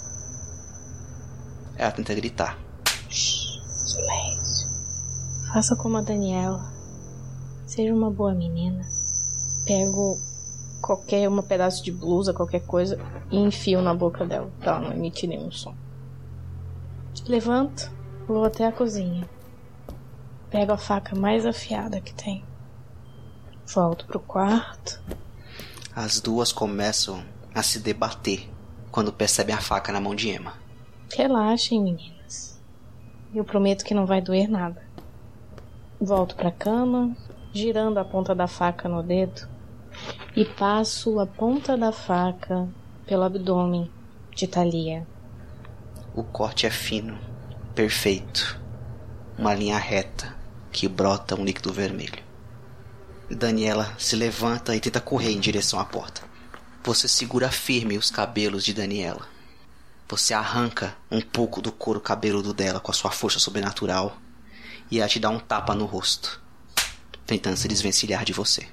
Ela 1.77 1.93
tenta 1.93 2.15
gritar. 2.15 2.68
Silêncio. 3.11 4.69
Faça 5.53 5.75
como 5.77 5.97
a 5.97 6.03
Daniela. 6.03 6.73
Seja 7.67 7.95
uma 7.95 8.11
boa 8.11 8.35
menina. 8.35 8.83
Pego 9.67 10.17
qualquer 10.81 11.29
um 11.29 11.43
pedaço 11.43 11.85
de 11.85 11.93
blusa, 11.93 12.33
qualquer 12.33 12.61
coisa, 12.61 12.99
e 13.31 13.39
enfio 13.39 13.83
na 13.83 13.95
boca 13.95 14.25
dela, 14.25 14.51
pra 14.61 14.77
ela 14.77 14.81
não 14.81 14.93
emitir 14.93 15.29
nenhum 15.29 15.51
som. 15.51 15.75
Levanto, 17.27 17.91
vou 18.27 18.45
até 18.45 18.67
a 18.67 18.73
cozinha. 18.73 19.29
Pego 20.51 20.73
a 20.73 20.79
faca 20.79 21.15
mais 21.15 21.45
afiada 21.45 22.01
que 22.01 22.15
tem. 22.15 22.45
Volto 23.67 24.07
pro 24.07 24.21
quarto. 24.21 25.03
As 25.95 26.21
duas 26.21 26.53
começam 26.53 27.23
a 27.55 27.63
se 27.63 27.81
debater 27.81 28.49
quando 28.91 29.13
percebem 29.13 29.55
a 29.55 29.61
faca 29.61 29.93
na 29.93 30.01
mão 30.01 30.15
de 30.15 30.31
Emma. 30.31 30.55
Relaxem, 31.15 31.83
meninas. 31.83 32.18
Eu 33.35 33.45
prometo 33.45 33.85
que 33.85 33.95
não 33.95 34.07
vai 34.07 34.21
doer 34.21 34.49
nada. 34.49 34.83
Volto 36.01 36.35
pra 36.35 36.51
cama, 36.51 37.15
girando 37.53 37.99
a 37.99 38.05
ponta 38.05 38.35
da 38.35 38.47
faca 38.47 38.89
no 38.89 39.03
dedo, 39.03 39.49
e 40.35 40.45
passo 40.45 41.19
a 41.21 41.27
ponta 41.27 41.77
da 41.77 41.93
faca 41.93 42.69
pelo 43.07 43.25
abdômen 43.25 43.91
de 44.35 44.47
Thalia. 44.47 45.07
O 46.15 46.23
corte 46.23 46.67
é 46.67 46.71
fino, 46.71 47.19
perfeito. 47.75 48.59
Uma 49.37 49.55
linha 49.55 49.79
reta 49.79 50.35
que 50.73 50.89
brota 50.89 51.39
um 51.39 51.45
líquido 51.45 51.73
vermelho. 51.73 52.23
Daniela 53.31 53.93
se 53.99 54.17
levanta 54.17 54.75
e 54.75 54.81
tenta 54.81 55.01
correr 55.01 55.33
em 55.33 55.41
direção 55.41 55.79
à 55.79 55.85
porta. 55.85 56.23
Você 56.83 57.07
segura 57.07 57.51
firme 57.51 57.99
os 57.99 58.11
cabelos 58.11 58.65
de 58.65 58.73
Daniela. 58.73 59.27
Você 60.11 60.33
arranca 60.33 60.97
um 61.11 61.21
pouco 61.21 61.61
do 61.61 61.71
couro 61.71 62.01
cabeludo 62.01 62.55
dela 62.55 62.81
com 62.81 62.91
a 62.91 62.95
sua 62.95 63.11
força 63.11 63.39
sobrenatural 63.39 64.17
e 64.91 65.01
ela 65.01 65.09
te 65.09 65.21
dá 65.21 65.29
um 65.29 65.39
tapa 65.39 65.75
no 65.75 65.85
rosto, 65.85 66.41
tentando 67.27 67.59
se 67.59 67.69
desvencilhar 67.69 68.25
de 68.25 68.33
você. 68.33 68.67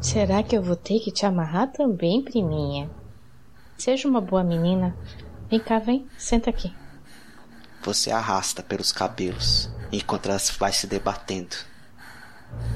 Será 0.00 0.42
que 0.42 0.56
eu 0.56 0.62
vou 0.62 0.74
ter 0.74 0.98
que 1.00 1.12
te 1.12 1.26
amarrar 1.26 1.70
também, 1.72 2.22
priminha? 2.22 2.90
Seja 3.76 4.08
uma 4.08 4.20
boa 4.20 4.42
menina. 4.42 4.96
Vem 5.50 5.60
cá, 5.60 5.78
vem, 5.78 6.08
senta 6.16 6.48
aqui. 6.48 6.74
Você 7.82 8.10
arrasta 8.10 8.62
pelos 8.62 8.90
cabelos 8.90 9.68
enquanto 9.92 10.26
ela 10.26 10.38
vai 10.58 10.72
se 10.72 10.86
debatendo 10.86 11.54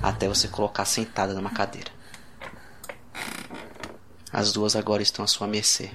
até 0.02 0.28
você 0.28 0.48
colocar 0.48 0.84
sentada 0.84 1.32
numa 1.32 1.50
cadeira. 1.50 1.90
As 4.30 4.52
duas 4.52 4.76
agora 4.76 5.02
estão 5.02 5.24
à 5.24 5.28
sua 5.28 5.46
mercê 5.46 5.90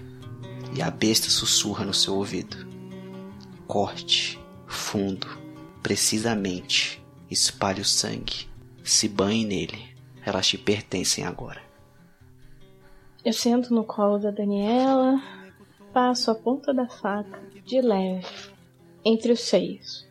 e 0.76 0.82
a 0.82 0.92
besta 0.92 1.30
sussurra 1.30 1.86
no 1.86 1.94
seu 1.94 2.16
ouvido. 2.16 2.68
Corte, 3.66 4.38
fundo, 4.68 5.28
precisamente, 5.82 7.02
espalhe 7.32 7.82
o 7.82 7.86
sangue, 7.86 8.50
se 8.84 9.08
banhe 9.08 9.46
nele. 9.46 9.96
Elas 10.24 10.48
te 10.48 10.58
pertencem 10.58 11.24
agora. 11.24 11.62
Eu 13.24 13.32
sento 13.32 13.74
no 13.74 13.84
colo 13.84 14.18
da 14.18 14.32
Daniela, 14.32 15.22
passo 15.94 16.30
a 16.30 16.36
ponta 16.36 16.74
da 16.74 16.88
faca, 16.88 17.42
de 17.64 17.80
leve, 17.80 18.26
entre 19.04 19.32
os 19.32 19.40
seios. 19.42 20.06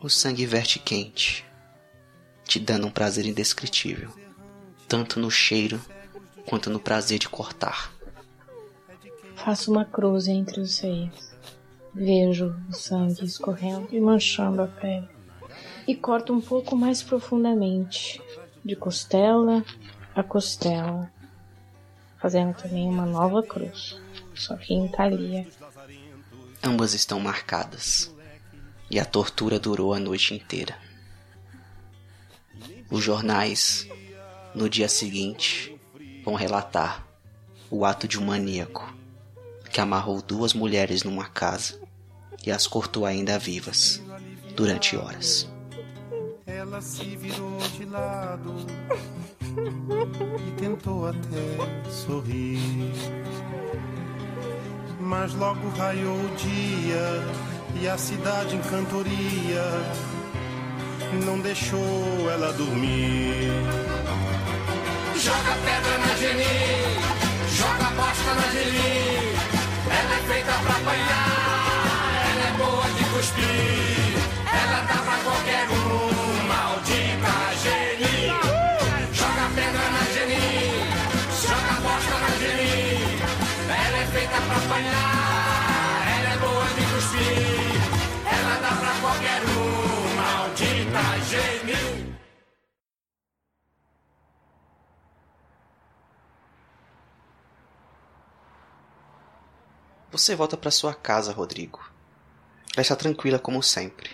O 0.00 0.08
sangue 0.08 0.46
verte 0.46 0.78
quente, 0.78 1.44
te 2.44 2.58
dando 2.58 2.86
um 2.86 2.90
prazer 2.90 3.26
indescritível, 3.26 4.10
tanto 4.88 5.20
no 5.20 5.30
cheiro 5.30 5.80
quanto 6.46 6.70
no 6.70 6.78
prazer 6.80 7.18
de 7.18 7.28
cortar. 7.28 7.92
Faço 9.44 9.70
uma 9.70 9.84
cruz 9.84 10.26
entre 10.26 10.58
os 10.58 10.76
seios. 10.76 11.30
Vejo 11.94 12.56
o 12.66 12.72
sangue 12.72 13.26
escorrendo 13.26 13.88
e 13.92 14.00
manchando 14.00 14.62
a 14.62 14.66
pele. 14.66 15.06
E 15.86 15.94
corto 15.94 16.32
um 16.32 16.40
pouco 16.40 16.74
mais 16.74 17.02
profundamente, 17.02 18.22
de 18.64 18.74
costela 18.74 19.62
a 20.14 20.22
costela, 20.22 21.12
fazendo 22.18 22.56
também 22.56 22.88
uma 22.88 23.04
nova 23.04 23.42
cruz, 23.42 24.00
só 24.34 24.56
que 24.56 24.72
em 24.72 24.88
Thalia. 24.88 25.46
Ambas 26.62 26.94
estão 26.94 27.20
marcadas, 27.20 28.14
e 28.90 28.98
a 28.98 29.04
tortura 29.04 29.58
durou 29.58 29.92
a 29.92 29.98
noite 29.98 30.32
inteira. 30.32 30.74
Os 32.90 33.04
jornais, 33.04 33.86
no 34.54 34.70
dia 34.70 34.88
seguinte, 34.88 35.78
vão 36.24 36.34
relatar 36.34 37.06
o 37.70 37.84
ato 37.84 38.08
de 38.08 38.18
um 38.18 38.24
maníaco 38.24 39.03
que 39.74 39.80
amarrou 39.80 40.22
duas 40.22 40.54
mulheres 40.54 41.02
numa 41.02 41.24
casa 41.24 41.80
e 42.46 42.52
as 42.52 42.64
cortou 42.64 43.04
ainda 43.04 43.36
vivas 43.40 44.00
durante 44.54 44.96
horas. 44.96 45.50
Ela 46.46 46.80
se 46.80 47.16
virou 47.16 47.58
de 47.76 47.84
lado 47.84 48.54
e 50.46 50.50
tentou 50.60 51.08
até 51.08 51.90
sorrir. 51.90 52.92
Mas 55.00 55.34
logo 55.34 55.68
raiou 55.70 56.14
o 56.14 56.36
dia 56.36 57.82
e 57.82 57.88
a 57.88 57.98
cidade 57.98 58.54
em 58.54 58.60
cantoria 58.60 59.64
não 61.24 61.40
deixou 61.40 62.30
ela 62.30 62.52
dormir. 62.52 63.50
Joga 65.16 65.56
pedra 65.64 65.98
na 65.98 66.14
Geni, 66.14 67.56
joga 67.56 67.90
bosta 67.96 68.34
na 68.34 68.52
Geni. 68.52 69.33
Pra 70.64 70.76
apanhar, 70.76 71.23
Você 100.14 100.36
volta 100.36 100.56
para 100.56 100.70
sua 100.70 100.94
casa, 100.94 101.32
Rodrigo. 101.32 101.80
Ela 102.72 102.82
está 102.82 102.94
tranquila 102.94 103.36
como 103.36 103.60
sempre. 103.60 104.10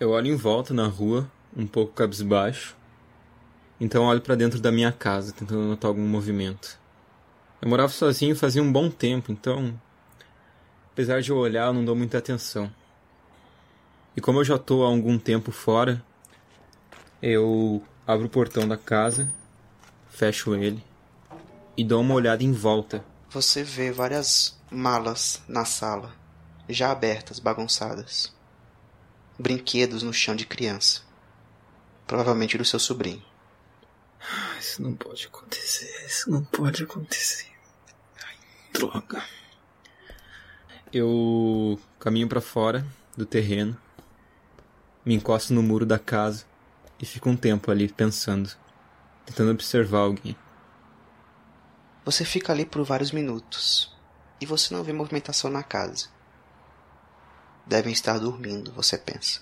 Eu 0.00 0.10
olho 0.10 0.26
em 0.26 0.34
volta 0.34 0.74
na 0.74 0.88
rua, 0.88 1.30
um 1.56 1.64
pouco 1.64 1.92
cabisbaixo. 1.92 2.76
Então 3.80 4.06
olho 4.06 4.20
para 4.20 4.34
dentro 4.34 4.58
da 4.58 4.72
minha 4.72 4.90
casa, 4.90 5.32
tentando 5.32 5.62
notar 5.62 5.90
algum 5.90 6.04
movimento. 6.04 6.76
Eu 7.62 7.68
morava 7.68 7.92
sozinho 7.92 8.34
fazia 8.34 8.60
um 8.60 8.72
bom 8.72 8.90
tempo, 8.90 9.30
então, 9.30 9.80
apesar 10.90 11.22
de 11.22 11.30
eu 11.30 11.36
olhar, 11.36 11.68
eu 11.68 11.72
não 11.72 11.84
dou 11.84 11.94
muita 11.94 12.18
atenção. 12.18 12.68
E 14.16 14.20
como 14.20 14.40
eu 14.40 14.44
já 14.44 14.56
estou 14.56 14.84
há 14.84 14.88
algum 14.88 15.16
tempo 15.16 15.52
fora, 15.52 16.04
eu 17.22 17.80
abro 18.04 18.26
o 18.26 18.30
portão 18.30 18.66
da 18.66 18.76
casa, 18.76 19.32
fecho 20.08 20.52
ele 20.56 20.82
e 21.76 21.84
dou 21.84 22.00
uma 22.00 22.14
olhada 22.14 22.42
em 22.42 22.50
volta. 22.50 23.13
Você 23.34 23.64
vê 23.64 23.90
várias 23.90 24.56
malas 24.70 25.42
na 25.48 25.64
sala, 25.64 26.14
já 26.68 26.92
abertas, 26.92 27.40
bagunçadas. 27.40 28.32
Brinquedos 29.36 30.04
no 30.04 30.12
chão 30.12 30.36
de 30.36 30.46
criança. 30.46 31.02
Provavelmente 32.06 32.56
do 32.56 32.64
seu 32.64 32.78
sobrinho. 32.78 33.24
Isso 34.60 34.80
não 34.80 34.94
pode 34.94 35.26
acontecer, 35.26 36.06
isso 36.06 36.30
não 36.30 36.44
pode 36.44 36.84
acontecer. 36.84 37.50
Ai, 38.24 38.36
droga. 38.72 39.24
Eu 40.92 41.80
caminho 41.98 42.28
para 42.28 42.40
fora 42.40 42.86
do 43.16 43.26
terreno, 43.26 43.76
me 45.04 45.12
encosto 45.12 45.52
no 45.52 45.60
muro 45.60 45.84
da 45.84 45.98
casa 45.98 46.46
e 47.00 47.04
fico 47.04 47.28
um 47.28 47.36
tempo 47.36 47.68
ali 47.72 47.88
pensando, 47.88 48.48
tentando 49.26 49.50
observar 49.50 50.02
alguém. 50.02 50.36
Você 52.04 52.24
fica 52.24 52.52
ali 52.52 52.66
por 52.66 52.84
vários 52.84 53.12
minutos, 53.12 53.94
e 54.40 54.46
você 54.46 54.74
não 54.74 54.84
vê 54.84 54.92
movimentação 54.92 55.50
na 55.50 55.62
casa. 55.62 56.08
Devem 57.66 57.92
estar 57.92 58.18
dormindo, 58.18 58.72
você 58.72 58.98
pensa. 58.98 59.40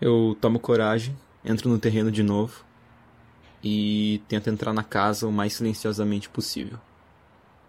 Eu 0.00 0.36
tomo 0.40 0.58
coragem, 0.58 1.16
entro 1.44 1.68
no 1.68 1.78
terreno 1.78 2.10
de 2.10 2.22
novo 2.22 2.64
e 3.62 4.22
tento 4.28 4.50
entrar 4.50 4.72
na 4.72 4.84
casa 4.84 5.26
o 5.26 5.32
mais 5.32 5.54
silenciosamente 5.54 6.28
possível. 6.28 6.78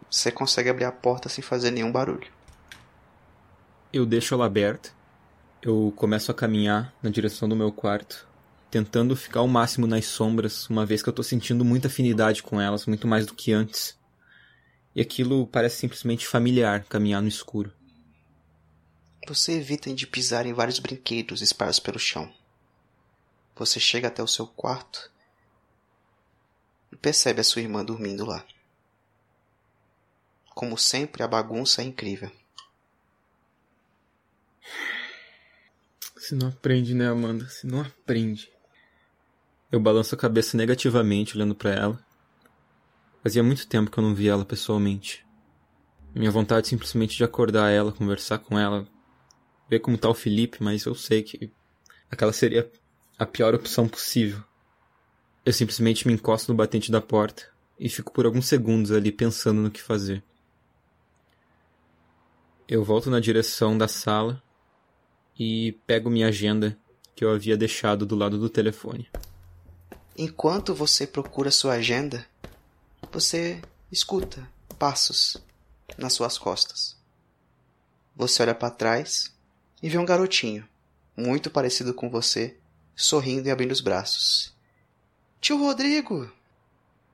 Você 0.10 0.32
consegue 0.32 0.70
abrir 0.70 0.86
a 0.86 0.92
porta 0.92 1.30
sem 1.30 1.42
fazer 1.42 1.72
nenhum 1.72 1.92
barulho. 1.92 2.28
Eu 3.94 4.06
deixo 4.06 4.34
ela 4.34 4.46
aberta. 4.46 4.90
Eu 5.62 5.94
começo 5.96 6.30
a 6.30 6.36
caminhar 6.36 6.94
na 7.02 7.10
direção 7.10 7.48
do 7.48 7.56
meu 7.56 7.72
quarto, 7.72 8.28
tentando 8.76 9.16
ficar 9.16 9.40
ao 9.40 9.48
máximo 9.48 9.88
nas 9.88 10.04
sombras, 10.04 10.70
uma 10.70 10.86
vez 10.86 11.02
que 11.02 11.08
eu 11.08 11.14
tô 11.14 11.24
sentindo 11.24 11.64
muita 11.64 11.88
afinidade 11.88 12.44
com 12.44 12.60
elas, 12.60 12.86
muito 12.86 13.08
mais 13.08 13.26
do 13.26 13.34
que 13.34 13.54
antes. 13.54 13.98
E 14.94 15.00
aquilo 15.00 15.48
parece 15.48 15.78
simplesmente 15.78 16.28
familiar, 16.28 16.84
caminhar 16.84 17.22
no 17.22 17.30
escuro. 17.30 17.72
Você 19.26 19.54
evita 19.54 19.94
de 19.94 20.06
pisar 20.06 20.46
em 20.46 20.52
vários 20.52 20.80
brinquedos 20.80 21.42
espalhados 21.42 21.80
pelo 21.80 21.98
chão. 21.98 22.30
Você 23.56 23.80
chega 23.80 24.10
até 24.10 24.22
o 24.22 24.28
seu 24.28 24.46
quarto 24.46 25.10
e 26.92 26.98
percebe 26.98 27.40
a 27.40 27.46
sua 27.46 27.62
irmã 27.62 27.82
dormindo 27.82 28.26
lá. 28.26 28.46
Como 30.50 30.78
sempre, 30.78 31.24
a 31.24 31.28
bagunça 31.30 31.82
é 31.82 31.86
incrível. 31.86 32.30
Se 36.18 36.36
não 36.36 36.50
aprende, 36.50 36.94
né, 36.94 37.08
Amanda? 37.08 37.48
Se 37.48 37.66
não 37.66 37.80
aprende. 37.80 38.54
Eu 39.76 39.80
balanço 39.82 40.16
a 40.16 40.18
cabeça 40.18 40.56
negativamente 40.56 41.36
olhando 41.36 41.54
para 41.54 41.72
ela. 41.72 42.00
Fazia 43.22 43.44
muito 43.44 43.68
tempo 43.68 43.92
que 43.92 43.98
eu 43.98 44.04
não 44.06 44.16
via 44.16 44.32
ela 44.32 44.46
pessoalmente. 44.46 45.26
Minha 46.16 46.32
vontade 46.32 46.70
simplesmente 46.70 47.18
de 47.18 47.26
acordar 47.26 47.70
ela, 47.70 47.92
conversar 47.92 48.38
com 48.38 48.58
ela, 48.58 48.88
ver 49.70 49.82
como 49.82 49.98
tá 49.98 50.08
o 50.08 50.14
Felipe, 50.14 50.64
mas 50.64 50.86
eu 50.86 50.96
sei 50.96 51.24
que 51.24 51.52
aquela 52.10 52.32
seria 52.32 52.72
a 53.20 53.26
pior 53.26 53.54
opção 53.54 53.86
possível. 53.86 54.42
Eu 55.46 55.52
simplesmente 55.52 56.08
me 56.08 56.14
encosto 56.14 56.54
no 56.54 56.58
batente 56.58 56.90
da 56.90 57.02
porta 57.02 57.44
e 57.78 57.90
fico 57.90 58.14
por 58.14 58.26
alguns 58.26 58.46
segundos 58.46 58.94
ali 58.94 59.12
pensando 59.12 59.60
no 59.60 59.70
que 59.70 59.82
fazer. 59.82 60.24
Eu 62.66 62.82
volto 62.82 63.10
na 63.10 63.20
direção 63.20 63.78
da 63.78 63.90
sala 63.90 64.42
e 65.38 65.74
pego 65.86 66.10
minha 66.10 66.30
agenda 66.30 66.80
que 67.14 67.26
eu 67.26 67.30
havia 67.30 67.58
deixado 67.58 68.06
do 68.06 68.16
lado 68.16 68.40
do 68.40 68.50
telefone. 68.50 69.10
Enquanto 70.18 70.74
você 70.74 71.06
procura 71.06 71.52
sua 71.52 71.74
agenda, 71.74 72.26
você 73.12 73.62
escuta 73.92 74.50
passos 74.80 75.36
nas 75.98 76.14
suas 76.14 76.38
costas. 76.38 76.96
Você 78.16 78.42
olha 78.42 78.56
para 78.56 78.70
trás 78.70 79.36
e 79.84 79.90
vê 79.90 79.98
um 79.98 80.06
garotinho, 80.06 80.66
muito 81.18 81.50
parecido 81.50 81.94
com 81.94 82.10
você, 82.10 82.58
sorrindo 82.96 83.50
e 83.50 83.52
abrindo 83.52 83.74
os 83.74 83.82
braços. 83.82 84.56
Tio 85.42 85.58
Rodrigo! 85.58 86.32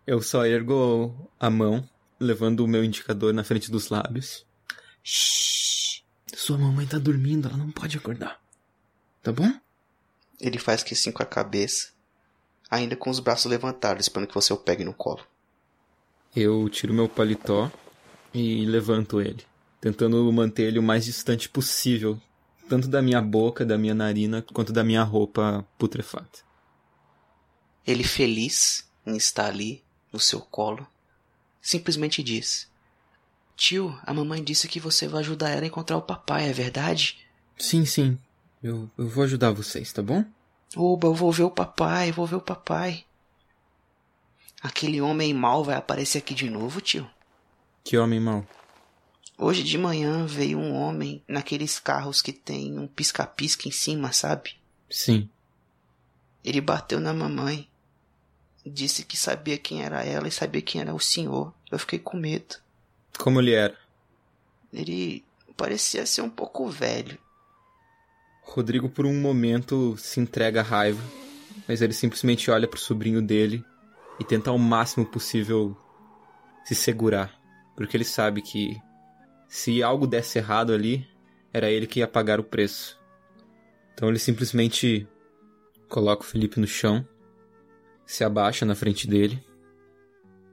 Eu 0.05 0.21
só 0.21 0.45
ergo 0.45 1.31
a 1.39 1.49
mão, 1.49 1.89
levando 2.19 2.59
o 2.59 2.67
meu 2.67 2.83
indicador 2.83 3.33
na 3.33 3.43
frente 3.43 3.71
dos 3.71 3.89
lábios. 3.89 4.45
Shhh! 5.03 6.03
Sua 6.35 6.55
mamãe 6.55 6.85
tá 6.85 6.99
dormindo, 6.99 7.47
ela 7.47 7.57
não 7.57 7.71
pode 7.71 7.97
acordar. 7.97 8.39
Tá 9.23 9.31
bom? 9.31 9.51
Ele 10.39 10.59
faz 10.59 10.83
que 10.83 10.95
sim 10.95 11.11
com 11.11 11.23
a 11.23 11.25
cabeça, 11.25 11.90
ainda 12.71 12.95
com 12.95 13.09
os 13.09 13.19
braços 13.19 13.51
levantados, 13.51 14.05
esperando 14.05 14.29
que 14.29 14.33
você 14.33 14.53
o 14.53 14.57
pegue 14.57 14.85
no 14.85 14.93
colo. 14.93 15.19
Eu 16.33 16.69
tiro 16.69 16.93
meu 16.93 17.09
paletó 17.09 17.69
e 18.33 18.65
levanto 18.65 19.19
ele, 19.19 19.45
tentando 19.81 20.31
manter 20.31 20.63
ele 20.63 20.79
o 20.79 20.83
mais 20.83 21.03
distante 21.03 21.49
possível, 21.49 22.19
tanto 22.69 22.87
da 22.87 23.01
minha 23.01 23.21
boca, 23.21 23.65
da 23.65 23.77
minha 23.77 23.93
narina, 23.93 24.41
quanto 24.53 24.71
da 24.71 24.85
minha 24.85 25.03
roupa 25.03 25.67
putrefata. 25.77 26.39
Ele 27.85 28.05
feliz 28.05 28.89
em 29.05 29.17
estar 29.17 29.47
ali, 29.47 29.83
no 30.13 30.19
seu 30.19 30.39
colo, 30.39 30.87
simplesmente 31.61 32.23
diz: 32.23 32.69
Tio, 33.57 33.99
a 34.03 34.13
mamãe 34.13 34.41
disse 34.41 34.67
que 34.67 34.79
você 34.79 35.07
vai 35.07 35.21
ajudar 35.21 35.49
ela 35.49 35.63
a 35.63 35.67
encontrar 35.67 35.97
o 35.97 36.01
papai, 36.01 36.49
é 36.49 36.53
verdade? 36.53 37.19
Sim, 37.57 37.85
sim. 37.85 38.17
Eu, 38.63 38.89
eu 38.97 39.09
vou 39.09 39.23
ajudar 39.23 39.51
vocês, 39.51 39.91
tá 39.91 40.01
bom? 40.01 40.23
Oba, 40.75 41.07
eu 41.07 41.13
vou 41.13 41.31
ver 41.31 41.43
o 41.43 41.51
papai, 41.51 42.11
vou 42.11 42.25
ver 42.25 42.35
o 42.35 42.41
papai. 42.41 43.05
Aquele 44.61 45.01
homem 45.01 45.33
mau 45.33 45.63
vai 45.63 45.75
aparecer 45.75 46.19
aqui 46.19 46.33
de 46.33 46.49
novo, 46.49 46.79
tio? 46.79 47.09
Que 47.83 47.97
homem 47.97 48.19
mau? 48.19 48.45
Hoje 49.37 49.63
de 49.63 49.77
manhã 49.77 50.25
veio 50.25 50.59
um 50.59 50.73
homem 50.73 51.23
naqueles 51.27 51.79
carros 51.79 52.21
que 52.21 52.31
tem 52.31 52.77
um 52.77 52.87
pisca-pisca 52.87 53.67
em 53.67 53.71
cima, 53.71 54.13
sabe? 54.13 54.55
Sim. 54.89 55.27
Ele 56.43 56.61
bateu 56.61 56.99
na 56.99 57.13
mamãe. 57.13 57.67
Disse 58.63 59.03
que 59.03 59.17
sabia 59.17 59.57
quem 59.57 59.83
era 59.83 60.03
ela 60.05 60.27
e 60.27 60.31
sabia 60.31 60.61
quem 60.61 60.79
era 60.79 60.93
o 60.93 60.99
senhor. 60.99 61.51
Eu 61.71 61.79
fiquei 61.79 61.97
com 61.97 62.17
medo. 62.17 62.57
Como 63.17 63.41
ele 63.41 63.53
era? 63.53 63.75
Ele 64.71 65.25
parecia 65.57 66.05
ser 66.05 66.21
um 66.21 66.29
pouco 66.29 66.69
velho. 66.69 67.17
Rodrigo, 68.53 68.89
por 68.89 69.05
um 69.05 69.13
momento, 69.13 69.95
se 69.97 70.19
entrega 70.19 70.59
à 70.59 70.63
raiva, 70.63 71.01
mas 71.65 71.81
ele 71.81 71.93
simplesmente 71.93 72.51
olha 72.51 72.67
pro 72.67 72.77
sobrinho 72.77 73.21
dele 73.21 73.63
e 74.19 74.25
tenta 74.25 74.49
ao 74.49 74.57
máximo 74.57 75.05
possível 75.05 75.77
se 76.65 76.75
segurar, 76.75 77.33
porque 77.77 77.95
ele 77.95 78.03
sabe 78.03 78.41
que 78.41 78.77
se 79.47 79.81
algo 79.81 80.05
desse 80.05 80.37
errado 80.37 80.73
ali, 80.73 81.07
era 81.53 81.71
ele 81.71 81.87
que 81.87 81.99
ia 81.99 82.07
pagar 82.09 82.41
o 82.41 82.43
preço. 82.43 82.99
Então 83.93 84.09
ele 84.09 84.19
simplesmente 84.19 85.07
coloca 85.87 86.23
o 86.23 86.25
Felipe 86.25 86.59
no 86.59 86.67
chão, 86.67 87.07
se 88.05 88.21
abaixa 88.21 88.65
na 88.65 88.75
frente 88.75 89.07
dele 89.07 89.41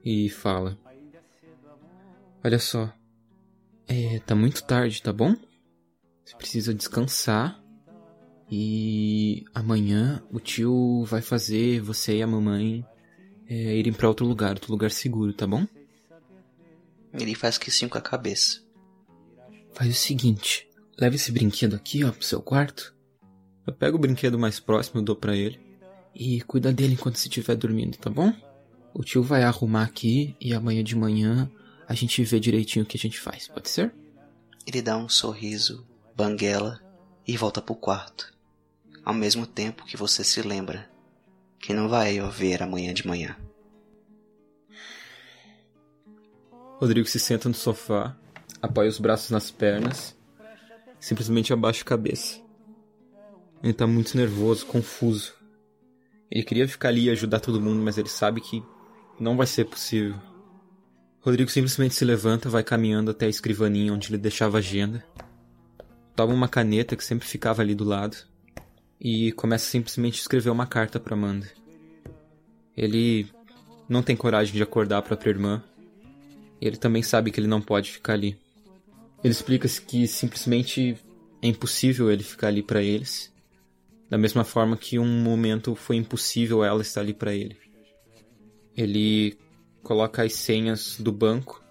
e 0.05 0.29
fala: 0.29 0.77
Olha 2.41 2.59
só, 2.59 2.93
é, 3.85 4.19
tá 4.19 4.35
muito 4.35 4.63
tarde, 4.63 5.03
tá 5.03 5.11
bom? 5.11 5.35
Você 6.23 6.35
precisa 6.37 6.73
descansar. 6.73 7.61
E 8.51 9.45
amanhã 9.53 10.23
o 10.31 10.39
tio 10.39 11.03
vai 11.05 11.21
fazer 11.21 11.81
você 11.81 12.17
e 12.17 12.21
a 12.23 12.27
mamãe 12.27 12.83
é, 13.47 13.75
irem 13.75 13.93
para 13.93 14.07
outro 14.07 14.25
lugar, 14.25 14.51
outro 14.51 14.71
lugar 14.71 14.91
seguro, 14.91 15.33
tá 15.33 15.45
bom? 15.45 15.67
Ele 17.13 17.35
faz 17.35 17.57
que 17.57 17.71
sim 17.71 17.87
com 17.87 17.97
a 17.97 18.01
cabeça. 18.01 18.61
Faz 19.73 19.91
o 19.91 19.97
seguinte, 19.97 20.67
leva 20.99 21.15
esse 21.15 21.31
brinquedo 21.31 21.75
aqui, 21.75 22.03
ó, 22.03 22.11
pro 22.11 22.23
seu 22.23 22.41
quarto. 22.41 22.95
Eu 23.65 23.73
pego 23.73 23.97
o 23.97 23.99
brinquedo 23.99 24.37
mais 24.37 24.59
próximo 24.59 25.01
e 25.01 25.05
dou 25.05 25.15
para 25.15 25.35
ele. 25.35 25.59
E 26.13 26.41
cuida 26.41 26.73
dele 26.73 26.93
enquanto 26.93 27.17
você 27.17 27.27
estiver 27.27 27.55
dormindo, 27.55 27.97
tá 27.97 28.09
bom? 28.09 28.33
O 28.93 29.03
tio 29.03 29.21
vai 29.21 29.43
arrumar 29.43 29.83
aqui 29.83 30.35
e 30.41 30.53
amanhã 30.53 30.83
de 30.83 30.95
manhã 30.95 31.49
a 31.87 31.93
gente 31.93 32.23
vê 32.23 32.39
direitinho 32.39 32.83
o 32.83 32.87
que 32.87 32.97
a 32.97 32.99
gente 32.99 33.19
faz, 33.19 33.47
pode 33.47 33.69
ser? 33.69 33.93
Ele 34.65 34.81
dá 34.81 34.97
um 34.97 35.07
sorriso, 35.07 35.87
banguela 36.15 36.79
e 37.27 37.37
volta 37.37 37.61
pro 37.61 37.75
quarto. 37.75 38.33
Ao 39.09 39.15
mesmo 39.15 39.47
tempo 39.47 39.87
que 39.87 39.97
você 39.97 40.23
se 40.23 40.39
lembra 40.43 40.87
que 41.57 41.73
não 41.73 41.89
vai 41.89 42.19
haver 42.19 42.61
amanhã 42.61 42.93
de 42.93 43.07
manhã. 43.07 43.35
Rodrigo 46.77 47.07
se 47.07 47.19
senta 47.19 47.49
no 47.49 47.55
sofá, 47.55 48.15
apoia 48.61 48.87
os 48.87 48.99
braços 48.99 49.31
nas 49.31 49.49
pernas, 49.49 50.15
simplesmente 50.99 51.51
abaixa 51.51 51.81
a 51.81 51.85
cabeça. 51.85 52.39
Ele 53.63 53.73
tá 53.73 53.87
muito 53.87 54.15
nervoso, 54.15 54.67
confuso. 54.67 55.33
Ele 56.29 56.43
queria 56.43 56.67
ficar 56.67 56.89
ali 56.89 57.05
e 57.05 57.09
ajudar 57.09 57.39
todo 57.39 57.59
mundo, 57.59 57.81
mas 57.81 57.97
ele 57.97 58.09
sabe 58.09 58.39
que 58.39 58.63
não 59.19 59.35
vai 59.35 59.47
ser 59.47 59.65
possível. 59.65 60.21
Rodrigo 61.19 61.49
simplesmente 61.49 61.95
se 61.95 62.05
levanta, 62.05 62.47
vai 62.47 62.63
caminhando 62.63 63.09
até 63.09 63.25
a 63.25 63.29
escrivaninha 63.29 63.91
onde 63.91 64.07
ele 64.07 64.19
deixava 64.19 64.57
a 64.57 64.59
agenda. 64.59 65.03
Toma 66.15 66.31
uma 66.31 66.47
caneta 66.47 66.95
que 66.95 67.03
sempre 67.03 67.27
ficava 67.27 67.63
ali 67.63 67.73
do 67.73 67.83
lado 67.83 68.28
e 68.99 69.31
começa 69.31 69.65
simplesmente 69.65 70.19
a 70.19 70.21
escrever 70.21 70.49
uma 70.49 70.67
carta 70.67 70.99
para 70.99 71.15
Amanda. 71.15 71.49
Ele 72.75 73.27
não 73.87 74.03
tem 74.03 74.15
coragem 74.15 74.53
de 74.53 74.63
acordar 74.63 74.97
a 74.99 75.01
própria 75.01 75.31
irmã. 75.31 75.63
Ele 76.61 76.77
também 76.77 77.01
sabe 77.01 77.31
que 77.31 77.39
ele 77.39 77.47
não 77.47 77.61
pode 77.61 77.91
ficar 77.91 78.13
ali. 78.13 78.37
Ele 79.23 79.31
explica 79.31 79.67
que 79.67 80.07
simplesmente 80.07 80.97
é 81.41 81.47
impossível 81.47 82.11
ele 82.11 82.23
ficar 82.23 82.47
ali 82.47 82.61
para 82.61 82.81
eles, 82.81 83.33
da 84.09 84.17
mesma 84.17 84.43
forma 84.43 84.77
que 84.77 84.99
um 84.99 85.21
momento 85.21 85.75
foi 85.75 85.95
impossível 85.95 86.63
ela 86.63 86.81
estar 86.81 87.01
ali 87.01 87.13
para 87.13 87.33
ele. 87.33 87.57
Ele 88.75 89.37
coloca 89.83 90.23
as 90.23 90.33
senhas 90.33 90.97
do 90.99 91.11
banco, 91.11 91.63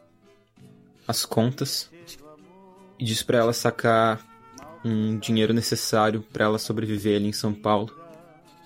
as 1.06 1.24
contas 1.24 1.90
e 2.98 3.04
diz 3.04 3.22
para 3.22 3.38
ela 3.38 3.52
sacar 3.52 4.27
um 4.84 5.18
dinheiro 5.18 5.52
necessário 5.52 6.22
para 6.32 6.44
ela 6.44 6.58
sobreviver 6.58 7.16
ali 7.16 7.28
em 7.28 7.32
São 7.32 7.52
Paulo, 7.52 7.94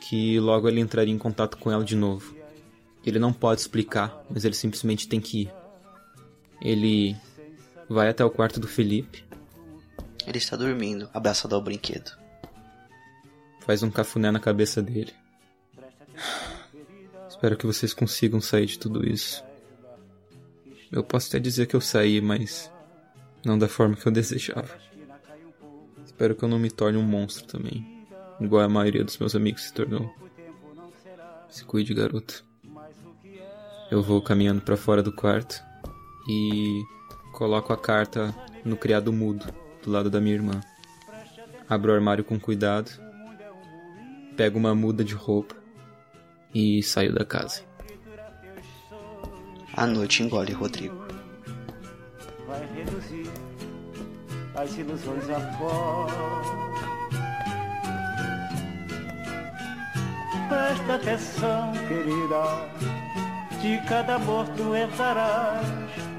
que 0.00 0.38
logo 0.40 0.68
ele 0.68 0.80
entraria 0.80 1.12
em 1.14 1.18
contato 1.18 1.56
com 1.56 1.70
ela 1.70 1.84
de 1.84 1.96
novo. 1.96 2.36
Ele 3.04 3.18
não 3.18 3.32
pode 3.32 3.60
explicar, 3.60 4.24
mas 4.30 4.44
ele 4.44 4.54
simplesmente 4.54 5.08
tem 5.08 5.20
que 5.20 5.42
ir. 5.42 5.52
Ele 6.60 7.16
vai 7.88 8.08
até 8.08 8.24
o 8.24 8.30
quarto 8.30 8.60
do 8.60 8.68
Felipe, 8.68 9.24
Ele 10.26 10.38
está 10.38 10.56
dormindo, 10.56 11.10
abraçado 11.12 11.54
ao 11.54 11.60
brinquedo. 11.62 12.16
faz 13.60 13.82
um 13.82 13.90
cafuné 13.90 14.30
na 14.30 14.40
cabeça 14.40 14.80
dele. 14.80 15.12
Espero 17.28 17.56
que 17.56 17.66
vocês 17.66 17.92
consigam 17.92 18.40
sair 18.40 18.66
de 18.66 18.78
tudo 18.78 19.04
isso. 19.06 19.42
Eu 20.92 21.02
posso 21.02 21.28
até 21.28 21.40
dizer 21.40 21.66
que 21.66 21.74
eu 21.74 21.80
saí, 21.80 22.20
mas 22.20 22.70
não 23.44 23.58
da 23.58 23.66
forma 23.68 23.96
que 23.96 24.06
eu 24.06 24.12
desejava. 24.12 24.78
Espero 26.12 26.36
que 26.36 26.44
eu 26.44 26.48
não 26.48 26.58
me 26.58 26.70
torne 26.70 26.98
um 26.98 27.02
monstro 27.02 27.46
também, 27.46 28.06
igual 28.38 28.62
a 28.62 28.68
maioria 28.68 29.02
dos 29.02 29.18
meus 29.18 29.34
amigos 29.34 29.62
se 29.62 29.72
tornou. 29.72 30.14
Se 31.48 31.64
cuide, 31.64 31.94
garoto. 31.94 32.44
Eu 33.90 34.02
vou 34.02 34.22
caminhando 34.22 34.60
pra 34.60 34.76
fora 34.76 35.02
do 35.02 35.10
quarto 35.10 35.62
e 36.28 36.82
coloco 37.32 37.72
a 37.72 37.76
carta 37.78 38.32
no 38.64 38.76
criado 38.76 39.12
mudo 39.12 39.52
do 39.82 39.90
lado 39.90 40.10
da 40.10 40.20
minha 40.20 40.34
irmã. 40.34 40.60
Abro 41.68 41.90
o 41.90 41.94
armário 41.94 42.22
com 42.22 42.38
cuidado, 42.38 42.90
pego 44.36 44.58
uma 44.58 44.74
muda 44.74 45.02
de 45.02 45.14
roupa 45.14 45.56
e 46.54 46.82
saio 46.82 47.12
da 47.12 47.24
casa. 47.24 47.62
A 49.74 49.86
noite 49.86 50.22
engole 50.22 50.52
Rodrigo. 50.52 51.02
vai 52.46 52.66
reduzir 52.74 53.41
as 54.54 54.76
ilusões 54.76 55.30
a 55.30 55.40
pó. 55.58 56.06
Presta 60.48 60.94
atenção, 60.94 61.72
querida, 61.88 62.68
de 63.60 63.88
cada 63.88 64.16
amor 64.16 64.46
tu 64.56 64.74
entrarás 64.76 65.66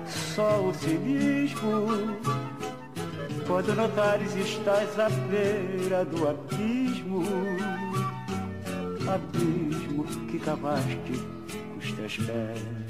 só 0.08 0.62
o 0.62 0.74
cinismo. 0.74 2.18
Quando 3.46 3.76
notares 3.76 4.36
estás 4.36 4.98
à 4.98 5.10
beira 5.10 6.06
do 6.06 6.28
abismo, 6.28 7.24
abismo 9.08 10.06
que 10.28 10.40
cavaste 10.40 11.12
os 11.78 11.92
teus 11.92 12.18
pés. 12.18 12.83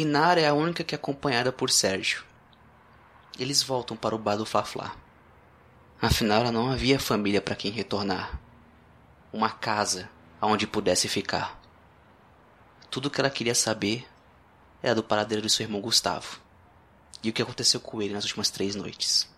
Inara 0.00 0.40
é 0.40 0.46
a 0.46 0.54
única 0.54 0.84
que 0.84 0.94
é 0.94 0.96
acompanhada 0.96 1.50
por 1.50 1.70
Sérgio. 1.70 2.24
Eles 3.36 3.64
voltam 3.64 3.96
para 3.96 4.14
o 4.14 4.18
bar 4.18 4.36
do 4.36 4.46
Faflá. 4.46 4.94
Afinal, 6.00 6.42
ela 6.42 6.52
não 6.52 6.70
havia 6.70 7.00
família 7.00 7.40
para 7.40 7.56
quem 7.56 7.72
retornar. 7.72 8.38
Uma 9.32 9.50
casa 9.50 10.08
aonde 10.40 10.68
pudesse 10.68 11.08
ficar. 11.08 11.60
Tudo 12.88 13.06
o 13.06 13.10
que 13.10 13.20
ela 13.20 13.28
queria 13.28 13.56
saber 13.56 14.06
era 14.80 14.94
do 14.94 15.02
paradeiro 15.02 15.42
do 15.42 15.48
seu 15.48 15.64
irmão 15.64 15.80
Gustavo 15.80 16.38
e 17.20 17.30
o 17.30 17.32
que 17.32 17.42
aconteceu 17.42 17.80
com 17.80 18.00
ele 18.00 18.14
nas 18.14 18.22
últimas 18.22 18.50
três 18.50 18.76
noites. 18.76 19.28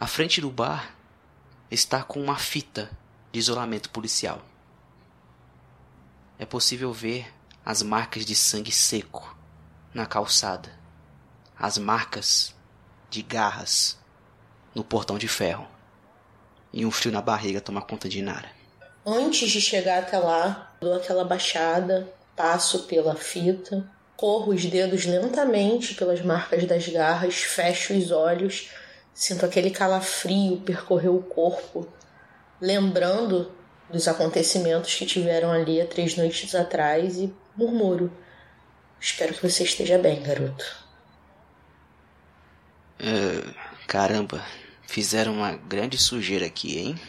À 0.00 0.08
frente 0.08 0.40
do 0.40 0.50
bar 0.50 0.96
está 1.70 2.02
com 2.02 2.20
uma 2.20 2.36
fita 2.36 2.90
de 3.30 3.38
isolamento 3.38 3.88
policial. 3.90 4.42
É 6.40 6.44
possível 6.44 6.92
ver 6.92 7.32
as 7.64 7.82
marcas 7.82 8.24
de 8.24 8.34
sangue 8.34 8.72
seco 8.72 9.36
na 9.94 10.04
calçada, 10.04 10.70
as 11.58 11.78
marcas 11.78 12.54
de 13.08 13.22
garras 13.22 13.98
no 14.74 14.82
portão 14.82 15.16
de 15.16 15.28
ferro 15.28 15.68
e 16.72 16.84
um 16.84 16.90
frio 16.90 17.12
na 17.12 17.22
barriga 17.22 17.60
toma 17.60 17.82
conta 17.82 18.08
de 18.08 18.20
Nara. 18.20 18.50
Antes 19.06 19.50
de 19.50 19.60
chegar 19.60 20.00
até 20.00 20.18
lá, 20.18 20.74
dou 20.80 20.94
aquela 20.94 21.24
baixada, 21.24 22.12
passo 22.34 22.84
pela 22.84 23.14
fita, 23.14 23.88
corro 24.16 24.52
os 24.52 24.64
dedos 24.64 25.04
lentamente 25.04 25.94
pelas 25.94 26.20
marcas 26.22 26.64
das 26.64 26.88
garras, 26.88 27.34
fecho 27.34 27.94
os 27.94 28.10
olhos, 28.10 28.70
sinto 29.14 29.44
aquele 29.44 29.70
calafrio 29.70 30.60
percorrer 30.60 31.10
o 31.10 31.22
corpo, 31.22 31.86
lembrando 32.60 33.52
dos 33.92 34.08
acontecimentos 34.08 34.94
que 34.94 35.06
tiveram 35.06 35.52
ali 35.52 35.80
há 35.80 35.86
três 35.86 36.16
noites 36.16 36.54
atrás 36.54 37.18
e 37.18 37.32
murmuro: 37.56 38.10
Espero 38.98 39.34
que 39.34 39.48
você 39.48 39.64
esteja 39.64 39.98
bem, 39.98 40.22
garoto. 40.22 40.64
Ah, 42.98 43.54
caramba, 43.86 44.44
fizeram 44.86 45.34
uma 45.34 45.52
grande 45.56 45.98
sujeira 45.98 46.46
aqui, 46.46 46.78
hein? 46.78 47.00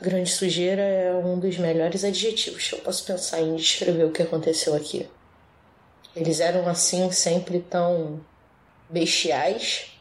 Grande 0.00 0.30
sujeira 0.30 0.82
é 0.82 1.12
um 1.14 1.38
dos 1.38 1.56
melhores 1.58 2.04
adjetivos 2.04 2.68
que 2.68 2.74
eu 2.74 2.80
posso 2.80 3.04
pensar 3.04 3.40
em 3.40 3.56
descrever 3.56 4.04
o 4.04 4.10
que 4.10 4.22
aconteceu 4.22 4.74
aqui. 4.74 5.08
Eles 6.14 6.40
eram 6.40 6.68
assim 6.68 7.10
sempre 7.10 7.60
tão 7.60 8.20
bestiais. 8.90 9.92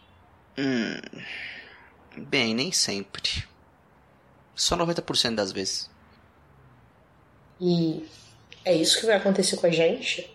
Hum. 0.57 0.99
Bem, 2.17 2.53
nem 2.53 2.71
sempre. 2.71 3.50
Só 4.61 4.77
90% 4.77 5.33
das 5.33 5.51
vezes. 5.51 5.89
E 7.59 8.07
é 8.63 8.75
isso 8.75 8.99
que 8.99 9.07
vai 9.07 9.15
acontecer 9.15 9.57
com 9.57 9.65
a 9.65 9.71
gente? 9.71 10.31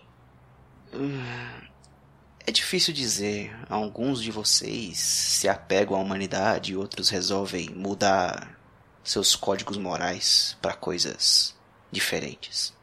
É 2.45 2.51
difícil 2.51 2.93
dizer. 2.93 3.57
Alguns 3.69 4.21
de 4.21 4.29
vocês 4.29 4.97
se 4.97 5.47
apegam 5.47 5.95
à 5.95 6.01
humanidade 6.01 6.73
e 6.73 6.75
outros 6.75 7.07
resolvem 7.07 7.69
mudar 7.69 8.59
seus 9.01 9.33
códigos 9.33 9.77
morais 9.77 10.57
para 10.61 10.73
coisas 10.73 11.55
diferentes. 11.89 12.73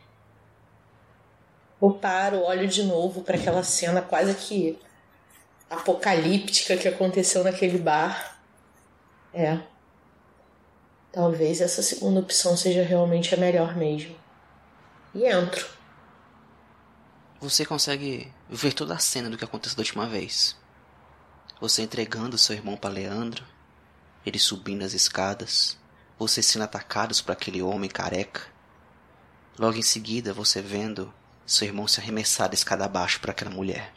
Eu 1.80 1.90
paro, 1.90 2.40
olho 2.42 2.66
de 2.66 2.84
novo 2.84 3.20
para 3.20 3.36
aquela 3.36 3.62
cena 3.62 4.00
quase 4.00 4.34
que 4.34 4.78
apocalíptica 5.68 6.74
que 6.78 6.88
aconteceu 6.88 7.44
naquele 7.44 7.76
bar. 7.76 8.40
É. 9.34 9.73
Talvez 11.14 11.60
essa 11.60 11.80
segunda 11.80 12.18
opção 12.18 12.56
seja 12.56 12.82
realmente 12.82 13.32
a 13.32 13.38
melhor 13.38 13.76
mesmo. 13.76 14.16
E 15.14 15.24
entro. 15.24 15.64
Você 17.40 17.64
consegue 17.64 18.32
ver 18.50 18.72
toda 18.72 18.94
a 18.94 18.98
cena 18.98 19.30
do 19.30 19.38
que 19.38 19.44
aconteceu 19.44 19.76
da 19.76 19.82
última 19.82 20.08
vez. 20.08 20.56
Você 21.60 21.82
entregando 21.82 22.36
seu 22.36 22.56
irmão 22.56 22.76
para 22.76 22.90
Leandro, 22.90 23.44
ele 24.26 24.40
subindo 24.40 24.82
as 24.82 24.92
escadas, 24.92 25.78
você 26.18 26.42
sendo 26.42 26.62
atacados 26.62 27.20
por 27.20 27.30
aquele 27.30 27.62
homem 27.62 27.88
careca. 27.88 28.42
Logo 29.56 29.78
em 29.78 29.82
seguida, 29.82 30.34
você 30.34 30.60
vendo 30.60 31.14
seu 31.46 31.68
irmão 31.68 31.86
se 31.86 32.00
arremessar 32.00 32.48
da 32.48 32.54
escada 32.54 32.86
abaixo 32.86 33.20
para 33.20 33.30
aquela 33.30 33.52
mulher. 33.52 33.92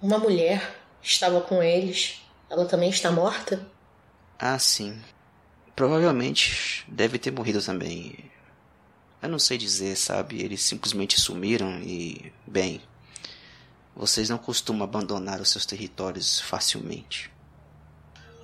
Uma 0.00 0.18
mulher 0.18 0.80
estava 1.02 1.42
com 1.42 1.62
eles. 1.62 2.22
Ela 2.48 2.64
também 2.64 2.88
está 2.88 3.10
morta? 3.10 3.75
Ah, 4.38 4.58
sim. 4.58 4.98
Provavelmente 5.74 6.84
deve 6.88 7.18
ter 7.18 7.30
morrido 7.30 7.62
também. 7.62 8.30
Eu 9.22 9.28
não 9.28 9.38
sei 9.38 9.58
dizer, 9.58 9.96
sabe? 9.96 10.42
Eles 10.42 10.62
simplesmente 10.62 11.20
sumiram 11.20 11.80
e. 11.80 12.32
Bem. 12.46 12.80
Vocês 13.94 14.28
não 14.28 14.38
costumam 14.38 14.84
abandonar 14.84 15.40
os 15.40 15.50
seus 15.50 15.64
territórios 15.64 16.38
facilmente. 16.40 17.30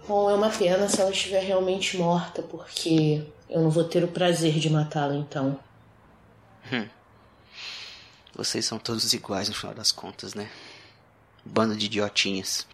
Bom, 0.08 0.30
é 0.30 0.34
uma 0.34 0.50
pena 0.50 0.88
se 0.88 1.00
ela 1.00 1.10
estiver 1.10 1.42
realmente 1.44 1.96
morta, 1.96 2.42
porque 2.42 3.24
eu 3.48 3.60
não 3.60 3.70
vou 3.70 3.84
ter 3.84 4.02
o 4.02 4.08
prazer 4.08 4.58
de 4.58 4.70
matá-la 4.70 5.14
então. 5.14 5.60
Hum. 6.72 6.88
Vocês 8.34 8.64
são 8.64 8.78
todos 8.78 9.12
iguais 9.12 9.48
no 9.48 9.54
final 9.54 9.74
das 9.74 9.92
contas, 9.92 10.32
né? 10.32 10.50
Bando 11.44 11.76
de 11.76 11.86
idiotinhas. 11.86 12.66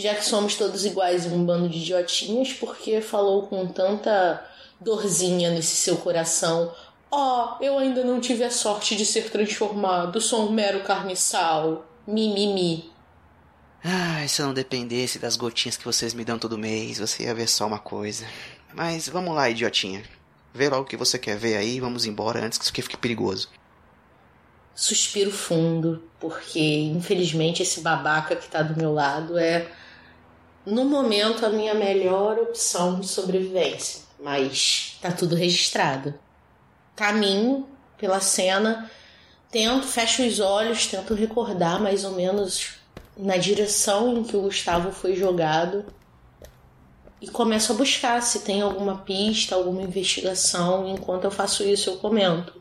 Já 0.00 0.14
que 0.14 0.24
somos 0.24 0.54
todos 0.54 0.86
iguais 0.86 1.26
um 1.26 1.44
bando 1.44 1.68
de 1.68 1.76
idiotinhas, 1.76 2.54
porque 2.54 3.02
falou 3.02 3.46
com 3.48 3.66
tanta 3.66 4.42
dorzinha 4.80 5.50
nesse 5.50 5.76
seu 5.76 5.98
coração? 5.98 6.74
Oh, 7.10 7.48
eu 7.60 7.76
ainda 7.76 8.02
não 8.02 8.18
tive 8.18 8.42
a 8.42 8.50
sorte 8.50 8.96
de 8.96 9.04
ser 9.04 9.28
transformado, 9.30 10.18
sou 10.18 10.48
um 10.48 10.52
mero 10.52 10.80
carniçal. 10.84 11.84
Mimimi. 12.06 12.46
Mi, 12.46 12.54
mi. 12.54 12.92
Ah, 13.84 14.26
se 14.26 14.40
eu 14.40 14.46
não 14.46 14.54
dependesse 14.54 15.18
das 15.18 15.36
gotinhas 15.36 15.76
que 15.76 15.84
vocês 15.84 16.14
me 16.14 16.24
dão 16.24 16.38
todo 16.38 16.56
mês, 16.56 16.98
você 16.98 17.24
ia 17.24 17.34
ver 17.34 17.46
só 17.46 17.66
uma 17.66 17.78
coisa. 17.78 18.26
Mas 18.72 19.06
vamos 19.06 19.34
lá, 19.34 19.50
idiotinha. 19.50 20.02
Vê 20.54 20.70
logo 20.70 20.84
o 20.84 20.86
que 20.86 20.96
você 20.96 21.18
quer 21.18 21.36
ver 21.36 21.58
aí 21.58 21.76
e 21.76 21.80
vamos 21.80 22.06
embora 22.06 22.42
antes 22.42 22.56
que 22.56 22.64
isso 22.64 22.72
aqui 22.72 22.80
fique 22.80 22.96
perigoso. 22.96 23.50
Suspiro 24.74 25.30
fundo, 25.30 26.02
porque 26.18 26.58
infelizmente 26.58 27.62
esse 27.62 27.82
babaca 27.82 28.34
que 28.34 28.48
tá 28.48 28.62
do 28.62 28.74
meu 28.74 28.94
lado 28.94 29.38
é, 29.38 29.70
no 30.64 30.84
momento, 30.84 31.44
a 31.44 31.50
minha 31.50 31.74
melhor 31.74 32.38
opção 32.38 33.00
de 33.00 33.08
sobrevivência. 33.08 34.02
Mas 34.18 34.98
tá 35.00 35.10
tudo 35.10 35.34
registrado. 35.34 36.14
Caminho 36.94 37.66
pela 37.96 38.20
cena, 38.20 38.90
tento, 39.50 39.86
fecho 39.86 40.22
os 40.22 40.40
olhos, 40.40 40.86
tento 40.86 41.14
recordar 41.14 41.80
mais 41.80 42.04
ou 42.04 42.12
menos 42.12 42.74
na 43.16 43.36
direção 43.36 44.16
em 44.16 44.22
que 44.22 44.36
o 44.36 44.42
Gustavo 44.42 44.92
foi 44.92 45.14
jogado 45.14 45.84
e 47.20 47.28
começo 47.28 47.72
a 47.72 47.76
buscar 47.76 48.22
se 48.22 48.40
tem 48.40 48.62
alguma 48.62 48.98
pista, 48.98 49.54
alguma 49.54 49.82
investigação. 49.82 50.88
Enquanto 50.88 51.24
eu 51.24 51.30
faço 51.30 51.62
isso, 51.62 51.90
eu 51.90 51.96
comento. 51.96 52.54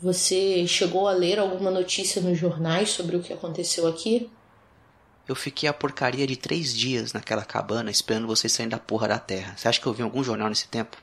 Você 0.00 0.66
chegou 0.66 1.06
a 1.06 1.12
ler 1.12 1.38
alguma 1.38 1.70
notícia 1.70 2.20
nos 2.22 2.38
jornais 2.38 2.90
sobre 2.90 3.16
o 3.16 3.22
que 3.22 3.32
aconteceu 3.32 3.86
aqui? 3.86 4.30
Eu 5.28 5.34
fiquei 5.34 5.68
a 5.68 5.72
porcaria 5.72 6.26
de 6.26 6.36
três 6.36 6.74
dias 6.74 7.12
naquela 7.12 7.44
cabana 7.44 7.90
esperando 7.90 8.26
vocês 8.26 8.52
saírem 8.52 8.70
da 8.70 8.78
porra 8.78 9.08
da 9.08 9.18
terra. 9.18 9.54
Você 9.56 9.68
acha 9.68 9.80
que 9.80 9.86
eu 9.86 9.92
vi 9.92 10.02
algum 10.02 10.22
jornal 10.22 10.48
nesse 10.48 10.66
tempo? 10.68 10.96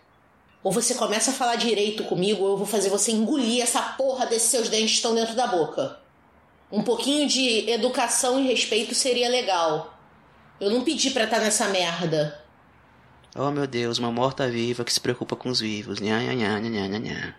Ou 0.62 0.72
você 0.72 0.96
começa 0.96 1.32
a 1.32 1.34
falar 1.34 1.56
direito 1.56 2.04
comigo, 2.04 2.44
ou 2.44 2.50
eu 2.50 2.58
vou 2.58 2.68
fazer 2.68 2.90
você 2.90 3.12
engolir 3.12 3.64
essa 3.64 3.82
porra 3.82 4.26
desses 4.26 4.50
seus 4.50 4.68
dentes 4.68 4.92
que 4.92 4.96
estão 4.98 5.16
dentro 5.16 5.36
da 5.36 5.48
boca. 5.48 5.98
Um 6.72 6.84
pouquinho 6.84 7.28
de 7.28 7.70
educação 7.70 8.40
e 8.40 8.48
respeito 8.48 8.94
seria 8.94 9.30
legal. 9.30 9.98
Eu 10.60 10.70
não 10.70 10.84
pedi 10.84 11.12
pra 11.12 11.24
estar 11.24 11.40
nessa 11.40 11.70
merda. 11.70 12.44
Oh 13.36 13.50
meu 13.52 13.66
Deus, 13.66 14.00
uma 14.00 14.12
morta-viva 14.12 14.84
que 14.84 14.92
se 14.92 15.00
preocupa 15.00 15.36
com 15.36 15.50
os 15.50 15.62
vivos. 15.62 16.02
Nha, 16.02 16.20
nha, 16.20 16.34
nha, 16.34 16.60
nha, 16.60 16.88
nha, 16.88 17.00
nha. 17.00 17.36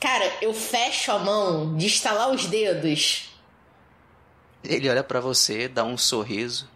Cara, 0.00 0.30
eu 0.42 0.52
fecho 0.52 1.12
a 1.12 1.18
mão 1.18 1.76
de 1.76 1.86
estalar 1.86 2.30
os 2.30 2.46
dedos. 2.46 3.30
Ele 4.62 4.88
olha 4.88 5.04
pra 5.04 5.20
você, 5.20 5.68
dá 5.68 5.84
um 5.84 5.96
sorriso. 5.96 6.68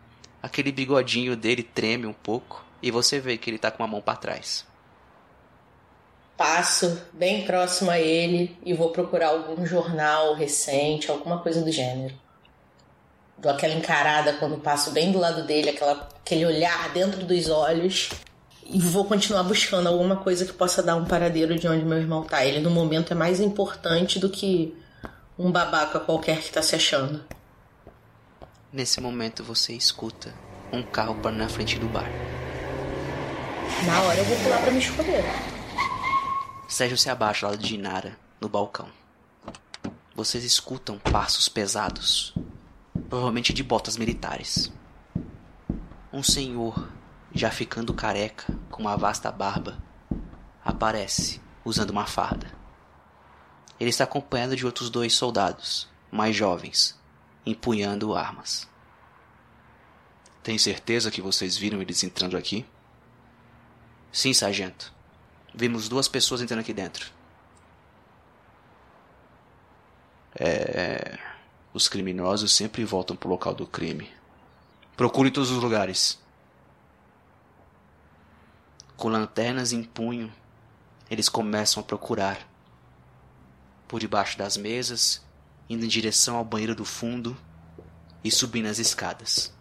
Aquele 0.43 0.73
bigodinho 0.73 1.37
dele 1.37 1.63
treme 1.63 2.07
um 2.07 2.13
pouco 2.13 2.65
e 2.83 2.91
você 2.91 3.21
vê 3.21 3.37
que 3.37 3.51
ele 3.51 3.59
tá 3.59 3.71
com 3.71 3.83
a 3.83 3.87
mão 3.87 4.01
pra 4.01 4.17
trás. 4.17 4.65
Passo 6.37 7.01
bem 7.13 7.45
próximo 7.45 7.91
a 7.91 8.01
ele 8.01 8.57
e 8.65 8.75
vou 8.75 8.91
procurar 8.91 9.29
algum 9.29 9.65
jornal 9.65 10.35
recente, 10.35 11.11
alguma 11.11 11.39
coisa 11.39 11.63
do 11.63 11.71
gênero. 11.71 12.15
Dou 13.39 13.51
aquela 13.51 13.75
encarada 13.75 14.35
quando 14.35 14.59
passo 14.59 14.91
bem 14.93 15.13
do 15.13 15.19
lado 15.19 15.45
dele, 15.45 15.71
aquela, 15.71 16.09
aquele 16.25 16.47
olhar 16.47 16.93
dentro 16.93 17.25
dos 17.25 17.49
olhos. 17.49 18.11
E 18.65 18.79
vou 18.79 19.05
continuar 19.05 19.43
buscando 19.43 19.89
alguma 19.89 20.17
coisa 20.17 20.47
que 20.47 20.53
possa 20.53 20.83
dar 20.83 20.97
um 20.97 21.05
paradeiro 21.05 21.59
de 21.59 21.69
onde 21.69 21.85
meu 21.85 21.99
irmão 21.99 22.25
tá. 22.25 22.45
Ele 22.45 22.61
no 22.61 22.71
momento 22.71 23.13
é 23.13 23.17
mais 23.17 23.41
importante 23.41 24.19
do 24.19 24.31
que 24.31 24.75
um 25.39 25.51
babaca 25.51 26.01
qualquer 26.01 26.41
que 26.41 26.53
tá 26.53 26.63
se 26.63 26.75
achando. 26.75 27.23
Nesse 28.73 29.03
momento 29.03 29.45
você 29.45 29.75
escuta 29.75 30.35
um 30.73 30.83
carro 30.83 31.15
parando 31.17 31.43
na 31.43 31.49
frente 31.51 31.79
do 31.79 31.87
bar. 31.87 32.09
Na 33.85 34.01
hora 34.01 34.19
eu 34.19 34.25
vou 34.25 34.37
pular 34.39 34.63
pra 34.63 34.71
me 34.71 34.79
esconder. 34.79 35.23
Sérgio 36.67 36.97
se 36.97 37.11
abaixa 37.11 37.49
lado 37.49 37.59
de 37.59 37.75
Inara, 37.75 38.19
no 38.41 38.49
balcão. 38.49 38.89
Vocês 40.15 40.43
escutam 40.43 40.99
passos 40.99 41.51
pesados, 41.51 42.33
provavelmente 43.11 43.53
de 43.53 43.63
botas 43.63 43.99
militares. 43.99 44.73
Um 46.11 46.23
senhor, 46.23 46.89
já 47.31 47.51
ficando 47.51 47.93
careca, 47.93 48.59
com 48.71 48.81
uma 48.81 48.97
vasta 48.97 49.31
barba, 49.31 49.77
aparece 50.65 51.43
usando 51.63 51.91
uma 51.91 52.07
farda. 52.07 52.51
Ele 53.79 53.91
está 53.91 54.05
acompanhado 54.05 54.57
de 54.57 54.65
outros 54.65 54.89
dois 54.89 55.13
soldados, 55.13 55.87
mais 56.11 56.35
jovens, 56.35 56.99
empunhando 57.45 58.15
armas. 58.15 58.69
Tem 60.43 60.59
certeza 60.59 61.11
que 61.11 61.23
vocês 61.23 61.57
viram 61.57 61.81
eles 61.81 62.03
entrando 62.03 62.37
aqui? 62.37 62.67
Sim, 64.11 64.33
sargento. 64.35 64.93
Vimos 65.55 65.89
duas 65.89 66.09
pessoas 66.09 66.41
entrando 66.41 66.61
aqui 66.61 66.73
dentro. 66.73 67.11
É. 70.35 71.19
Os 71.73 71.89
criminosos 71.89 72.53
sempre 72.53 72.85
voltam 72.85 73.17
pro 73.17 73.31
local 73.31 73.55
do 73.55 73.67
crime. 73.67 74.11
Procure 74.97 75.31
todos 75.31 75.51
os 75.51 75.63
lugares. 75.63 76.21
Com 78.97 79.09
lanternas 79.09 79.73
em 79.73 79.83
punho, 79.83 80.33
eles 81.11 81.29
começam 81.29 81.83
a 81.83 81.87
procurar. 81.87 82.47
Por 83.89 84.01
debaixo 84.01 84.37
das 84.37 84.57
mesas, 84.57 85.25
indo 85.73 85.85
em 85.85 85.89
direção 85.89 86.37
ao 86.37 86.45
banheiro 86.45 86.75
do 86.75 86.85
fundo 86.85 87.37
e 88.23 88.31
subindo 88.31 88.67
as 88.67 88.79
escadas. 88.79 89.53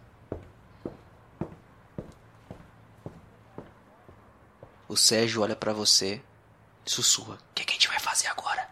O 4.88 4.96
Sérgio 4.96 5.42
olha 5.42 5.56
pra 5.56 5.72
você 5.72 6.20
e 6.84 6.90
sussurra: 6.90 7.34
O 7.34 7.54
que, 7.54 7.64
que 7.64 7.72
a 7.72 7.74
gente 7.74 7.88
vai 7.88 7.98
fazer 7.98 8.26
agora? 8.26 8.68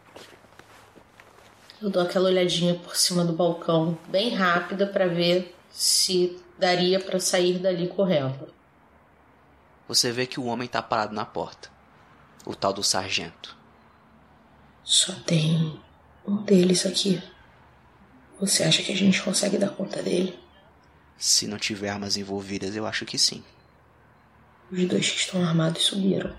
Eu 1.80 1.88
dou 1.88 2.02
aquela 2.02 2.28
olhadinha 2.28 2.74
por 2.74 2.94
cima 2.94 3.24
do 3.24 3.32
balcão, 3.32 3.98
bem 4.06 4.34
rápida, 4.34 4.86
para 4.86 5.06
ver 5.06 5.56
se 5.70 6.38
daria 6.58 7.00
para 7.00 7.18
sair 7.18 7.58
dali 7.58 7.88
correndo. 7.88 8.52
Você 9.88 10.12
vê 10.12 10.26
que 10.26 10.38
o 10.38 10.44
homem 10.44 10.68
tá 10.68 10.82
parado 10.82 11.14
na 11.14 11.24
porta. 11.24 11.70
O 12.44 12.54
tal 12.54 12.72
do 12.72 12.82
sargento. 12.82 13.56
Só 14.84 15.12
tem 15.26 15.80
um 16.30 16.42
deles 16.42 16.86
aqui. 16.86 17.20
Você 18.38 18.62
acha 18.62 18.82
que 18.82 18.92
a 18.92 18.96
gente 18.96 19.20
consegue 19.22 19.58
dar 19.58 19.70
conta 19.70 20.02
dele? 20.02 20.38
Se 21.18 21.46
não 21.46 21.58
tiver 21.58 21.90
armas 21.90 22.16
envolvidas, 22.16 22.74
eu 22.76 22.86
acho 22.86 23.04
que 23.04 23.18
sim. 23.18 23.42
Os 24.70 24.86
dois 24.86 25.10
que 25.10 25.18
estão 25.18 25.44
armados 25.44 25.82
subiram. 25.82 26.34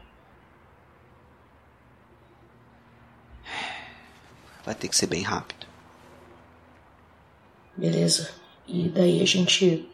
Vai 4.63 4.73
ter 4.73 4.87
que 4.87 4.95
ser 4.95 5.07
bem 5.07 5.21
rápido. 5.21 5.67
Beleza. 7.75 8.33
E 8.67 8.87
daí 8.89 9.21
a 9.21 9.25
gente 9.25 9.89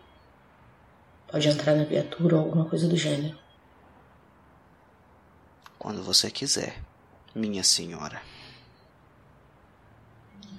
pode 1.27 1.47
entrar 1.47 1.75
na 1.75 1.83
viatura 1.83 2.35
ou 2.35 2.43
alguma 2.43 2.65
coisa 2.65 2.87
do 2.87 2.95
gênero. 2.95 3.37
Quando 5.79 6.03
você 6.03 6.29
quiser, 6.29 6.81
minha 7.33 7.63
senhora. 7.63 8.21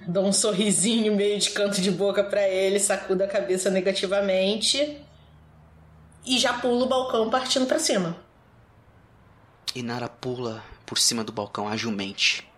Dou 0.09 0.25
um 0.25 0.33
sorrisinho 0.33 1.15
meio 1.15 1.37
de 1.37 1.51
canto 1.51 1.79
de 1.79 1.91
boca 1.91 2.23
para 2.23 2.41
ele, 2.41 2.79
sacudo 2.79 3.23
a 3.23 3.27
cabeça 3.27 3.69
negativamente 3.69 4.97
e 6.25 6.39
já 6.39 6.51
pulo 6.53 6.85
o 6.85 6.89
balcão 6.89 7.29
partindo 7.29 7.67
para 7.67 7.77
cima. 7.77 8.17
Inara 9.75 10.09
pula 10.09 10.63
por 10.83 10.97
cima 10.97 11.23
do 11.23 11.31
balcão 11.31 11.67
agilemente. 11.67 12.49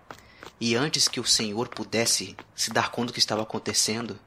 E 0.61 0.77
antes 0.77 1.09
que 1.09 1.19
o 1.19 1.25
senhor 1.25 1.67
pudesse 1.67 2.37
se 2.55 2.71
dar 2.71 2.89
conta 2.89 3.07
do 3.07 3.13
que 3.13 3.19
estava 3.19 3.41
acontecendo, 3.41 4.17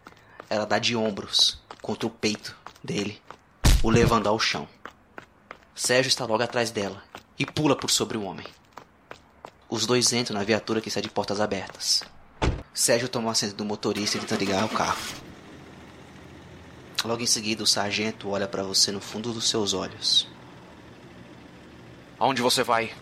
ela 0.50 0.66
dá 0.66 0.78
de 0.78 0.94
ombros 0.94 1.58
contra 1.80 2.06
o 2.06 2.10
peito 2.10 2.54
dele, 2.82 3.22
o 3.82 3.88
levando 3.88 4.28
ao 4.28 4.38
chão. 4.38 4.68
Sérgio 5.74 6.10
está 6.10 6.26
logo 6.26 6.42
atrás 6.42 6.70
dela 6.70 7.02
e 7.38 7.46
pula 7.46 7.74
por 7.74 7.90
sobre 7.90 8.18
o 8.18 8.24
homem. 8.24 8.46
Os 9.70 9.86
dois 9.86 10.12
entram 10.12 10.36
na 10.36 10.44
viatura 10.44 10.82
que 10.82 10.88
está 10.88 11.00
de 11.00 11.08
portas 11.08 11.40
abertas. 11.40 12.02
Sérgio 12.74 13.08
toma 13.08 13.28
o 13.28 13.30
assento 13.30 13.54
do 13.54 13.64
motorista 13.64 14.16
e 14.16 14.20
tenta 14.20 14.34
ligar 14.34 14.64
o 14.64 14.68
carro. 14.68 14.98
Logo 17.04 17.22
em 17.22 17.26
seguida, 17.26 17.62
o 17.62 17.66
sargento 17.66 18.28
olha 18.30 18.48
para 18.48 18.64
você 18.64 18.90
no 18.90 19.00
fundo 19.00 19.32
dos 19.32 19.48
seus 19.48 19.72
olhos. 19.72 20.26
Aonde 22.18 22.42
você 22.42 22.64
vai? 22.64 22.92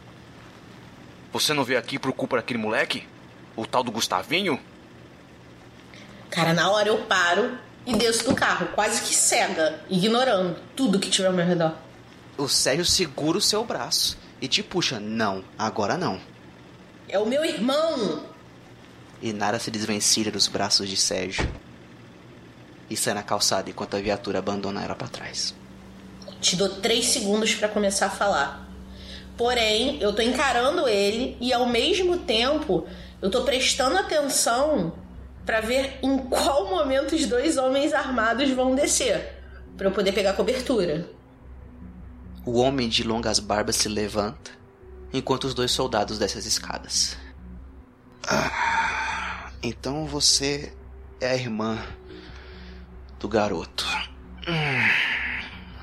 Você 1.33 1.55
não 1.55 1.65
veio 1.65 1.79
aqui 1.79 1.99
por 1.99 2.13
culpa 2.13 2.37
daquele 2.37 2.59
moleque? 2.59 3.09
O 3.57 3.65
tal 3.65 3.83
do 3.83 3.91
Gustavinho? 3.91 4.61
Cara, 6.29 6.53
na 6.53 6.71
hora 6.71 6.89
eu 6.89 7.07
paro 7.07 7.57
e 7.87 7.95
desço 7.97 8.25
do 8.25 8.35
carro, 8.35 8.67
quase 8.75 9.01
que 9.03 9.15
cega, 9.15 9.81
ignorando 9.89 10.59
tudo 10.77 11.01
que 11.01 11.09
tiver 11.09 11.29
ao 11.29 11.33
meu 11.33 11.47
redor. 11.47 11.75
O 12.37 12.47
Sérgio 12.47 12.85
segura 12.85 13.39
o 13.39 13.43
seu 13.43 13.65
braço 13.65 14.19
e 14.39 14.49
te 14.49 14.63
puxa. 14.63 15.01
Não, 15.01 15.43
agora 15.59 15.97
não. 15.97 16.21
É 17.09 17.19
o 17.19 17.25
meu 17.25 17.43
irmão! 17.43 18.32
E 19.23 19.33
Nara 19.33 19.61
se 19.61 19.71
desvencilha 19.71 20.33
dos 20.33 20.49
braços 20.49 20.89
de 20.89 20.97
Sérgio 20.97 21.49
e 22.91 22.97
sai 22.97 23.15
na 23.15 23.23
calçada 23.23 23.71
enquanto 23.71 23.97
a 23.97 24.01
viatura 24.01 24.41
abandona 24.41 24.83
ela 24.83 24.97
para 24.97 25.07
trás. 25.07 25.55
Te 26.41 26.57
dou 26.57 26.69
três 26.69 27.07
segundos 27.07 27.55
para 27.55 27.69
começar 27.69 28.07
a 28.07 28.11
falar. 28.11 28.69
Porém, 29.37 30.01
eu 30.03 30.13
tô 30.13 30.23
encarando 30.23 30.89
ele 30.89 31.37
e 31.41 31.53
ao 31.53 31.67
mesmo 31.67 32.19
tempo 32.19 32.85
eu 33.23 33.31
tô 33.31 33.45
prestando 33.45 33.97
atenção 33.97 34.93
para 35.47 35.61
ver 35.61 36.01
em 36.03 36.19
qual 36.19 36.69
momento 36.69 37.15
os 37.15 37.25
dois 37.27 37.57
homens 37.57 37.93
armados 37.93 38.51
vão 38.51 38.75
descer, 38.75 39.41
para 39.77 39.87
eu 39.87 39.93
poder 39.93 40.13
pegar 40.13 40.33
cobertura. 40.33 41.09
O 42.45 42.59
homem 42.59 42.89
de 42.89 43.05
longas 43.05 43.39
barbas 43.39 43.77
se 43.77 43.89
levanta, 43.89 44.51
enquanto 45.13 45.45
os 45.45 45.55
dois 45.55 45.71
soldados 45.71 46.19
descem 46.19 46.41
as 46.41 46.47
escadas. 46.47 47.17
Ah, 48.29 49.02
então 49.63 50.07
você 50.07 50.73
é 51.21 51.31
a 51.31 51.37
irmã 51.37 51.79
do 53.19 53.29
garoto. 53.29 53.87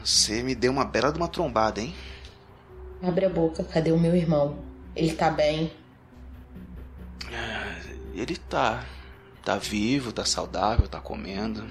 Você 0.04 0.44
me 0.44 0.54
deu 0.54 0.72
uma 0.72 0.84
bela 0.84 1.12
de 1.12 1.18
uma 1.18 1.28
trombada, 1.28 1.80
hein? 1.80 1.96
Abre 3.02 3.26
a 3.26 3.30
boca, 3.30 3.64
cadê 3.64 3.92
o 3.92 4.00
meu 4.00 4.16
irmão? 4.16 4.60
Ele 4.96 5.14
tá 5.14 5.30
bem? 5.30 5.72
Ele 8.14 8.36
tá. 8.36 8.86
Tá 9.46 9.56
vivo, 9.56 10.12
tá 10.12 10.26
saudável, 10.26 10.88
tá 10.88 11.00
comendo. 11.00 11.66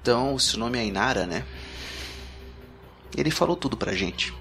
Então, 0.00 0.34
o 0.34 0.40
seu 0.40 0.58
nome 0.58 0.78
é 0.78 0.84
Inara, 0.84 1.26
né? 1.26 1.44
Ele 3.16 3.30
falou 3.30 3.54
tudo 3.54 3.76
pra 3.76 3.94
gente. 3.94 4.34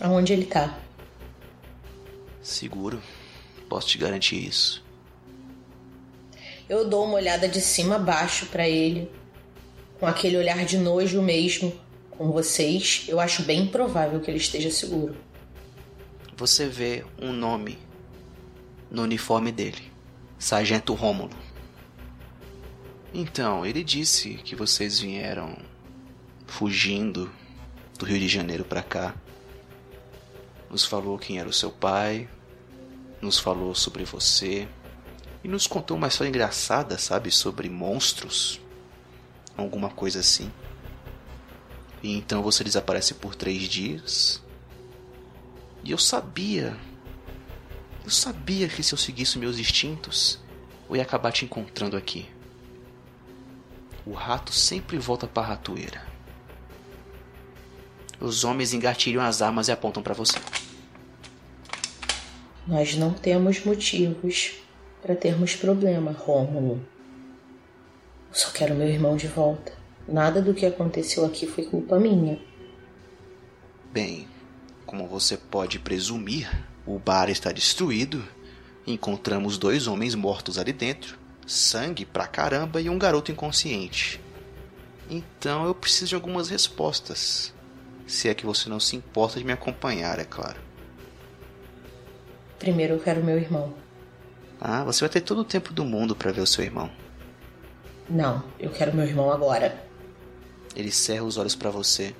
Aonde 0.00 0.32
ele 0.32 0.46
tá? 0.46 0.78
Seguro. 2.40 3.02
Posso 3.68 3.88
te 3.88 3.98
garantir 3.98 4.46
isso. 4.46 4.82
Eu 6.68 6.88
dou 6.88 7.04
uma 7.04 7.14
olhada 7.14 7.48
de 7.48 7.60
cima 7.60 7.96
a 7.96 7.98
baixo 7.98 8.46
para 8.46 8.68
ele, 8.68 9.10
com 9.98 10.06
aquele 10.06 10.36
olhar 10.36 10.64
de 10.64 10.76
nojo 10.78 11.22
mesmo. 11.22 11.72
Com 12.10 12.30
vocês, 12.32 13.04
eu 13.08 13.20
acho 13.20 13.42
bem 13.42 13.66
provável 13.66 14.20
que 14.20 14.30
ele 14.30 14.38
esteja 14.38 14.70
seguro. 14.70 15.16
Você 16.36 16.68
vê 16.68 17.04
um 17.20 17.32
nome 17.32 17.78
no 18.90 19.02
uniforme 19.02 19.50
dele: 19.52 19.90
Sargento 20.38 20.94
Rômulo. 20.94 21.36
Então, 23.12 23.64
ele 23.64 23.82
disse 23.82 24.34
que 24.34 24.54
vocês 24.54 25.00
vieram 25.00 25.56
fugindo 26.46 27.30
do 27.98 28.04
Rio 28.04 28.18
de 28.18 28.28
Janeiro 28.28 28.64
para 28.64 28.82
cá. 28.82 29.14
Nos 30.70 30.84
falou 30.84 31.18
quem 31.18 31.38
era 31.38 31.48
o 31.48 31.52
seu 31.52 31.70
pai, 31.70 32.28
nos 33.20 33.38
falou 33.38 33.74
sobre 33.74 34.04
você 34.04 34.68
e 35.42 35.48
nos 35.48 35.66
contou 35.66 35.96
uma 35.96 36.08
história 36.08 36.28
engraçada, 36.28 36.98
sabe, 36.98 37.30
sobre 37.30 37.68
monstros, 37.68 38.60
alguma 39.56 39.90
coisa 39.90 40.20
assim. 40.20 40.50
E 42.02 42.16
então 42.16 42.42
você 42.42 42.62
desaparece 42.62 43.14
por 43.14 43.34
três 43.34 43.62
dias. 43.68 44.42
E 45.84 45.90
eu 45.90 45.98
sabia, 45.98 46.76
eu 48.04 48.10
sabia 48.10 48.68
que 48.68 48.82
se 48.82 48.92
eu 48.92 48.98
seguisse 48.98 49.38
meus 49.38 49.58
instintos, 49.58 50.38
eu 50.88 50.96
ia 50.96 51.02
acabar 51.02 51.32
te 51.32 51.44
encontrando 51.44 51.96
aqui. 51.96 52.28
O 54.04 54.12
rato 54.12 54.52
sempre 54.52 54.98
volta 54.98 55.26
para 55.26 55.42
a 55.42 55.46
ratoeira. 55.50 56.06
Os 58.20 58.42
homens 58.42 58.72
engatilham 58.72 59.22
as 59.22 59.42
armas 59.42 59.68
e 59.68 59.72
apontam 59.72 60.02
para 60.02 60.14
você. 60.14 60.38
Nós 62.68 62.94
não 62.96 63.14
temos 63.14 63.64
motivos 63.64 64.56
para 65.00 65.16
termos 65.16 65.56
problema, 65.56 66.12
Rômulo. 66.12 66.86
Eu 68.28 68.34
só 68.34 68.50
quero 68.50 68.74
meu 68.74 68.86
irmão 68.86 69.16
de 69.16 69.26
volta. 69.26 69.72
Nada 70.06 70.42
do 70.42 70.52
que 70.52 70.66
aconteceu 70.66 71.24
aqui 71.24 71.46
foi 71.46 71.64
culpa 71.64 71.98
minha. 71.98 72.38
Bem, 73.90 74.28
como 74.84 75.06
você 75.06 75.38
pode 75.38 75.78
presumir, 75.78 76.46
o 76.84 76.98
bar 76.98 77.30
está 77.30 77.50
destruído. 77.52 78.22
Encontramos 78.86 79.56
dois 79.56 79.86
homens 79.86 80.14
mortos 80.14 80.58
ali 80.58 80.74
dentro, 80.74 81.18
sangue 81.46 82.04
pra 82.04 82.26
caramba 82.26 82.82
e 82.82 82.90
um 82.90 82.98
garoto 82.98 83.32
inconsciente. 83.32 84.20
Então 85.08 85.64
eu 85.64 85.74
preciso 85.74 86.08
de 86.08 86.14
algumas 86.16 86.50
respostas. 86.50 87.50
Se 88.06 88.28
é 88.28 88.34
que 88.34 88.44
você 88.44 88.68
não 88.68 88.78
se 88.78 88.94
importa 88.94 89.38
de 89.38 89.44
me 89.46 89.52
acompanhar, 89.52 90.18
é 90.18 90.24
claro. 90.24 90.67
Primeiro 92.58 92.94
eu 92.94 93.00
quero 93.00 93.22
meu 93.22 93.38
irmão. 93.38 93.72
Ah, 94.60 94.82
você 94.84 95.00
vai 95.00 95.08
ter 95.08 95.20
todo 95.20 95.40
o 95.40 95.44
tempo 95.44 95.72
do 95.72 95.84
mundo 95.84 96.16
para 96.16 96.32
ver 96.32 96.40
o 96.40 96.46
seu 96.46 96.64
irmão. 96.64 96.90
Não, 98.08 98.42
eu 98.58 98.70
quero 98.70 98.94
meu 98.94 99.06
irmão 99.06 99.30
agora. 99.30 99.84
Ele 100.74 100.90
cerra 100.90 101.24
os 101.24 101.36
olhos 101.36 101.54
para 101.54 101.70
você. 101.70 102.14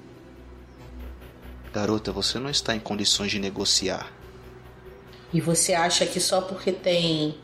Garota, 1.72 2.12
você 2.12 2.38
não 2.38 2.50
está 2.50 2.74
em 2.74 2.80
condições 2.80 3.30
de 3.30 3.38
negociar. 3.38 4.12
E 5.32 5.40
você 5.40 5.74
acha 5.74 6.06
que 6.06 6.20
só 6.20 6.40
porque 6.40 6.72
tem 6.72 7.38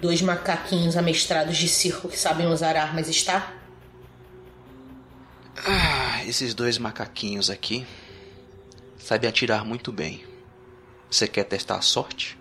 dois 0.00 0.20
macaquinhos 0.20 0.96
amestrados 0.96 1.56
de 1.56 1.68
circo 1.68 2.08
que 2.08 2.18
sabem 2.18 2.46
usar 2.46 2.76
armas 2.76 3.08
está? 3.08 3.54
Ah, 5.56 6.24
esses 6.26 6.54
dois 6.54 6.76
macaquinhos 6.76 7.48
aqui 7.48 7.86
sabem 8.98 9.28
atirar 9.28 9.64
muito 9.64 9.90
bem. 9.90 10.24
Você 11.10 11.26
quer 11.26 11.44
testar 11.44 11.76
a 11.76 11.80
sorte? 11.80 12.38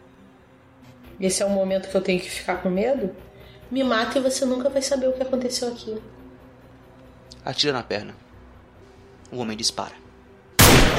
Esse 1.19 1.41
é 1.41 1.45
o 1.45 1.49
momento 1.49 1.89
que 1.89 1.95
eu 1.95 2.01
tenho 2.01 2.19
que 2.19 2.29
ficar 2.29 2.61
com 2.61 2.69
medo? 2.69 3.15
Me 3.71 3.83
mata 3.83 4.17
e 4.17 4.21
você 4.21 4.45
nunca 4.45 4.69
vai 4.69 4.81
saber 4.81 5.07
o 5.07 5.13
que 5.13 5.23
aconteceu 5.23 5.69
aqui. 5.69 6.01
Atira 7.43 7.73
na 7.73 7.83
perna. 7.83 8.15
O 9.31 9.37
homem 9.37 9.55
dispara. 9.55 9.93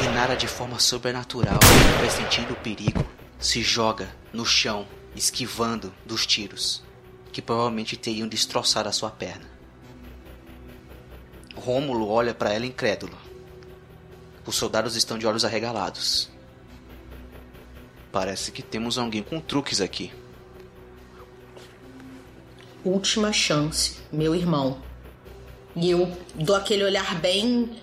Inara 0.05 0.37
de 0.37 0.47
forma 0.47 0.79
sobrenatural, 0.79 1.59
pressentindo 1.99 2.53
o 2.53 2.57
perigo, 2.57 3.05
se 3.39 3.63
joga 3.63 4.09
no 4.33 4.45
chão, 4.45 4.87
esquivando 5.15 5.93
dos 6.05 6.27
tiros, 6.27 6.83
que 7.33 7.43
provavelmente 7.43 7.97
teriam 7.97 8.29
destroçado 8.29 8.89
a 8.89 8.93
sua 8.93 9.11
perna. 9.11 9.45
Rômulo 11.55 12.09
olha 12.09 12.35
para 12.35 12.53
ela 12.53 12.67
incrédulo. 12.67 13.17
Os 14.47 14.55
soldados 14.57 14.97
estão 14.97 15.19
de 15.19 15.27
olhos 15.27 15.45
arregalados. 15.45 16.31
Parece 18.17 18.51
que 18.51 18.63
temos 18.63 18.97
alguém 18.97 19.23
com 19.23 19.39
truques 19.39 19.79
aqui. 19.79 20.11
Última 22.83 23.31
chance, 23.31 23.99
meu 24.11 24.35
irmão. 24.35 24.81
E 25.77 25.91
eu 25.91 26.11
dou 26.35 26.57
aquele 26.57 26.83
olhar 26.83 27.21
bem 27.21 27.79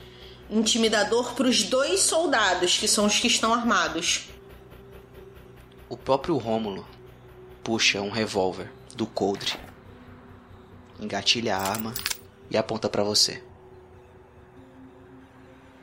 intimidador 0.49 1.35
para 1.35 1.45
os 1.45 1.61
dois 1.61 1.99
soldados, 1.99 2.79
que 2.79 2.87
são 2.87 3.05
os 3.05 3.19
que 3.19 3.27
estão 3.27 3.53
armados. 3.53 4.27
O 5.87 5.95
próprio 5.95 6.35
Rômulo 6.37 6.83
puxa 7.63 8.01
um 8.01 8.09
revólver 8.09 8.71
do 8.95 9.05
coldre, 9.05 9.53
engatilha 10.99 11.55
a 11.55 11.61
arma 11.61 11.93
e 12.49 12.57
aponta 12.57 12.89
para 12.89 13.03
você. 13.03 13.43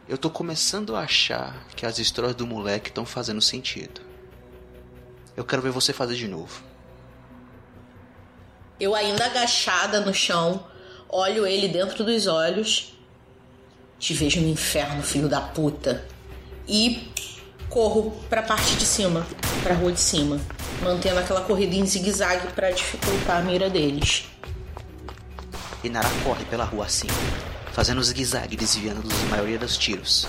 Eu 0.08 0.18
tô 0.18 0.28
começando 0.28 0.96
a 0.96 1.02
achar 1.02 1.68
que 1.76 1.86
as 1.86 2.00
histórias 2.00 2.34
do 2.34 2.48
moleque 2.48 2.88
estão 2.88 3.06
fazendo 3.06 3.40
sentido. 3.40 4.09
Eu 5.40 5.44
quero 5.46 5.62
ver 5.62 5.70
você 5.70 5.90
fazer 5.90 6.16
de 6.16 6.28
novo. 6.28 6.60
Eu 8.78 8.94
ainda 8.94 9.24
agachada 9.24 9.98
no 9.98 10.12
chão, 10.12 10.66
olho 11.08 11.46
ele 11.46 11.66
dentro 11.66 12.04
dos 12.04 12.26
olhos. 12.26 12.92
Te 13.98 14.12
vejo 14.12 14.38
no 14.42 14.48
inferno, 14.48 15.02
filho 15.02 15.30
da 15.30 15.40
puta. 15.40 16.06
E 16.68 17.10
corro 17.70 18.10
pra 18.28 18.42
parte 18.42 18.76
de 18.76 18.84
cima, 18.84 19.26
pra 19.62 19.72
rua 19.72 19.92
de 19.92 20.00
cima, 20.00 20.38
mantendo 20.82 21.20
aquela 21.20 21.40
corrida 21.40 21.74
em 21.74 21.86
zigue-zague 21.86 22.52
para 22.52 22.70
dificultar 22.70 23.38
a 23.38 23.42
mira 23.42 23.70
deles. 23.70 24.28
Inara 25.82 26.10
corre 26.22 26.44
pela 26.44 26.64
rua 26.64 26.84
acima, 26.84 27.14
fazendo 27.72 28.02
zigue-zague 28.02 28.58
desviando 28.58 29.00
dos 29.00 29.22
maioria 29.30 29.58
dos 29.58 29.78
tiros. 29.78 30.28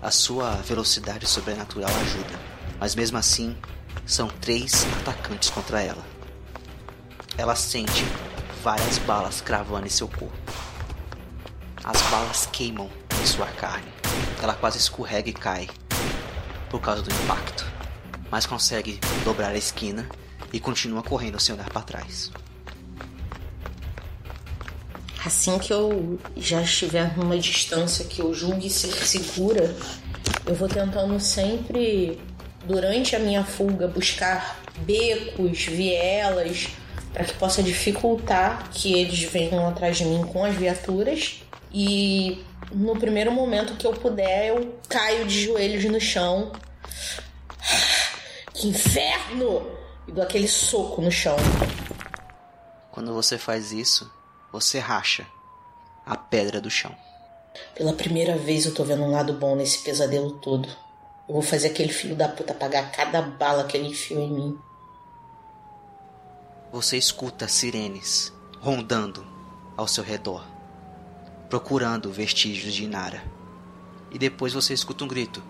A 0.00 0.10
sua 0.10 0.52
velocidade 0.52 1.26
sobrenatural 1.26 1.90
ajuda, 1.90 2.40
mas 2.80 2.94
mesmo 2.94 3.18
assim, 3.18 3.54
são 4.06 4.28
três 4.28 4.86
atacantes 5.00 5.50
contra 5.50 5.82
ela. 5.82 6.02
Ela 7.36 7.56
sente 7.56 8.04
várias 8.62 8.98
balas 8.98 9.40
cravando 9.40 9.86
em 9.86 9.90
seu 9.90 10.08
corpo. 10.08 10.52
As 11.84 12.00
balas 12.02 12.48
queimam 12.52 12.88
em 13.20 13.26
sua 13.26 13.46
carne. 13.46 13.92
Ela 14.42 14.54
quase 14.54 14.78
escorrega 14.78 15.28
e 15.28 15.32
cai 15.32 15.68
por 16.70 16.80
causa 16.80 17.02
do 17.02 17.12
impacto, 17.12 17.66
mas 18.30 18.46
consegue 18.46 18.98
dobrar 19.24 19.50
a 19.50 19.58
esquina 19.58 20.08
e 20.52 20.60
continua 20.60 21.02
correndo 21.02 21.40
sem 21.40 21.54
olhar 21.54 21.68
para 21.68 21.82
trás. 21.82 22.30
Assim 25.24 25.58
que 25.58 25.72
eu 25.72 26.20
já 26.36 26.62
estiver 26.62 27.16
numa 27.18 27.36
distância 27.36 28.04
que 28.04 28.20
eu 28.20 28.32
julgue 28.32 28.70
ser 28.70 28.92
segura, 28.92 29.76
eu 30.46 30.54
vou 30.54 30.68
tentando 30.68 31.18
sempre, 31.18 32.20
durante 32.66 33.14
a 33.14 33.18
minha 33.18 33.44
fuga, 33.44 33.86
buscar 33.88 34.60
becos, 34.78 35.64
vielas, 35.64 36.68
para 37.12 37.24
que 37.24 37.34
possa 37.34 37.62
dificultar 37.62 38.70
que 38.70 38.92
eles 38.92 39.22
venham 39.22 39.66
atrás 39.68 39.96
de 39.96 40.04
mim 40.04 40.22
com 40.24 40.44
as 40.44 40.54
viaturas. 40.54 41.42
E 41.72 42.44
no 42.72 42.96
primeiro 42.96 43.32
momento 43.32 43.76
que 43.76 43.86
eu 43.86 43.92
puder, 43.92 44.48
eu 44.48 44.78
caio 44.88 45.26
de 45.26 45.44
joelhos 45.44 45.84
no 45.84 46.00
chão. 46.00 46.52
Que 48.58 48.68
inferno! 48.68 49.76
e 50.06 50.12
dou 50.12 50.22
aquele 50.22 50.48
soco 50.48 51.02
no 51.02 51.10
chão. 51.10 51.36
Quando 52.92 53.12
você 53.12 53.36
faz 53.36 53.72
isso, 53.72 54.10
você 54.52 54.78
racha 54.78 55.26
a 56.04 56.16
pedra 56.16 56.60
do 56.60 56.70
chão. 56.70 56.94
Pela 57.74 57.92
primeira 57.92 58.36
vez 58.36 58.66
eu 58.66 58.74
tô 58.74 58.84
vendo 58.84 59.02
um 59.02 59.10
lado 59.10 59.32
bom 59.34 59.56
nesse 59.56 59.82
pesadelo 59.82 60.32
todo. 60.32 60.68
Eu 61.28 61.34
vou 61.34 61.42
fazer 61.42 61.68
aquele 61.68 61.92
filho 61.92 62.14
da 62.14 62.28
puta 62.28 62.54
pagar 62.54 62.92
cada 62.92 63.20
bala 63.20 63.64
que 63.64 63.76
ele 63.76 63.88
enfiou 63.88 64.22
em 64.22 64.30
mim. 64.30 64.58
Você 66.72 66.96
escuta 66.96 67.48
sirenes 67.48 68.32
rondando 68.60 69.26
ao 69.76 69.88
seu 69.88 70.04
redor, 70.04 70.44
procurando 71.48 72.12
vestígios 72.12 72.72
de 72.74 72.84
Inara. 72.84 73.22
E 74.10 74.18
depois 74.18 74.52
você 74.52 74.72
escuta 74.72 75.04
um 75.04 75.08
grito. 75.08 75.42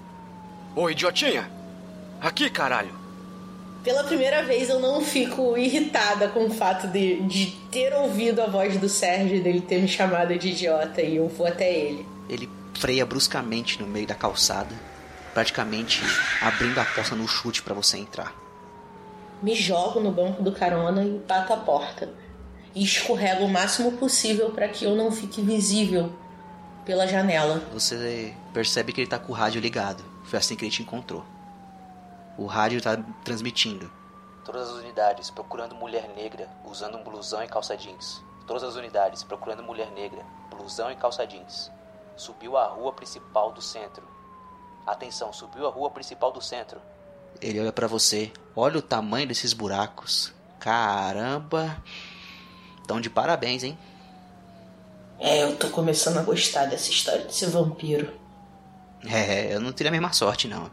Ô, 0.75 0.89
idiotinha! 0.89 1.51
Aqui, 2.21 2.49
caralho! 2.49 2.95
Pela 3.85 4.03
primeira 4.03 4.43
vez 4.43 4.69
eu 4.69 4.81
não 4.81 5.01
fico 5.01 5.57
irritada 5.57 6.29
com 6.29 6.47
o 6.47 6.51
fato 6.51 6.89
de, 6.89 7.21
de 7.23 7.53
ter 7.71 7.95
ouvido 7.95 8.43
a 8.43 8.47
voz 8.47 8.77
do 8.79 8.89
Sérgio 8.89 9.37
e 9.37 9.41
dele 9.41 9.61
ter 9.61 9.81
me 9.81 9.87
chamado 9.87 10.37
de 10.37 10.49
idiota 10.49 11.01
e 11.03 11.17
eu 11.17 11.29
vou 11.29 11.47
até 11.47 11.73
ele. 11.73 12.05
Ele 12.29 12.51
freia 12.75 13.07
bruscamente 13.07 13.81
no 13.81 13.87
meio 13.87 14.07
da 14.07 14.15
calçada, 14.15 14.75
praticamente 15.37 16.03
abrindo 16.41 16.79
a 16.79 16.85
porta 16.87 17.15
no 17.15 17.29
chute 17.29 17.61
para 17.61 17.75
você 17.75 17.99
entrar. 17.99 18.33
Me 19.43 19.55
jogo 19.55 20.01
no 20.01 20.11
banco 20.11 20.43
do 20.43 20.51
carona 20.51 21.05
e 21.05 21.19
bato 21.19 21.53
a 21.53 21.59
porta. 21.59 22.09
E 22.75 22.83
escorrego 22.83 23.45
o 23.45 23.49
máximo 23.49 23.93
possível 23.99 24.51
para 24.53 24.67
que 24.67 24.87
eu 24.87 24.97
não 24.97 25.13
fique 25.13 25.43
visível 25.43 26.11
pela 26.87 27.07
janela. 27.07 27.63
Você 27.71 28.35
percebe 28.55 28.95
que 28.95 29.03
ele 29.03 29.11
tá 29.11 29.19
com 29.19 29.31
o 29.31 29.35
rádio 29.35 29.61
ligado. 29.61 30.03
Foi 30.25 30.39
assim 30.39 30.57
que 30.57 30.65
ele 30.65 30.73
te 30.73 30.81
encontrou. 30.81 31.23
O 32.39 32.47
rádio 32.47 32.81
tá 32.81 32.97
transmitindo. 33.23 33.93
Todas 34.43 34.71
as 34.71 34.77
unidades 34.77 35.29
procurando 35.29 35.75
mulher 35.75 36.11
negra 36.17 36.49
usando 36.65 36.97
um 36.97 37.05
blusão 37.05 37.43
e 37.43 37.47
calça 37.47 37.77
jeans. 37.77 38.23
Todas 38.47 38.63
as 38.63 38.75
unidades 38.75 39.23
procurando 39.23 39.63
mulher 39.63 39.91
negra, 39.91 40.25
blusão 40.49 40.91
e 40.91 40.97
calça 40.97 41.27
jeans. 41.27 41.71
Subiu 42.17 42.57
a 42.57 42.69
rua 42.69 42.95
principal 42.95 43.53
do 43.53 43.61
centro. 43.61 44.16
Atenção, 44.87 45.33
subiu 45.33 45.67
a 45.67 45.71
rua 45.71 45.91
principal 45.91 46.31
do 46.31 46.41
centro. 46.41 46.81
Ele 47.41 47.61
olha 47.61 47.73
para 47.73 47.87
você. 47.87 48.33
Olha 48.55 48.79
o 48.79 48.83
tamanho 48.83 49.27
desses 49.27 49.53
buracos. 49.53 50.33
Caramba. 50.61 51.83
Tão 52.87 53.01
de 53.01 53.11
parabéns, 53.11 53.65
hein? 53.65 53.77
É, 55.19 55.43
eu 55.43 55.57
tô 55.57 55.69
começando 55.71 56.19
a 56.19 56.23
gostar 56.23 56.67
dessa 56.67 56.91
história 56.91 57.25
de 57.25 57.35
ser 57.35 57.49
vampiro. 57.49 58.13
É, 59.05 59.55
eu 59.55 59.61
não 59.61 59.73
teria 59.73 59.91
a 59.91 59.93
mesma 59.93 60.13
sorte, 60.13 60.47
não. 60.47 60.71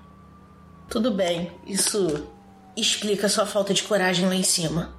Tudo 0.89 1.11
bem, 1.11 1.51
isso 1.65 2.27
explica 2.75 3.29
sua 3.29 3.45
falta 3.45 3.73
de 3.73 3.83
coragem 3.83 4.27
lá 4.27 4.35
em 4.35 4.43
cima. 4.43 4.93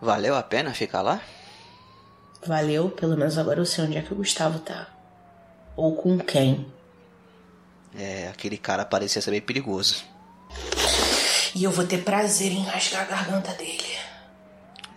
Valeu 0.00 0.34
a 0.34 0.42
pena 0.42 0.74
ficar 0.74 1.00
lá? 1.00 1.20
Valeu, 2.44 2.90
pelo 2.90 3.16
menos 3.16 3.38
agora 3.38 3.60
eu 3.60 3.64
sei 3.64 3.84
onde 3.84 3.96
é 3.96 4.02
que 4.02 4.12
o 4.12 4.16
Gustavo 4.16 4.58
tá. 4.58 4.88
Ou 5.76 5.94
com 5.94 6.18
quem. 6.18 6.66
É, 7.94 8.28
aquele 8.28 8.56
cara 8.56 8.84
parecia 8.84 9.20
ser 9.20 9.30
bem 9.30 9.40
perigoso. 9.40 10.04
E 11.54 11.64
eu 11.64 11.70
vou 11.70 11.86
ter 11.86 12.02
prazer 12.02 12.50
em 12.50 12.64
rasgar 12.64 13.02
a 13.02 13.04
garganta 13.04 13.52
dele. 13.52 13.98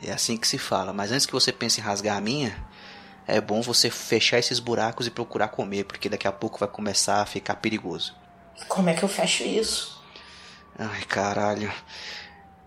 É 0.02 0.12
assim 0.12 0.38
que 0.38 0.48
se 0.48 0.58
fala, 0.58 0.94
mas 0.94 1.12
antes 1.12 1.26
que 1.26 1.34
você 1.34 1.52
pense 1.52 1.80
em 1.80 1.84
rasgar 1.84 2.18
a 2.18 2.22
minha, 2.22 2.56
é 3.28 3.42
bom 3.42 3.62
você 3.62 3.90
fechar 3.90 4.40
esses 4.40 4.60
buracos 4.60 5.08
e 5.08 5.12
procurar 5.12 5.50
comer, 5.50 5.84
porque 5.86 6.10
daqui 6.10 6.28
a 6.28 6.32
pouco 6.32 6.60
vai 6.60 6.68
começar 6.68 7.22
a 7.22 7.26
ficar 7.26 7.56
perigoso. 7.56 8.16
Como 8.68 8.90
é 8.90 8.94
que 8.94 9.04
eu 9.04 9.10
fecho 9.10 9.44
isso? 9.44 10.02
Ai, 10.78 11.04
caralho. 11.04 11.72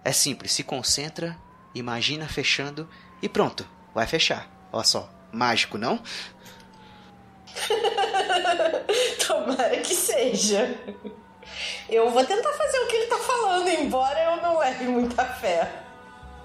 É 0.05 0.13
simples, 0.13 0.53
se 0.53 0.63
concentra, 0.63 1.37
imagina 1.75 2.27
fechando 2.27 2.89
e 3.23 3.29
pronto, 3.29 3.67
vai 3.95 4.07
fechar. 4.07 4.49
Olha 4.73 4.85
só, 4.85 5.11
mágico, 5.33 5.79
não? 5.79 6.03
Tomara 9.26 9.76
que 9.78 9.94
seja. 9.94 10.74
Eu 11.89 12.10
vou 12.10 12.24
tentar 12.24 12.52
fazer 12.52 12.78
o 12.78 12.86
que 12.86 12.97
ele 12.97 13.06
tá 13.06 13.18
falando, 13.18 13.68
embora 13.68 14.22
eu 14.22 14.43
não 14.43 14.59
leve 14.59 14.85
muita 14.85 15.24
fé. 15.24 15.70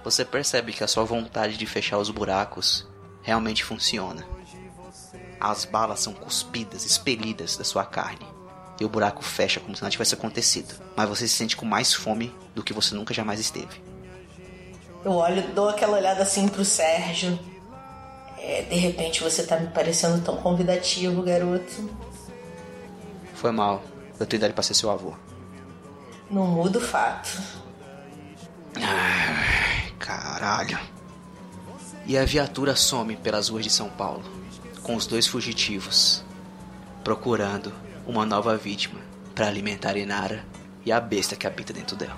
Você 0.03 0.26
percebe 0.26 0.73
que 0.73 0.84
a 0.84 0.88
sua 0.88 1.03
vontade 1.03 1.57
de 1.57 1.65
fechar 1.65 1.98
os 1.98 2.10
buracos 2.10 2.88
realmente 3.22 3.64
funciona. 3.64 4.26
As 5.40 5.65
balas 5.65 5.99
são 5.99 6.14
cuspidas, 6.14 6.85
expelidas 6.85 7.57
da 7.57 7.64
sua 7.64 7.85
carne. 7.85 8.26
E 8.80 8.85
o 8.85 8.90
buraco 8.90 9.23
fecha 9.23 9.60
como 9.60 9.76
se 9.76 9.81
nada 9.81 9.91
tivesse 9.91 10.14
acontecido. 10.14 10.73
Mas 10.95 11.07
você 11.07 11.27
se 11.27 11.35
sente 11.35 11.56
com 11.56 11.65
mais 11.65 11.94
fome 11.94 12.34
do 12.56 12.64
que 12.64 12.73
você 12.73 12.95
nunca 12.95 13.14
jamais 13.14 13.40
esteve. 13.40 13.81
Eu 15.03 15.11
olho, 15.11 15.44
dou 15.53 15.69
aquela 15.69 15.98
olhada 15.98 16.23
assim 16.23 16.48
pro 16.48 16.64
Sérgio. 16.64 17.38
É, 18.45 18.64
de 18.64 18.76
repente 18.76 19.24
você 19.24 19.41
tá 19.44 19.57
me 19.57 19.68
parecendo 19.68 20.22
tão 20.22 20.36
convidativo, 20.36 21.24
garoto. 21.24 21.90
Foi 23.36 23.52
mal. 23.52 23.82
Eu 24.20 24.26
tenho 24.26 24.40
idade 24.40 24.53
pra 24.53 24.61
ser 24.61 24.74
seu 24.74 24.91
avô. 24.91 25.14
Não 26.30 26.45
muda 26.45 26.78
o 26.78 26.82
fato. 26.82 27.41
Ai, 28.76 29.94
caralho. 29.98 30.78
E 32.06 32.18
a 32.18 32.26
viatura 32.26 32.76
some 32.76 33.15
pelas 33.15 33.48
ruas 33.48 33.64
de 33.64 33.70
São 33.70 33.90
Paulo, 33.90 34.24
com 34.82 34.95
os 34.95 35.07
dois 35.07 35.26
fugitivos, 35.26 36.22
procurando 37.02 37.72
uma 38.06 38.26
nova 38.26 38.57
vítima 38.57 38.99
para 39.34 39.48
alimentar 39.48 39.95
Inara 39.95 40.45
e 40.86 40.91
a 40.91 40.99
besta 40.99 41.38
que 41.38 41.48
habita 41.48 41.72
dentro 41.72 41.95
dela. 41.95 42.18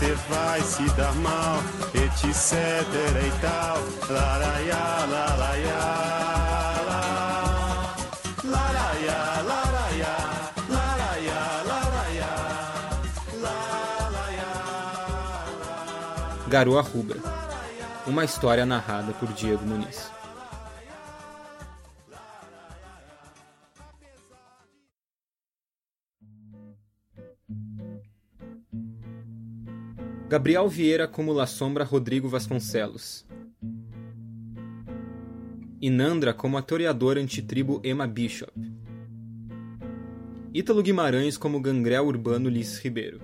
Você 0.00 0.14
vai 0.30 0.62
se 0.62 0.82
dar 0.96 1.14
mal, 1.16 1.58
etc 1.92 2.32
e 3.20 3.40
tal. 3.42 3.76
Laraiá, 4.08 5.06
laraiá. 5.06 6.10
Garoa 16.48 16.80
Rubra. 16.80 17.18
Uma 18.06 18.24
história 18.24 18.64
narrada 18.64 19.12
por 19.12 19.30
Diego 19.34 19.66
Muniz. 19.66 20.10
Gabriel 30.30 30.68
Vieira 30.68 31.08
como 31.08 31.34
La 31.34 31.44
Sombra 31.44 31.84
Rodrigo 31.84 32.28
Vasconcelos. 32.28 33.26
Inandra 35.80 36.32
como 36.32 36.56
a 36.56 36.62
toreadora 36.62 37.20
antitribo 37.20 37.80
Emma 37.82 38.06
Bishop. 38.06 38.52
Ítalo 40.54 40.84
Guimarães 40.84 41.36
como 41.36 41.60
Gangrel 41.60 42.02
Urbano 42.02 42.48
Liz 42.48 42.80
Ribeiro. 42.80 43.18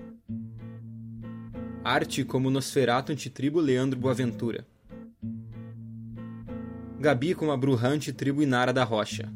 Arte 1.81 2.25
como 2.25 2.51
Nosferato 2.51 3.13
Antitribo 3.13 3.61
Leandro 3.61 3.97
Boaventura. 3.97 4.67
Gabi 6.99 7.33
como 7.33 7.53
a 7.53 7.55
Bruja 7.55 7.87
Antitribo 7.87 8.41
Inara 8.41 8.73
da 8.73 8.83
Rocha. 8.83 9.31